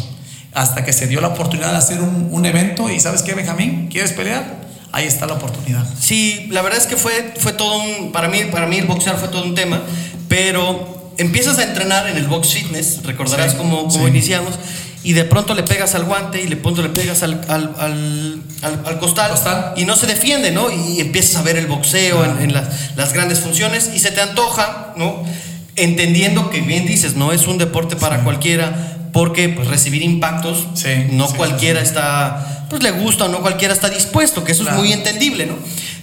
Hasta 0.54 0.84
que 0.84 0.92
se 0.92 1.08
dio 1.08 1.22
la 1.22 1.30
oportunidad 1.30 1.72
de 1.72 1.78
hacer 1.78 2.02
un, 2.02 2.30
un 2.32 2.46
evento. 2.46 2.90
Y 2.90 3.00
¿sabes 3.00 3.22
qué, 3.22 3.34
Benjamín? 3.34 3.88
¿Quieres 3.90 4.12
pelear? 4.12 4.62
Ahí 4.92 5.06
está 5.06 5.26
la 5.26 5.34
oportunidad. 5.34 5.86
Sí, 6.00 6.48
la 6.50 6.62
verdad 6.62 6.80
es 6.80 6.88
que 6.88 6.98
fue, 6.98 7.34
fue 7.38 7.54
todo 7.54 7.78
un. 7.78 8.12
Para 8.12 8.28
mí, 8.28 8.44
para 8.52 8.68
mí, 8.68 8.78
el 8.78 8.86
boxear 8.86 9.18
fue 9.18 9.30
todo 9.30 9.44
un 9.44 9.56
tema. 9.56 9.82
Pero 10.28 11.14
empiezas 11.18 11.58
a 11.60 11.64
entrenar 11.64 12.08
en 12.08 12.18
el 12.18 12.28
box 12.28 12.54
fitness, 12.54 13.04
recordarás 13.04 13.54
cómo, 13.54 13.88
cómo 13.88 14.08
iniciamos 14.08 14.56
y 15.04 15.14
de 15.14 15.24
pronto 15.24 15.54
le 15.54 15.64
pegas 15.64 15.96
al 15.96 16.04
guante 16.04 16.42
y 16.42 16.48
de 16.48 16.56
pronto 16.58 16.84
le 16.84 16.90
pegas 16.90 17.24
al, 17.24 17.42
al, 17.48 17.74
al, 17.80 18.84
al 18.86 19.00
costal, 19.00 19.32
y 19.76 19.86
no 19.86 19.96
se 19.96 20.06
defiende, 20.06 20.52
¿no? 20.52 20.70
Y 20.72 21.02
empiezas 21.02 21.38
a 21.38 21.42
ver 21.42 21.58
el 21.58 21.68
boxeo 21.68 22.24
en, 22.40 22.54
las, 22.54 22.96
las, 22.96 23.14
grandes 23.14 23.40
funciones 23.40 23.90
y 23.94 24.00
se 24.00 24.12
te 24.12 24.22
antoja, 24.22 24.94
¿no? 24.96 25.24
Entendiendo 25.76 26.50
que 26.50 26.62
bien 26.62 26.86
dices, 26.86 27.16
no 27.16 27.32
es 27.32 27.48
un 27.48 27.58
deporte 27.58 27.96
para 27.96 28.24
cualquiera, 28.24 29.10
porque 29.12 29.50
pues, 29.50 29.68
recibir 29.68 30.04
impactos, 30.04 30.68
no 31.12 31.28
cualquiera 31.30 31.82
está, 31.82 32.68
pues 32.70 32.84
le 32.84 32.92
gusta 32.92 33.26
o 33.26 33.28
no 33.28 33.42
cualquiera 33.42 33.74
está 33.74 33.90
dispuesto, 33.90 34.44
que 34.44 34.52
eso 34.52 34.68
es 34.70 34.76
muy 34.76 34.94
entendible, 34.94 35.48
¿no? 35.48 35.56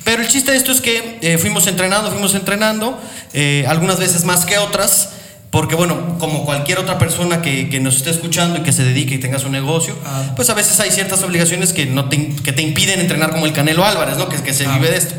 Pero 0.05 0.23
el 0.23 0.29
chiste 0.29 0.53
de 0.53 0.57
esto 0.57 0.73
es 0.73 0.81
que 0.81 1.19
eh, 1.21 1.39
fuimos 1.39 1.67
entrenando, 1.67 2.11
fuimos 2.11 2.35
entrenando, 2.35 2.99
eh, 3.33 3.65
algunas 3.69 3.99
veces 3.99 4.25
más 4.25 4.45
que 4.45 4.59
otras, 4.59 5.11
porque 5.59 5.75
bueno, 5.75 6.17
como 6.21 6.45
cualquier 6.45 6.79
otra 6.79 6.99
persona 6.99 7.43
que, 7.43 7.69
que, 7.69 7.81
nos 7.81 7.97
esté 7.97 8.11
escuchando 8.11 8.61
y 8.61 8.63
que 8.63 8.73
se 8.73 8.85
dedique 8.85 9.17
y 9.17 9.19
tenga 9.19 9.41
su 9.41 9.49
negocio, 9.51 9.93
ah. 10.07 10.23
pues 10.37 10.49
a 10.51 10.55
veces 10.55 10.79
hay 10.79 10.93
ciertas 10.93 11.21
obligaciones 11.25 11.73
que, 11.73 11.85
no 11.85 12.09
te, 12.09 12.29
que 12.29 12.53
te 12.53 12.63
impiden 12.63 13.01
entrenar 13.01 13.33
como 13.33 13.45
el 13.45 13.53
Canelo 13.53 13.85
Álvarez, 13.85 14.19
¿no? 14.19 14.29
Que, 14.29 14.41
que 14.41 14.55
se 14.55 14.67
ah. 14.67 14.75
vive 14.75 14.89
de 14.89 14.99
esto. 14.99 15.17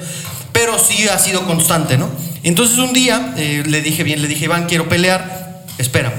Pero 0.53 0.79
sí 0.79 1.09
ha 1.09 1.19
sido 1.19 1.45
constante, 1.45 1.97
¿no? 1.97 2.07
Entonces 2.43 2.77
un 2.77 2.93
día 2.93 3.33
eh, 3.35 3.63
le 3.67 3.81
dije 3.81 4.05
bien, 4.05 4.21
le 4.21 4.29
dije, 4.29 4.45
Iván, 4.45 4.65
quiero 4.67 4.87
pelear, 4.87 5.65
espera, 5.77 6.13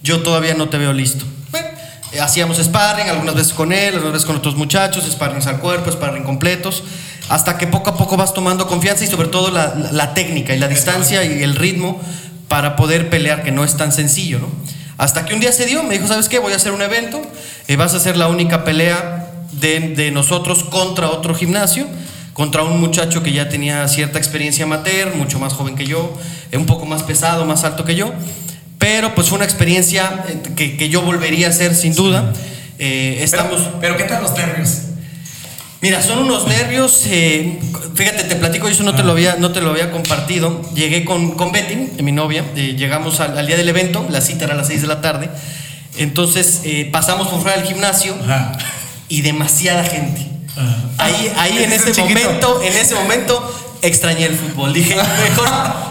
yo 0.00 0.22
todavía 0.22 0.54
no 0.54 0.68
te 0.68 0.78
veo 0.78 0.92
listo. 0.92 1.24
Bueno, 1.50 1.66
eh, 2.12 2.20
hacíamos 2.20 2.58
sparring 2.58 3.08
algunas 3.08 3.34
veces 3.34 3.52
con 3.52 3.72
él, 3.72 3.94
algunas 3.94 4.12
veces 4.12 4.26
con 4.26 4.36
otros 4.36 4.54
muchachos, 4.54 5.02
sparring 5.10 5.42
al 5.44 5.58
cuerpo, 5.58 5.90
sparring 5.90 6.22
completos, 6.22 6.84
hasta 7.28 7.58
que 7.58 7.66
poco 7.66 7.90
a 7.90 7.96
poco 7.96 8.16
vas 8.16 8.32
tomando 8.32 8.68
confianza 8.68 9.02
y 9.02 9.08
sobre 9.08 9.26
todo 9.26 9.50
la, 9.50 9.74
la 9.90 10.14
técnica 10.14 10.54
y 10.54 10.60
la 10.60 10.68
distancia 10.68 11.24
y 11.24 11.42
el 11.42 11.56
ritmo 11.56 12.00
para 12.48 12.76
poder 12.76 13.10
pelear, 13.10 13.42
que 13.42 13.52
no 13.52 13.64
es 13.64 13.76
tan 13.76 13.92
sencillo, 13.92 14.38
¿no? 14.38 14.48
Hasta 14.98 15.26
que 15.26 15.34
un 15.34 15.40
día 15.40 15.52
se 15.52 15.66
dio, 15.66 15.82
me 15.82 15.94
dijo, 15.94 16.08
¿sabes 16.08 16.28
qué? 16.28 16.38
Voy 16.38 16.52
a 16.52 16.56
hacer 16.56 16.72
un 16.72 16.80
evento, 16.80 17.20
eh, 17.68 17.76
vas 17.76 17.92
a 17.92 17.98
hacer 17.98 18.16
la 18.16 18.28
única 18.28 18.64
pelea 18.64 19.30
de, 19.52 19.80
de, 19.80 20.10
nosotros 20.10 20.64
contra 20.64 21.10
otro 21.10 21.34
gimnasio, 21.34 21.86
contra 22.32 22.62
un 22.62 22.80
muchacho 22.80 23.22
que 23.22 23.32
ya 23.32 23.48
tenía 23.48 23.86
cierta 23.88 24.18
experiencia 24.18 24.64
amateur, 24.64 25.14
mucho 25.14 25.38
más 25.38 25.52
joven 25.52 25.74
que 25.74 25.84
yo, 25.84 26.18
eh, 26.50 26.56
un 26.56 26.66
poco 26.66 26.86
más 26.86 27.02
pesado, 27.02 27.44
más 27.44 27.64
alto 27.64 27.84
que 27.84 27.94
yo, 27.94 28.12
pero 28.78 29.14
pues 29.14 29.28
fue 29.28 29.36
una 29.36 29.44
experiencia 29.44 30.24
eh, 30.28 30.40
que, 30.56 30.78
que 30.78 30.88
yo 30.88 31.02
volvería 31.02 31.48
a 31.48 31.50
hacer 31.50 31.74
sin 31.74 31.94
duda. 31.94 32.32
estamos... 32.78 33.60
Pero, 33.60 33.80
pero, 33.80 33.96
¿qué 33.98 34.04
tal 34.04 34.22
los 34.22 34.32
nervios? 34.32 34.80
Mira, 35.80 36.02
son 36.02 36.20
unos 36.20 36.46
nervios. 36.46 37.02
Eh, 37.06 37.58
fíjate, 37.94 38.24
te 38.24 38.36
platico, 38.36 38.68
eso 38.68 38.82
no 38.82 38.94
te 38.94 39.02
lo 39.02 39.12
había, 39.12 39.36
no 39.36 39.52
te 39.52 39.60
lo 39.60 39.70
había 39.70 39.90
compartido. 39.90 40.62
Llegué 40.74 41.04
con, 41.04 41.32
con 41.32 41.52
Betty, 41.52 42.02
mi 42.02 42.12
novia, 42.12 42.44
eh, 42.56 42.74
llegamos 42.76 43.20
al, 43.20 43.46
día 43.46 43.56
del 43.56 43.68
evento, 43.68 44.06
la 44.10 44.20
cita 44.20 44.44
era 44.44 44.54
a 44.54 44.56
las 44.56 44.68
6 44.68 44.82
de 44.82 44.86
la 44.86 45.00
tarde. 45.00 45.28
Entonces 45.98 46.62
eh, 46.64 46.88
pasamos 46.90 47.28
por 47.28 47.40
fuera 47.42 47.58
del 47.58 47.66
gimnasio 47.66 48.14
y 49.08 49.20
demasiada 49.22 49.84
gente. 49.84 50.26
Ahí, 50.98 51.32
ahí 51.36 51.62
en 51.62 51.72
ese 51.72 51.92
momento, 52.00 52.62
en 52.62 52.72
ese 52.72 52.94
momento 52.94 53.78
extrañé 53.82 54.24
el 54.24 54.34
fútbol. 54.34 54.72
Dije, 54.72 54.94
mejor 54.94 55.48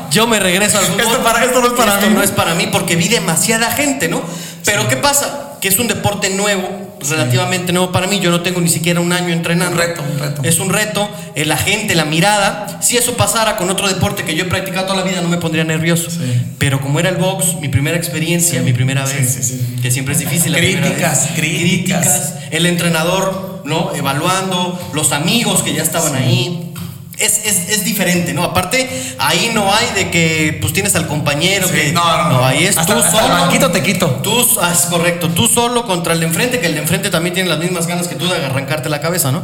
yo 0.10 0.26
me 0.28 0.40
regreso 0.40 0.80
al 0.80 0.86
fútbol. 0.86 1.02
Esto, 1.02 1.24
para, 1.24 1.44
esto 1.46 1.62
no 1.62 1.68
es 1.68 1.74
para 1.74 1.94
esto 1.96 2.10
no 2.10 2.24
es 2.24 2.32
para 2.32 2.56
mí 2.56 2.68
porque 2.72 2.96
vi 2.96 3.08
demasiada 3.08 3.72
gente, 3.72 4.08
¿no? 4.08 4.22
Pero 4.64 4.88
¿qué 4.88 4.98
pasa? 4.98 5.58
Que 5.62 5.68
es 5.68 5.78
un 5.78 5.88
deporte 5.88 6.32
nuevo 6.32 6.85
relativamente 7.10 7.74
nuevo 7.74 7.92
para 7.92 8.08
mí. 8.08 8.20
Yo 8.20 8.32
no 8.32 8.42
tengo 8.42 8.62
ni 8.62 8.70
siquiera 8.70 9.00
un 9.00 9.12
año 9.12 9.34
entrenando. 9.34 9.74
Un 9.74 9.78
reto, 9.78 10.04
un 10.04 10.20
reto. 10.20 10.42
Es 10.44 10.60
un 10.60 10.70
reto. 10.70 11.10
Eh, 11.36 11.46
la 11.46 11.58
gente, 11.58 11.96
la 11.96 12.06
mirada. 12.06 12.80
Si 12.82 12.98
eso 12.98 13.14
pasara 13.14 13.58
con 13.58 13.70
otro 13.70 13.88
deporte 13.88 14.24
que 14.24 14.36
yo 14.36 14.46
he 14.46 14.48
practicado 14.48 14.88
toda 14.88 15.00
la 15.00 15.10
vida, 15.10 15.22
no 15.22 15.30
me 15.30 15.38
pondría 15.38 15.64
nervioso. 15.64 16.10
Pero 16.58 16.82
como 16.82 17.00
era 17.00 17.10
el 17.10 17.18
box, 17.18 17.56
mi 17.62 17.70
primera 17.70 17.98
experiencia, 17.98 18.62
mi 18.62 18.74
primera 18.74 19.06
vez, 19.06 19.54
que 19.82 19.92
siempre 19.92 20.14
es 20.14 20.20
difícil. 20.20 20.52
La 20.52 20.60
críticas, 20.60 21.30
críticas, 21.36 22.34
El 22.52 22.66
entrenador, 22.66 23.62
¿no? 23.66 23.94
Evaluando, 23.96 24.80
los 24.94 25.12
amigos 25.12 25.64
que 25.64 25.74
ya 25.74 25.84
estaban 25.84 26.16
ahí 26.16 26.74
es, 27.18 27.46
es, 27.46 27.70
es, 27.70 27.86
diferente, 27.86 28.34
¿no? 28.34 28.44
Aparte, 28.44 28.90
ahí 29.20 29.52
no 29.54 29.74
hay 29.74 29.88
de 29.96 30.12
que 30.12 30.58
pues 30.60 30.74
tienes 30.74 30.96
al 30.96 31.08
compañero 31.08 31.70
que. 31.70 31.92
No, 31.94 32.30
no, 32.30 32.46
ahí 32.46 32.66
es 32.66 32.76
tú 32.76 32.94
solo. 33.12 33.72
te 33.72 33.84
quito. 33.84 34.08
Tú, 34.22 34.46
ah, 34.62 34.72
es 34.74 34.86
correcto, 34.88 35.30
tú 35.30 35.48
solo 35.48 35.86
contra 35.86 36.14
el 36.14 36.20
de 36.20 36.26
enfrente, 36.26 36.60
que 36.60 36.68
el 36.68 36.76
de 36.76 36.82
enfrente 36.82 37.10
también 37.10 37.34
tiene 37.34 37.50
las 37.50 37.60
mismas 37.60 37.88
ganas 37.88 38.08
que 38.08 38.16
tú 38.16 38.28
de 38.28 38.46
arrancarte 38.46 38.90
la 38.90 39.00
cabeza, 39.00 39.32
¿no? 39.32 39.44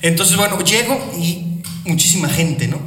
Entonces, 0.00 0.36
bueno, 0.36 0.58
llego 0.60 1.12
y 1.16 1.62
muchísima 1.84 2.28
gente, 2.28 2.66
¿no? 2.66 2.78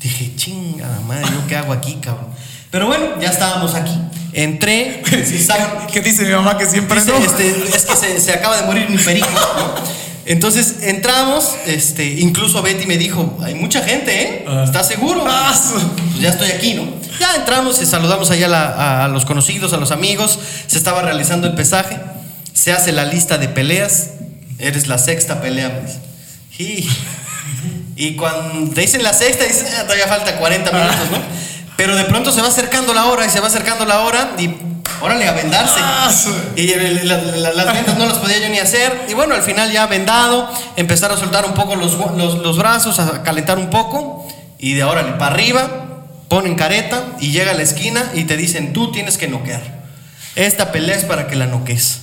Dije, 0.00 0.32
chingada 0.36 1.00
madre, 1.00 1.26
¿yo 1.32 1.46
qué 1.48 1.56
hago 1.56 1.72
aquí, 1.72 1.98
cabrón? 2.00 2.26
Pero 2.70 2.86
bueno, 2.88 3.20
ya 3.20 3.28
estábamos 3.28 3.74
aquí. 3.74 3.96
Entré. 4.32 5.02
¿Qué 5.92 6.00
dice 6.00 6.24
mi 6.24 6.32
mamá 6.32 6.58
que 6.58 6.66
siempre 6.66 7.00
dice, 7.00 7.16
este, 7.16 7.48
es 7.48 7.84
que 7.84 7.96
se, 7.96 8.20
se, 8.20 8.32
acaba 8.32 8.56
de 8.56 8.66
morir 8.66 8.90
mi 8.90 8.98
perico, 8.98 9.28
¿no? 9.30 10.03
Entonces 10.26 10.76
entramos, 10.82 11.54
este, 11.66 12.04
incluso 12.04 12.62
Betty 12.62 12.86
me 12.86 12.96
dijo, 12.96 13.38
hay 13.42 13.54
mucha 13.54 13.82
gente, 13.82 14.22
¿eh? 14.22 14.44
¿Estás 14.64 14.88
seguro? 14.88 15.24
Ah, 15.28 15.54
pues 15.70 16.20
ya 16.20 16.30
estoy 16.30 16.50
aquí, 16.50 16.74
¿no? 16.74 16.86
Ya 17.20 17.34
entramos, 17.36 17.76
saludamos 17.76 18.30
allá 18.30 19.04
a, 19.04 19.08
los 19.08 19.26
conocidos, 19.26 19.72
a 19.74 19.76
los 19.76 19.90
amigos, 19.90 20.38
se 20.66 20.78
estaba 20.78 21.02
realizando 21.02 21.46
el 21.46 21.54
pesaje, 21.54 21.98
se 22.54 22.72
hace 22.72 22.92
la 22.92 23.04
lista 23.04 23.36
de 23.36 23.48
peleas, 23.48 24.10
eres 24.58 24.86
la 24.86 24.96
sexta 24.98 25.42
pelea, 25.42 25.80
pues. 25.80 25.98
y, 26.58 26.88
y 27.96 28.16
cuando 28.16 28.72
te 28.72 28.80
dicen 28.80 29.02
la 29.02 29.12
sexta, 29.12 29.44
dicen, 29.44 29.66
ah, 29.78 29.82
todavía 29.82 30.06
falta 30.06 30.36
40 30.36 30.72
minutos, 30.72 31.10
¿no? 31.10 31.18
Pero 31.76 31.96
de 31.96 32.04
pronto 32.04 32.32
se 32.32 32.40
va 32.40 32.48
acercando 32.48 32.94
la 32.94 33.06
hora 33.06 33.26
y 33.26 33.30
se 33.30 33.40
va 33.40 33.48
acercando 33.48 33.84
la 33.84 34.00
hora 34.00 34.36
y 34.38 34.48
órale, 35.00 35.28
a 35.28 35.32
vendarse. 35.32 35.80
Ah, 35.82 36.10
y 36.56 36.66
las 36.66 37.72
vendas 37.72 37.98
no 37.98 38.06
las 38.06 38.18
podía 38.18 38.38
yo 38.38 38.48
ni 38.48 38.58
hacer. 38.58 39.06
Y 39.08 39.14
bueno, 39.14 39.34
al 39.34 39.42
final 39.42 39.72
ya 39.72 39.86
vendado, 39.86 40.50
empezar 40.76 41.12
a 41.12 41.16
soltar 41.16 41.44
un 41.44 41.54
poco 41.54 41.76
los, 41.76 41.94
los, 42.16 42.58
brazos, 42.58 42.98
a 42.98 43.22
calentar 43.22 43.58
un 43.58 43.70
poco. 43.70 44.26
Y 44.58 44.74
de 44.74 44.84
órale, 44.84 45.12
para 45.12 45.34
arriba, 45.34 45.68
ponen 46.28 46.54
careta 46.54 47.04
y 47.20 47.30
llega 47.30 47.52
a 47.52 47.54
la 47.54 47.62
esquina 47.62 48.10
y 48.14 48.24
te 48.24 48.36
dicen, 48.36 48.72
tú 48.72 48.92
tienes 48.92 49.18
que 49.18 49.28
noquear. 49.28 49.62
Esta 50.36 50.72
pelea 50.72 50.96
es 50.96 51.04
para 51.04 51.26
que 51.28 51.36
la 51.36 51.46
noques. 51.46 52.00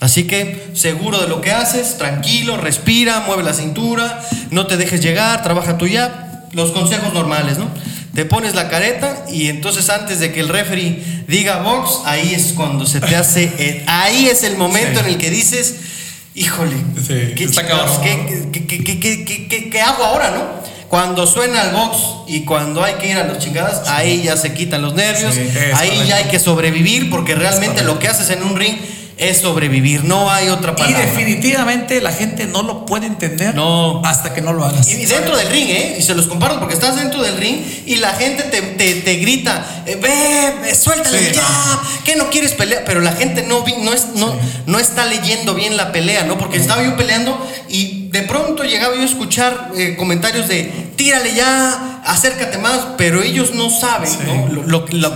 Así 0.00 0.24
que 0.24 0.72
seguro 0.74 1.20
de 1.20 1.28
lo 1.28 1.40
que 1.40 1.52
haces, 1.52 1.96
tranquilo, 1.96 2.56
respira, 2.56 3.20
mueve 3.20 3.44
la 3.44 3.52
cintura, 3.52 4.20
no 4.50 4.66
te 4.66 4.76
dejes 4.76 5.00
llegar, 5.00 5.44
trabaja 5.44 5.78
tú 5.78 5.86
ya, 5.86 6.42
los 6.52 6.72
consejos 6.72 7.14
normales, 7.14 7.58
¿no? 7.58 7.68
Te 8.14 8.24
pones 8.26 8.54
la 8.54 8.68
careta 8.68 9.24
y 9.30 9.48
entonces 9.48 9.88
antes 9.88 10.20
de 10.20 10.32
que 10.32 10.40
el 10.40 10.48
referee 10.48 11.02
diga 11.28 11.58
box, 11.62 12.00
ahí 12.04 12.34
es 12.34 12.52
cuando 12.54 12.84
se 12.86 13.00
te 13.00 13.16
hace, 13.16 13.44
eh, 13.58 13.84
ahí 13.86 14.26
es 14.26 14.42
el 14.42 14.56
momento 14.58 15.00
en 15.00 15.06
el 15.06 15.16
que 15.18 15.30
dices, 15.30 15.76
híjole, 16.34 16.76
Sí, 17.00 17.32
¿qué, 17.34 17.44
está 17.44 17.62
chingados, 17.62 17.98
cabrón. 17.98 18.50
¿qué, 18.52 18.66
qué, 18.66 18.66
qué, 18.84 18.84
qué, 19.00 19.24
qué, 19.24 19.48
qué- 19.48 19.70
qué 19.70 19.80
hago 19.80 20.04
ahora, 20.04 20.30
no? 20.30 20.62
Cuando 20.88 21.26
suena 21.26 21.62
el 21.62 21.70
box 21.70 21.96
y 22.28 22.44
cuando 22.44 22.84
hay 22.84 22.94
que 22.96 23.08
ir 23.08 23.16
a 23.16 23.24
las 23.26 23.38
chingadas, 23.38 23.88
ahí 23.88 24.22
ya 24.24 24.36
se 24.36 24.52
quitan 24.52 24.82
los 24.82 24.92
nervios, 24.94 25.34
ahí 25.74 25.88
correcto. 25.88 26.04
ya 26.04 26.16
hay 26.16 26.24
que 26.24 26.38
sobrevivir 26.38 27.08
porque 27.08 27.34
realmente 27.34 27.82
lo 27.82 27.98
que 27.98 28.08
haces 28.08 28.28
en 28.28 28.42
un 28.42 28.56
ring 28.56 28.76
es 29.28 29.38
sobrevivir, 29.40 30.04
no 30.04 30.30
hay 30.30 30.48
otra 30.48 30.72
Y 30.72 30.76
palabra. 30.76 31.06
definitivamente 31.06 32.00
la 32.00 32.12
gente 32.12 32.46
no 32.46 32.62
lo 32.62 32.84
puede 32.86 33.06
entender 33.06 33.54
No. 33.54 34.02
hasta 34.04 34.32
que 34.34 34.40
no 34.40 34.52
lo 34.52 34.64
hagas. 34.64 34.88
Y 34.88 35.06
dentro 35.06 35.36
del 35.36 35.48
ring, 35.48 35.68
¿eh? 35.70 35.96
Y 35.98 36.02
se 36.02 36.14
los 36.14 36.26
comparto 36.26 36.58
porque 36.58 36.74
estás 36.74 36.96
dentro 36.96 37.22
del 37.22 37.36
ring 37.36 37.56
y 37.86 37.96
la 37.96 38.10
gente 38.14 38.42
te, 38.44 38.60
te, 38.62 38.94
te 38.96 39.14
grita, 39.16 39.82
eh, 39.86 39.96
ve, 40.00 40.74
suéltale 40.74 41.18
Sí, 41.18 41.34
ya, 41.34 41.44
que 42.04 42.16
no 42.16 42.30
quieres 42.30 42.52
pelear, 42.52 42.82
pero 42.84 43.00
la 43.00 43.12
gente 43.12 43.42
no, 43.42 43.64
no, 43.82 43.92
es, 43.92 44.08
no, 44.14 44.34
no 44.66 44.78
está 44.78 45.06
leyendo 45.06 45.54
bien 45.54 45.76
la 45.76 45.92
pelea, 45.92 46.24
¿no? 46.24 46.38
Porque 46.38 46.56
estaba 46.58 46.82
yo 46.82 46.96
peleando 46.96 47.38
y 47.68 48.08
de 48.10 48.22
pronto 48.22 48.64
llegaba 48.64 48.94
yo 48.94 49.02
a 49.02 49.06
escuchar 49.06 49.70
eh, 49.76 49.96
comentarios 49.96 50.48
de, 50.48 50.64
tírale 50.96 51.34
ya, 51.34 52.00
acércate 52.04 52.58
más, 52.58 52.80
pero 52.98 53.22
ellos 53.22 53.54
no 53.54 53.70
saben, 53.70 54.10
Sí. 54.10 54.18
¿no? 54.26 54.48
Lo, 54.48 54.62
lo- 54.66 54.86
lo- 54.90 55.12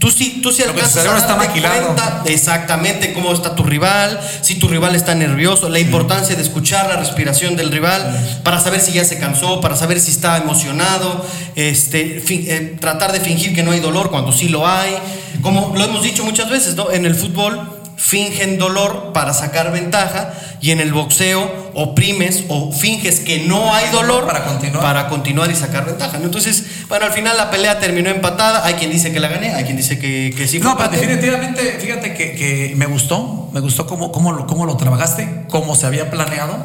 tú 0.00 0.10
sí, 0.10 0.40
tú 0.42 0.50
sí 0.50 0.62
alcanzas 0.64 1.06
a 1.06 1.16
está 1.18 1.34
darte 1.36 1.46
maquilando. 1.46 1.86
cuenta 1.94 2.22
exactamente 2.24 3.12
cómo 3.12 3.32
está 3.32 3.54
tu 3.54 3.62
rival, 3.62 4.18
si 4.42 4.56
tu 4.56 4.66
rival 4.66 4.96
está 4.96 5.14
nervioso, 5.14 5.68
la 5.68 5.78
importancia 5.78 6.34
de 6.34 6.42
escuchar 6.42 6.88
la 6.88 6.96
respiración 6.96 7.54
del 7.54 7.70
rival 7.70 8.40
para 8.42 8.58
saber 8.60 8.80
si 8.80 8.92
ya 8.92 9.04
se 9.04 9.18
cansó, 9.20 9.60
para 9.60 9.76
saber 9.76 10.00
si 10.00 10.10
está 10.10 10.38
emocionado, 10.38 11.24
este, 11.54 12.20
fin- 12.20 12.44
eh, 12.48 12.76
tratar 12.80 13.12
de 13.12 13.20
fingir 13.20 13.54
que 13.54 13.62
no 13.62 13.70
hay 13.70 13.80
dolor 13.80 14.10
cuando 14.10 14.32
sí 14.32 14.48
lo 14.48 14.66
hay, 14.66 14.96
como 15.42 15.72
lo 15.76 15.84
hemos 15.84 16.02
dicho 16.02 16.24
muchas 16.24 16.50
veces, 16.50 16.74
¿no? 16.74 16.90
En 16.90 17.04
el 17.06 17.14
fútbol 17.14 17.76
fingen 17.96 18.58
dolor 18.58 19.12
para 19.12 19.34
sacar 19.34 19.70
ventaja 19.72 20.32
y 20.62 20.72
en 20.72 20.80
el 20.80 20.92
boxeo 20.92 21.70
oprimes 21.74 22.44
o 22.48 22.70
finges 22.72 23.20
que 23.20 23.44
no 23.46 23.74
hay 23.74 23.88
dolor 23.90 24.26
Para 24.26 24.44
continuar. 24.44 24.82
para 24.82 25.08
continuar 25.08 25.50
y 25.50 25.54
sacar 25.54 25.86
ventaja. 25.86 26.18
¿no? 26.18 26.26
Entonces, 26.26 26.64
bueno, 26.88 27.06
al 27.06 27.12
final 27.12 27.36
la 27.36 27.50
pelea 27.50 27.78
terminó 27.80 28.10
empatada. 28.10 28.64
Hay 28.66 28.74
quien 28.74 28.90
dice 28.90 29.10
que 29.12 29.20
la 29.20 29.28
gané, 29.28 29.54
hay 29.54 29.64
quien 29.64 29.76
dice 29.76 29.98
que, 29.98 30.34
que 30.36 30.46
sí 30.46 30.58
No, 30.58 30.76
pero 30.76 30.90
definitivamente, 30.90 31.78
fíjate 31.80 32.12
que, 32.14 32.32
que 32.32 32.74
me 32.76 32.86
gustó, 32.86 33.48
me 33.52 33.60
gustó 33.60 33.86
cómo, 33.86 34.12
cómo, 34.12 34.32
lo, 34.32 34.46
cómo 34.46 34.66
lo 34.66 34.76
trabajaste, 34.76 35.44
cómo 35.48 35.74
se 35.76 35.86
había 35.86 36.10
planeado. 36.10 36.58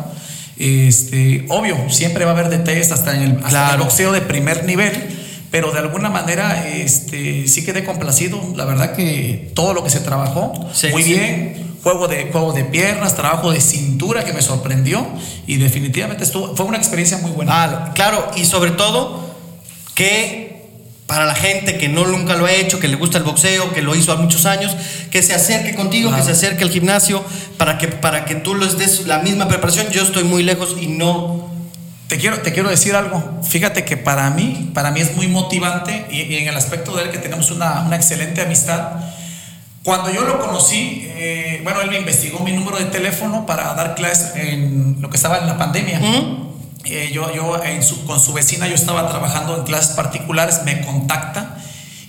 Este, 0.57 1.45
obvio, 1.49 1.77
siempre 1.89 2.25
va 2.25 2.31
a 2.31 2.33
haber 2.33 2.49
detalles 2.49 2.91
hasta 2.91 3.15
en 3.15 3.21
el, 3.23 3.31
hasta 3.31 3.39
en 3.39 3.45
el 3.45 3.49
Claro. 3.49 3.83
boxeo 3.85 4.11
de 4.11 4.21
primer 4.21 4.65
nivel, 4.65 4.91
pero 5.51 5.71
de 5.71 5.79
alguna 5.79 6.09
manera 6.09 6.67
este, 6.67 7.47
sí 7.47 7.63
quedé 7.65 7.83
complacido. 7.83 8.41
La 8.55 8.65
verdad 8.65 8.93
que 8.95 9.51
todo 9.53 9.73
lo 9.73 9.83
que 9.83 9.89
se 9.89 9.99
trabajó, 9.99 10.53
Sí, 10.73 10.87
muy 10.89 11.03
sí. 11.03 11.13
bien. 11.13 11.64
Juego 11.86 12.07
de, 12.07 12.29
juego 12.31 12.51
de 12.51 12.63
piernas, 12.65 13.15
trabajo 13.15 13.51
de 13.51 13.61
cintura 13.61 14.25
que 14.25 14.33
me 14.33 14.41
sorprendió 14.41 15.05
y 15.45 15.57
definitivamente 15.57 16.23
estuvo, 16.23 16.55
fue 16.55 16.65
una 16.65 16.77
experiencia 16.77 17.19
muy 17.19 17.29
buena. 17.29 17.51
Ah, 17.63 17.91
claro, 17.93 18.27
y 18.36 18.45
sobre 18.45 18.71
todo 18.71 19.36
que 19.93 20.65
para 21.05 21.25
la 21.25 21.36
gente 21.36 21.77
que 21.77 21.88
no 21.88 22.07
nunca 22.07 22.36
lo 22.36 22.47
ha 22.47 22.51
hecho, 22.51 22.79
que 22.79 22.88
le 22.88 22.95
gusta 22.95 23.19
el 23.19 23.23
boxeo, 23.23 23.71
que 23.71 23.83
lo 23.83 23.93
hizo 23.93 24.11
hace 24.11 24.21
muchos 24.23 24.47
años, 24.47 24.75
que 25.11 25.21
se 25.21 25.36
acerque 25.36 25.75
contigo, 25.75 26.09
Claro. 26.09 26.23
que 26.25 26.33
se 26.33 26.36
acerque 26.36 26.63
al 26.63 26.71
gimnasio 26.71 27.23
para 27.57 27.77
que 27.77 27.88
para 27.89 28.25
que 28.25 28.33
tú 28.33 28.55
les 28.55 28.79
des 28.79 29.05
la 29.05 29.19
misma 29.19 29.47
preparación. 29.47 29.86
Yo 29.91 30.01
estoy 30.01 30.23
muy 30.23 30.41
lejos 30.41 30.75
y 30.81 30.88
no 30.88 31.53
Te 32.07 32.17
quiero, 32.17 32.39
te 32.39 32.51
quiero 32.53 32.69
decir 32.69 32.95
algo. 32.95 33.41
Fíjate 33.43 33.83
que 33.83 33.97
para 33.97 34.29
mí, 34.31 34.71
para 34.75 34.89
mí 34.91 35.01
es 35.01 35.15
muy 35.15 35.27
motivante 35.27 36.05
y, 36.11 36.21
y 36.21 36.38
en 36.38 36.47
el 36.47 36.55
aspecto 36.55 36.95
de 36.95 37.03
él 37.03 37.09
que 37.11 37.17
tenemos 37.19 37.49
una, 37.51 37.81
una 37.81 37.95
excelente 37.95 38.41
amistad. 38.41 38.89
Cuando 39.86 40.11
yo 40.11 40.21
lo 40.25 40.39
conocí, 40.39 41.03
eh, 41.15 41.61
bueno, 41.63 41.79
él 41.81 41.89
me 41.91 41.99
investigó 41.99 42.39
mi 42.39 42.51
número 42.51 42.77
de 42.79 42.86
teléfono 42.86 43.45
para 43.45 43.73
dar 43.75 43.95
clases 43.95 44.36
en 44.36 44.97
lo 44.99 45.09
que 45.09 45.15
estaba 45.15 45.38
en 45.38 45.45
la 45.47 45.57
pandemia. 45.57 45.99
Eh, 46.86 47.11
yo 47.13 47.33
yo 47.33 47.63
en 47.63 47.81
su- 47.83 48.03
con 48.05 48.19
su 48.19 48.33
vecina 48.33 48.67
yo 48.67 48.75
estaba 48.75 49.07
trabajando 49.07 49.57
en 49.57 49.63
clases 49.63 49.95
particulares, 49.95 50.61
me 50.65 50.81
contacta 50.81 51.57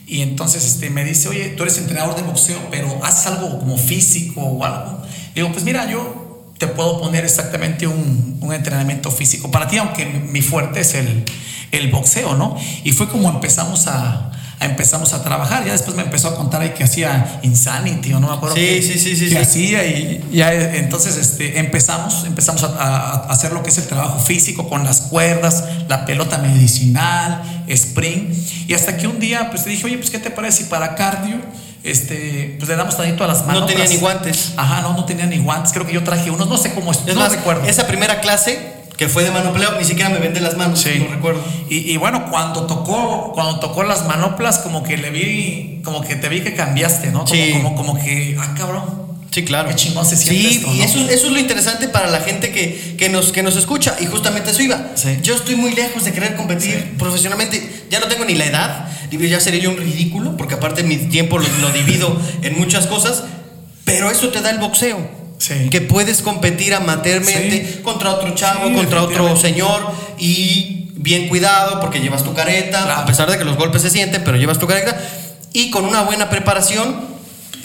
y 0.07 0.23
entonces 0.23 0.65
este, 0.65 0.89
me 0.91 1.05
dice, 1.05 1.29
oye, 1.29 1.51
tú 1.51 1.63
eres 1.65 1.79
entrenador 1.79 2.15
de 2.17 2.23
boxeo, 2.23 2.59
pero 2.71 2.99
haces 3.05 3.27
algo 3.27 3.59
como 3.59 3.77
físico 3.79 4.41
o 4.43 4.65
algo. 4.65 5.03
Digo, 5.35 5.51
pues 5.53 5.65
mira, 5.65 5.89
yo 5.91 6.53
te 6.59 6.67
puedo 6.69 6.99
poner 7.01 7.25
exactamente 7.27 7.87
un, 7.87 8.39
un 8.41 8.55
entrenamiento 8.55 9.11
físico 9.11 9.51
para 9.51 9.67
ti, 9.69 9.77
aunque 9.79 10.07
mi 10.07 10.41
fuerte 10.41 10.81
es 10.81 10.95
el, 10.95 11.25
el 11.73 11.91
boxeo, 11.91 12.35
¿no? 12.37 12.57
Y 12.85 12.93
fue 12.93 13.09
como 13.09 13.29
empezamos 13.29 13.87
a 13.87 14.31
empezamos 14.61 15.13
a 15.13 15.23
trabajar. 15.23 15.65
Ya 15.65 15.73
después 15.73 15.97
me 15.97 16.03
empezó 16.03 16.29
a 16.29 16.37
contar 16.37 16.63
ahí 16.63 16.71
que 16.71 16.85
hacía 16.85 17.41
Insanity 17.43 18.13
o 18.15 18.21
no 18.21 18.29
me 18.29 18.35
acuerdo 18.35 18.57
Sí, 18.57 18.63
qué, 18.63 18.83
sí, 18.83 18.99
sí, 18.99 19.17
sí, 19.17 19.25
que 19.25 19.31
sí. 19.31 19.37
hacía 19.37 19.85
y 19.87 20.25
ya 20.33 20.53
entonces 20.53 21.17
este, 21.17 21.59
empezamos, 21.59 22.25
empezamos 22.25 22.63
a, 22.65 23.27
hacer 23.31 23.53
lo 23.53 23.63
que 23.63 23.71
es 23.71 23.79
el 23.79 23.87
trabajo 23.87 24.19
físico 24.19 24.69
con 24.69 24.85
las 24.85 25.03
cuerdas, 25.03 25.65
la 25.89 26.05
pelota 26.07 26.39
medicinal, 26.39 27.65
sprint 27.69 28.35
y 28.69 28.75
hasta 28.75 28.97
que 28.97 29.07
un 29.07 29.21
día 29.21 29.51
pues 29.51 29.65
te 29.65 29.71
dije, 29.71 29.87
oye, 29.87 29.99
pues 29.99 30.11
¿qué 30.11 30.19
te 30.19 30.31
parece 30.31 30.59
si 30.59 30.65
para 30.65 30.95
cardio 30.95 31.37
este, 31.85 32.57
pues 32.59 32.69
le 32.69 32.75
damos 32.77 32.97
tantito 32.97 33.23
a 33.23 33.29
las 33.29 33.47
manos? 33.47 33.63
no 33.63 33.67
tenía 33.67 33.87
ni 33.87 33.97
guantes. 33.99 34.55
Ajá, 34.57 34.83
no, 34.83 34.95
no 34.95 35.05
tenía 35.05 35.27
ni 35.27 35.39
guantes. 35.39 35.73
Creo 35.73 35.87
que 35.87 35.93
yo 35.93 36.03
traje 36.03 36.31
unos, 36.33 36.49
no 36.49 36.57
sé 36.57 36.75
cómo 36.75 36.91
es, 36.91 36.99
Es 37.07 37.15
no 37.15 37.21
más, 37.21 37.31
recuerdo. 37.31 37.65
esa 37.69 37.87
primera 37.87 38.21
clase 38.21 38.76
que 38.97 39.09
fue 39.09 39.25
de 39.25 39.31
manopleo, 39.31 39.73
ni 39.79 39.85
siquiera 39.85 40.09
me 40.11 40.19
vendé 40.19 40.41
las 40.41 40.57
manos, 40.57 40.81
Sí. 40.81 40.99
no 40.99 41.15
recuerdo. 41.15 41.43
Y, 41.69 41.91
y 41.93 41.97
bueno, 41.99 42.31
cuando 42.31 42.67
tocó, 42.67 43.33
cuando 43.35 43.61
tocó 43.61 43.83
las 43.83 44.07
manoplas, 44.07 44.59
como 44.59 44.83
que 44.83 44.97
le 44.97 45.11
vi, 45.11 45.81
como 45.85 46.01
que 46.03 46.17
te 46.17 46.29
vi 46.29 46.41
que 46.41 46.55
cambiaste, 46.55 47.09
¿no? 47.13 47.25
Como, 47.25 47.35
Sí. 47.35 47.51
como, 47.53 47.75
como 47.77 47.99
que, 47.99 48.37
ah, 48.41 48.55
cabrón. 48.57 49.07
Sí, 49.31 49.45
claro. 49.45 49.69
Qué 49.69 49.75
chingón 49.75 50.07
se 50.07 50.17
siente 50.17 50.41
Sí, 50.49 50.57
esto, 50.57 50.73
y 50.73 50.79
¿no? 50.79 50.85
eso, 50.85 50.99
eso 51.11 51.27
es 51.27 51.33
lo 51.33 51.39
interesante 51.39 51.89
para 51.89 52.07
la 52.09 52.21
gente 52.21 52.51
que, 52.53 52.95
que, 52.97 53.11
nos, 53.11 53.33
que 53.33 53.43
nos 53.43 53.55
escucha. 53.57 53.95
Y 54.01 54.07
justamente 54.07 54.51
eso 54.51 54.63
iba. 54.63 54.93
Sí. 54.95 55.19
Yo 55.23 55.35
estoy 55.35 55.57
muy 55.57 55.73
lejos 55.75 56.05
de 56.05 56.13
querer 56.13 56.37
competir 56.37 56.95
profesionalmente. 56.97 57.85
Ya 57.91 58.01
no 58.01 58.07
tengo 58.07 58.25
ni 58.25 58.35
la 58.35 58.47
edad. 58.47 58.89
Ya 59.11 59.41
sería 59.41 59.61
yo 59.61 59.71
un 59.73 59.77
ridículo, 59.77 60.39
porque 60.39 60.55
aparte 60.55 60.83
mi 60.85 60.97
tiempo 60.97 61.39
lo, 61.39 61.47
lo 61.61 61.69
divido 61.71 62.19
en 62.43 62.57
muchas 62.59 62.87
cosas. 62.87 63.25
Pero 63.85 64.11
eso 64.11 64.29
te 64.31 64.41
da 64.41 64.49
el 64.51 64.59
boxeo. 64.59 64.99
Sí. 65.39 65.69
Que 65.71 65.81
puedes 65.81 66.23
competir 66.23 66.75
amateurmente 66.75 67.75
Sí. 67.77 67.83
contra 67.83 68.13
otro 68.13 68.35
chavo, 68.35 68.69
Sí, 68.69 68.75
contra 68.75 69.03
otro 69.03 69.37
señor. 69.37 69.81
Y 70.19 70.91
bien 70.95 71.29
cuidado, 71.29 71.81
porque 71.81 72.01
llevas 72.01 72.25
tu 72.25 72.35
careta. 72.35 72.85
Claro. 72.85 73.01
A 73.03 73.07
pesar 73.07 73.31
de 73.31 73.39
que 73.39 73.45
los 73.45 73.57
golpes 73.57 73.83
se 73.83 73.91
sienten, 73.91 74.25
pero 74.25 74.37
llevas 74.37 74.59
tu 74.59 74.67
careta. 74.67 74.99
Y 75.53 75.71
con 75.71 75.85
una 75.85 76.03
buena 76.03 76.29
preparación 76.31 77.17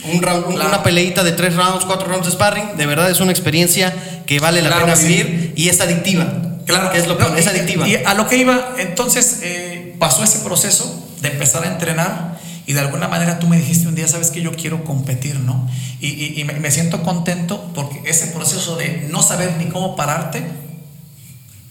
un 0.03 0.21
round- 0.21 0.47
un- 0.47 0.55
Claro. 0.55 0.69
una 0.69 0.81
peleita 0.83 1.23
de 1.23 1.31
tres 1.31 1.55
rounds, 1.55 1.85
cuatro 1.85 2.07
rounds 2.07 2.25
de 2.25 2.31
sparring, 2.31 2.75
de 2.75 2.85
verdad 2.87 3.09
es 3.11 3.19
una 3.19 3.31
experiencia 3.31 3.93
que 4.25 4.39
vale 4.39 4.61
la 4.63 4.69
Claro 4.69 4.85
pena 4.87 4.97
vivir 4.97 5.53
y 5.55 5.69
es 5.69 5.79
adictiva. 5.79 6.25
Claro, 6.65 6.91
que 6.91 6.97
es 6.97 7.07
lo 7.07 7.15
No, 7.19 7.35
es 7.35 7.45
adictiva. 7.47 7.87
Y 7.87 7.95
a 7.97 8.13
lo 8.15 8.27
que 8.27 8.37
iba, 8.37 8.73
entonces 8.79 9.39
eh, 9.43 9.95
pasó 9.99 10.23
ese 10.23 10.39
proceso 10.39 11.07
de 11.21 11.29
empezar 11.29 11.63
a 11.63 11.67
entrenar 11.67 12.39
y 12.71 12.73
de 12.73 12.79
alguna 12.79 13.09
manera 13.09 13.37
tú 13.37 13.47
me 13.47 13.57
dijiste 13.57 13.89
un 13.89 13.95
día, 13.95 14.07
sabes 14.07 14.31
que 14.31 14.41
yo 14.41 14.53
quiero 14.53 14.85
competir, 14.85 15.35
¿no? 15.41 15.69
Y, 15.99 16.07
y- 16.07 16.39
y 16.39 16.43
me, 16.45 16.71
siento 16.71 17.03
contento 17.03 17.69
porque 17.75 18.01
ese 18.05 18.27
proceso 18.27 18.77
de 18.77 19.09
no 19.11 19.21
saber 19.21 19.57
ni 19.57 19.65
cómo 19.65 19.97
pararte, 19.97 20.41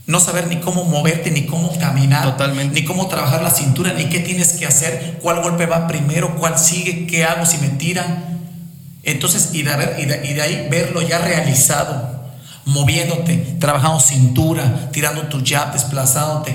no 0.06 0.20
saber 0.20 0.46
ni 0.48 0.56
cómo 0.56 0.84
moverte, 0.84 1.30
ni 1.30 1.46
cómo 1.46 1.72
caminar, 1.78 2.24
Totalmente. 2.24 2.78
ni 2.78 2.86
cómo 2.86 3.06
trabajar 3.08 3.42
la 3.42 3.50
cintura, 3.50 3.94
ni 3.94 4.10
qué 4.10 4.20
tienes 4.20 4.52
que 4.52 4.66
hacer, 4.66 5.18
cuál 5.22 5.40
golpe 5.40 5.64
va 5.64 5.86
primero, 5.86 6.36
cuál 6.36 6.58
sigue, 6.58 7.06
qué 7.06 7.24
hago 7.24 7.46
si 7.46 7.56
me 7.56 7.68
tiran. 7.70 8.40
Entonces, 9.02 9.50
y 9.54 9.62
de, 9.62 9.74
ver- 9.76 9.96
y 10.00 10.04
de- 10.04 10.26
y 10.28 10.34
de 10.34 10.42
ahí 10.42 10.68
verlo 10.70 11.00
ya 11.00 11.18
realizado, 11.18 12.20
moviéndote, 12.66 13.56
trabajando 13.58 14.00
cintura, 14.00 14.90
tirando 14.92 15.22
tu 15.28 15.42
jab, 15.46 15.72
desplazándote, 15.72 16.54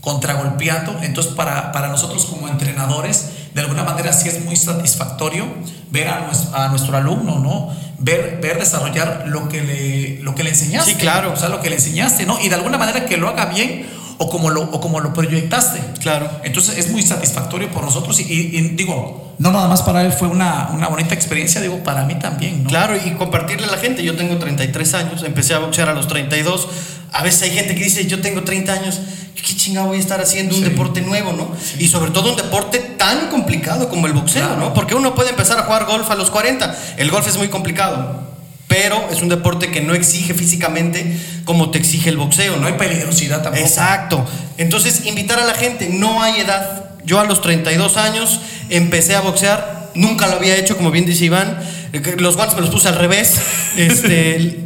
contragolpeando. 0.00 0.98
Entonces, 1.02 1.32
para, 1.34 1.70
para 1.72 1.88
nosotros 1.88 2.24
como 2.26 2.48
entrenadores, 2.48 3.28
de 3.54 3.60
alguna 3.60 3.84
manera 3.84 4.12
sí 4.12 4.28
es 4.28 4.44
muy 4.44 4.56
satisfactorio 4.56 5.46
ver 5.90 6.08
a 6.08 6.20
nuestro, 6.26 6.56
a 6.56 6.68
nuestro 6.68 6.96
alumno, 6.96 7.38
¿no? 7.38 7.70
Ver, 7.98 8.38
ver 8.42 8.58
desarrollar 8.58 9.24
lo 9.28 9.48
que, 9.48 9.62
le, 9.62 10.18
lo 10.22 10.34
que 10.34 10.42
le 10.42 10.50
enseñaste. 10.50 10.92
Sí, 10.92 10.96
claro. 10.96 11.32
O 11.32 11.36
sea, 11.36 11.48
lo 11.48 11.60
que 11.60 11.70
le 11.70 11.76
enseñaste, 11.76 12.26
¿no? 12.26 12.38
Y 12.40 12.48
de 12.48 12.56
alguna 12.56 12.76
manera 12.78 13.06
que 13.06 13.16
lo 13.16 13.28
haga 13.28 13.46
bien 13.46 13.86
o 14.18 14.28
como 14.28 14.50
lo, 14.50 14.62
o 14.62 14.80
como 14.80 15.00
lo 15.00 15.12
proyectaste. 15.14 15.80
Claro. 16.00 16.28
Entonces 16.42 16.78
es 16.78 16.90
muy 16.90 17.02
satisfactorio 17.02 17.70
por 17.70 17.84
nosotros 17.84 18.18
y, 18.20 18.24
y- 18.24 18.56
y 18.56 18.60
digo, 18.70 19.34
no 19.38 19.50
nada 19.52 19.68
más 19.68 19.82
para 19.82 20.02
él 20.02 20.12
fue 20.12 20.28
una, 20.28 20.70
una 20.72 20.88
bonita 20.88 21.14
experiencia, 21.14 21.60
digo, 21.60 21.82
para 21.82 22.04
mí 22.04 22.16
también, 22.16 22.62
¿no? 22.64 22.68
Claro, 22.70 22.94
y 22.96 23.10
compartirle 23.12 23.66
a 23.66 23.70
la 23.70 23.78
gente. 23.78 24.02
Yo 24.04 24.14
tengo 24.16 24.36
33 24.36 24.94
años, 24.94 25.22
empecé 25.22 25.54
a 25.54 25.58
boxear 25.60 25.88
a 25.88 25.94
los 25.94 26.06
32. 26.08 26.68
A 27.14 27.22
veces 27.22 27.42
hay 27.42 27.50
gente 27.52 27.74
que 27.74 27.84
dice, 27.84 28.06
yo 28.06 28.20
tengo 28.20 28.42
30 28.42 28.72
años, 28.72 29.00
¿qué 29.34 29.54
chingado 29.56 29.86
voy 29.86 29.98
a 29.98 30.00
estar 30.00 30.20
haciendo 30.20 30.54
un 30.56 30.62
Sí. 30.62 30.68
deporte 30.68 31.00
nuevo, 31.00 31.32
no? 31.32 31.50
Y 31.78 31.88
sobre 31.88 32.10
todo 32.10 32.30
un 32.30 32.36
deporte 32.36 32.78
tan 32.78 33.28
complicado 33.30 33.88
como 33.88 34.06
el 34.06 34.12
boxeo, 34.12 34.46
Claro. 34.46 34.60
¿no? 34.60 34.74
Porque 34.74 34.94
uno 34.94 35.14
puede 35.14 35.30
empezar 35.30 35.58
a 35.58 35.62
jugar 35.62 35.84
golf 35.86 36.10
a 36.10 36.14
los 36.16 36.30
40. 36.30 36.76
El 36.96 37.10
golf 37.10 37.26
es 37.28 37.36
muy 37.38 37.48
complicado. 37.48 38.32
pero 38.66 39.08
es 39.12 39.22
un 39.22 39.28
deporte 39.28 39.70
que 39.70 39.80
no 39.82 39.94
exige 39.94 40.34
físicamente 40.34 41.16
como 41.44 41.70
te 41.70 41.78
exige 41.78 42.08
el 42.10 42.16
boxeo. 42.16 42.56
No 42.56 42.66
hay 42.66 42.72
peligrosidad 42.72 43.40
tampoco. 43.42 43.64
Exacto. 43.64 44.26
Entonces, 44.58 45.06
invitar 45.06 45.38
a 45.38 45.44
la 45.44 45.54
gente, 45.54 45.90
no 45.90 46.20
hay 46.22 46.40
edad. 46.40 46.90
Yo 47.04 47.20
a 47.20 47.24
los 47.24 47.40
32 47.40 47.96
años 47.96 48.40
empecé 48.70 49.14
a 49.14 49.20
boxear, 49.20 49.90
nunca 49.94 50.26
lo 50.26 50.36
había 50.36 50.56
hecho, 50.56 50.76
como 50.76 50.90
bien 50.90 51.04
dice 51.06 51.26
Iván. 51.26 51.56
Eh, 51.92 52.16
Los 52.18 52.34
guantes 52.36 52.56
me 52.56 52.62
los 52.62 52.70
puse 52.70 52.88
al 52.88 52.96
revés. 52.96 53.36
Este, 53.76 54.58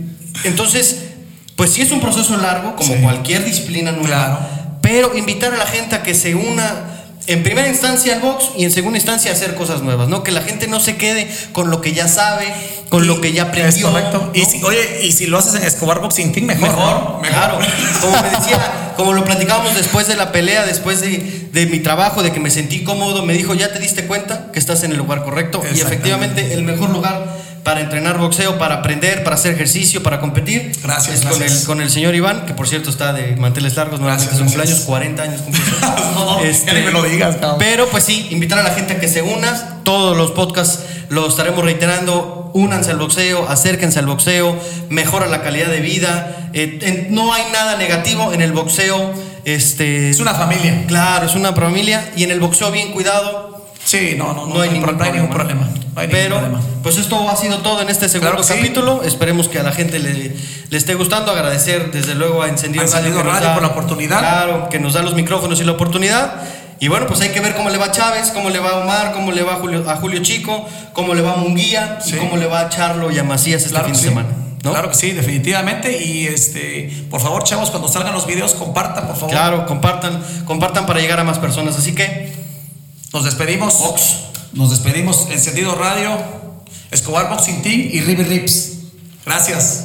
entonces, 0.44 0.96
pues 1.58 1.72
sí 1.72 1.82
es 1.82 1.90
un 1.90 2.00
proceso 2.00 2.36
largo, 2.36 2.76
como 2.76 2.94
Sí. 2.94 3.00
cualquier 3.02 3.44
disciplina 3.44 3.90
nueva. 3.90 4.06
Claro. 4.08 4.38
Pero 4.80 5.16
invitar 5.18 5.52
a 5.52 5.56
la 5.56 5.66
gente 5.66 5.96
a 5.96 6.04
que 6.04 6.14
se 6.14 6.36
una 6.36 6.94
en 7.26 7.42
primera 7.42 7.66
instancia 7.68 8.14
al 8.14 8.20
box 8.20 8.52
y 8.56 8.62
en 8.64 8.70
segunda 8.70 8.96
instancia 8.96 9.32
a 9.32 9.34
hacer 9.34 9.56
cosas 9.56 9.82
nuevas, 9.82 10.08
¿no? 10.08 10.22
Que 10.22 10.30
la 10.30 10.40
gente 10.42 10.68
no 10.68 10.78
se 10.78 10.96
quede 10.96 11.28
con 11.52 11.68
lo 11.68 11.80
que 11.80 11.92
ya 11.92 12.06
sabe, 12.06 12.46
con 12.88 13.08
lo 13.08 13.20
que 13.20 13.32
ya 13.32 13.42
aprendió. 13.42 13.88
Es 13.88 13.92
correcto. 13.92 14.30
Y 14.34 14.44
si, 14.44 14.62
oye, 14.62 15.00
y 15.02 15.10
si 15.10 15.26
lo 15.26 15.36
haces 15.36 15.56
en 15.56 15.64
Escobar 15.66 16.00
Boxing 16.00 16.32
Team, 16.32 16.46
mejor. 16.46 16.68
Mejor, 16.70 16.94
¿no? 16.94 17.20
claro. 17.22 17.58
Como 18.00 18.22
me 18.22 18.30
decía, 18.30 18.92
como 18.96 19.12
lo 19.12 19.24
platicábamos 19.24 19.74
después 19.74 20.06
de 20.06 20.14
la 20.16 20.32
pelea, 20.32 20.64
después 20.64 21.00
de, 21.00 21.48
de 21.52 21.66
mi 21.66 21.80
trabajo, 21.80 22.22
de 22.22 22.32
que 22.32 22.40
me 22.40 22.50
sentí 22.50 22.82
cómodo, 22.82 23.24
me 23.24 23.32
dijo, 23.34 23.54
¿ya 23.54 23.72
te 23.72 23.78
diste 23.80 24.06
cuenta 24.06 24.50
que 24.52 24.58
estás 24.58 24.82
en 24.84 24.92
el 24.92 24.98
lugar 24.98 25.22
correcto? 25.24 25.62
Y 25.74 25.80
efectivamente, 25.80 26.54
el 26.54 26.62
mejor 26.62 26.90
lugar 26.90 27.26
para 27.64 27.80
entrenar 27.80 28.16
boxeo, 28.18 28.58
para 28.58 28.76
aprender, 28.76 29.22
para 29.24 29.36
hacer 29.36 29.52
ejercicio, 29.54 30.02
para 30.02 30.20
competir, 30.20 30.72
Gracias, 30.82 31.16
es 31.16 31.20
con 31.26 31.38
gracias. 31.38 31.60
el, 31.60 31.66
con 31.66 31.80
el 31.82 31.90
señor 31.90 32.14
Iván, 32.14 32.46
que 32.46 32.54
por 32.54 32.66
cierto 32.66 32.88
está 32.90 33.12
de 33.12 33.36
manteles 33.36 33.76
largos, 33.76 34.00
nuevamente 34.00 34.26
Gracias, 34.26 34.38
su 34.38 34.44
cumpleaños, 34.44 34.86
gracias. 34.86 34.86
40 34.86 35.22
años 35.22 35.40
cumplió. 35.42 35.64
No, 36.18 36.40
ni 36.40 36.80
me 36.80 36.90
lo 36.90 37.02
digas, 37.02 37.36
cabrón. 37.36 37.56
Pero 37.58 37.88
pues 37.88 38.04
sí, 38.04 38.26
invitar 38.30 38.58
a 38.58 38.62
la 38.62 38.70
gente 38.70 38.94
a 38.94 39.00
que 39.00 39.06
se 39.08 39.22
una. 39.22 39.80
Todos 39.84 40.16
los 40.16 40.32
podcasts 40.32 40.80
lo 41.10 41.28
estaremos 41.28 41.62
reiterando. 41.64 42.50
Únanse 42.54 42.90
al 42.90 42.98
boxeo, 42.98 43.46
acérquense 43.48 43.98
al 43.98 44.06
boxeo, 44.06 44.58
mejora 44.88 45.26
la 45.26 45.42
calidad 45.42 45.68
de 45.68 45.80
vida. 45.80 46.48
Eh, 46.54 46.78
en- 46.82 47.14
no 47.14 47.32
hay 47.34 47.42
nada 47.52 47.76
negativo 47.76 48.32
en 48.32 48.40
el 48.42 48.52
boxeo. 48.52 49.12
Este, 49.44 50.10
Es 50.10 50.18
una 50.20 50.34
familia. 50.34 50.84
Claro, 50.88 51.26
es 51.26 51.34
una 51.34 51.52
familia. 51.52 52.10
Y 52.16 52.24
en 52.24 52.30
el 52.30 52.40
boxeo 52.40 52.70
bien 52.72 52.90
cuidado. 52.92 53.47
Sí, 53.88 54.14
no, 54.18 54.34
no, 54.34 54.46
no, 54.46 54.54
No, 54.54 54.60
hay, 54.60 54.70
ningún 54.70 55.00
hay 55.00 55.12
ningún 55.12 55.30
problema. 55.30 55.62
No 55.62 56.00
hay 56.00 56.08
ningún 56.08 56.10
Pero, 56.22 56.36
problema. 56.40 56.60
pues 56.82 56.98
esto 56.98 57.28
ha 57.28 57.36
sido 57.36 57.58
todo 57.58 57.80
en 57.80 57.88
este 57.88 58.08
segundo 58.08 58.32
Claro 58.32 58.46
que 58.46 58.52
sí. 58.52 58.58
capítulo. 58.60 59.02
Esperemos 59.02 59.48
que 59.48 59.58
a 59.58 59.62
la 59.62 59.72
gente 59.72 59.98
le, 59.98 60.12
le 60.68 60.76
esté 60.76 60.94
gustando. 60.94 61.32
Agradecer 61.32 61.90
desde 61.90 62.14
luego 62.14 62.42
a 62.42 62.48
Encendido, 62.48 62.84
Radio 62.84 63.54
por 63.54 63.62
la 63.62 63.68
oportunidad. 63.68 64.18
Claro, 64.18 64.68
que 64.68 64.78
nos 64.78 64.92
da 64.92 65.02
los 65.02 65.14
micrófonos 65.14 65.58
y 65.60 65.64
la 65.64 65.72
oportunidad. 65.72 66.34
Y 66.80 66.88
bueno, 66.88 67.06
pues 67.06 67.20
hay 67.22 67.30
que 67.30 67.40
ver 67.40 67.56
cómo 67.56 67.70
le 67.70 67.78
va 67.78 67.86
a 67.86 67.90
Chávez, 67.90 68.30
cómo 68.32 68.50
le 68.50 68.58
va 68.58 68.70
a 68.70 68.76
Omar, 68.80 69.12
cómo 69.12 69.32
le 69.32 69.42
va 69.42 69.54
a 69.54 69.56
Julio, 69.56 69.88
a 69.90 69.96
Julio 69.96 70.20
Chico, 70.22 70.68
cómo 70.92 71.14
le 71.14 71.22
va 71.22 71.32
a 71.32 71.36
Munguía 71.36 71.98
Sí. 72.04 72.14
y 72.14 72.18
cómo 72.18 72.36
le 72.36 72.46
va 72.46 72.60
a 72.60 72.68
Charlo 72.68 73.10
y 73.10 73.18
a 73.18 73.24
Macías 73.24 73.62
este 73.62 73.70
Claro 73.70 73.86
fin 73.86 73.94
de 73.94 73.98
sí. 74.00 74.08
semana. 74.08 74.28
¿no? 74.62 74.70
Claro 74.72 74.90
que 74.90 74.94
sí, 74.96 75.12
definitivamente. 75.12 76.04
Y 76.04 76.26
este, 76.26 76.92
por 77.10 77.20
favor, 77.20 77.42
chavos, 77.44 77.70
cuando 77.70 77.88
salgan 77.88 78.12
los 78.12 78.26
videos, 78.26 78.52
compartan, 78.54 79.06
por 79.06 79.16
favor. 79.16 79.30
Claro, 79.30 79.66
compartan, 79.66 80.22
compartan 80.44 80.84
para 80.86 81.00
llegar 81.00 81.18
a 81.18 81.24
más 81.24 81.38
personas. 81.38 81.76
Así 81.76 81.94
que, 81.94 82.32
Nos 83.12 83.24
despedimos. 83.24 83.74
Nos 84.52 84.70
despedimos. 84.70 85.28
Encendido 85.30 85.74
Radio, 85.74 86.18
Escobar 86.90 87.30
Boxing 87.30 87.62
Team 87.62 87.88
y 87.92 88.00
River 88.00 88.28
Rips. 88.28 88.72
Gracias. 89.24 89.84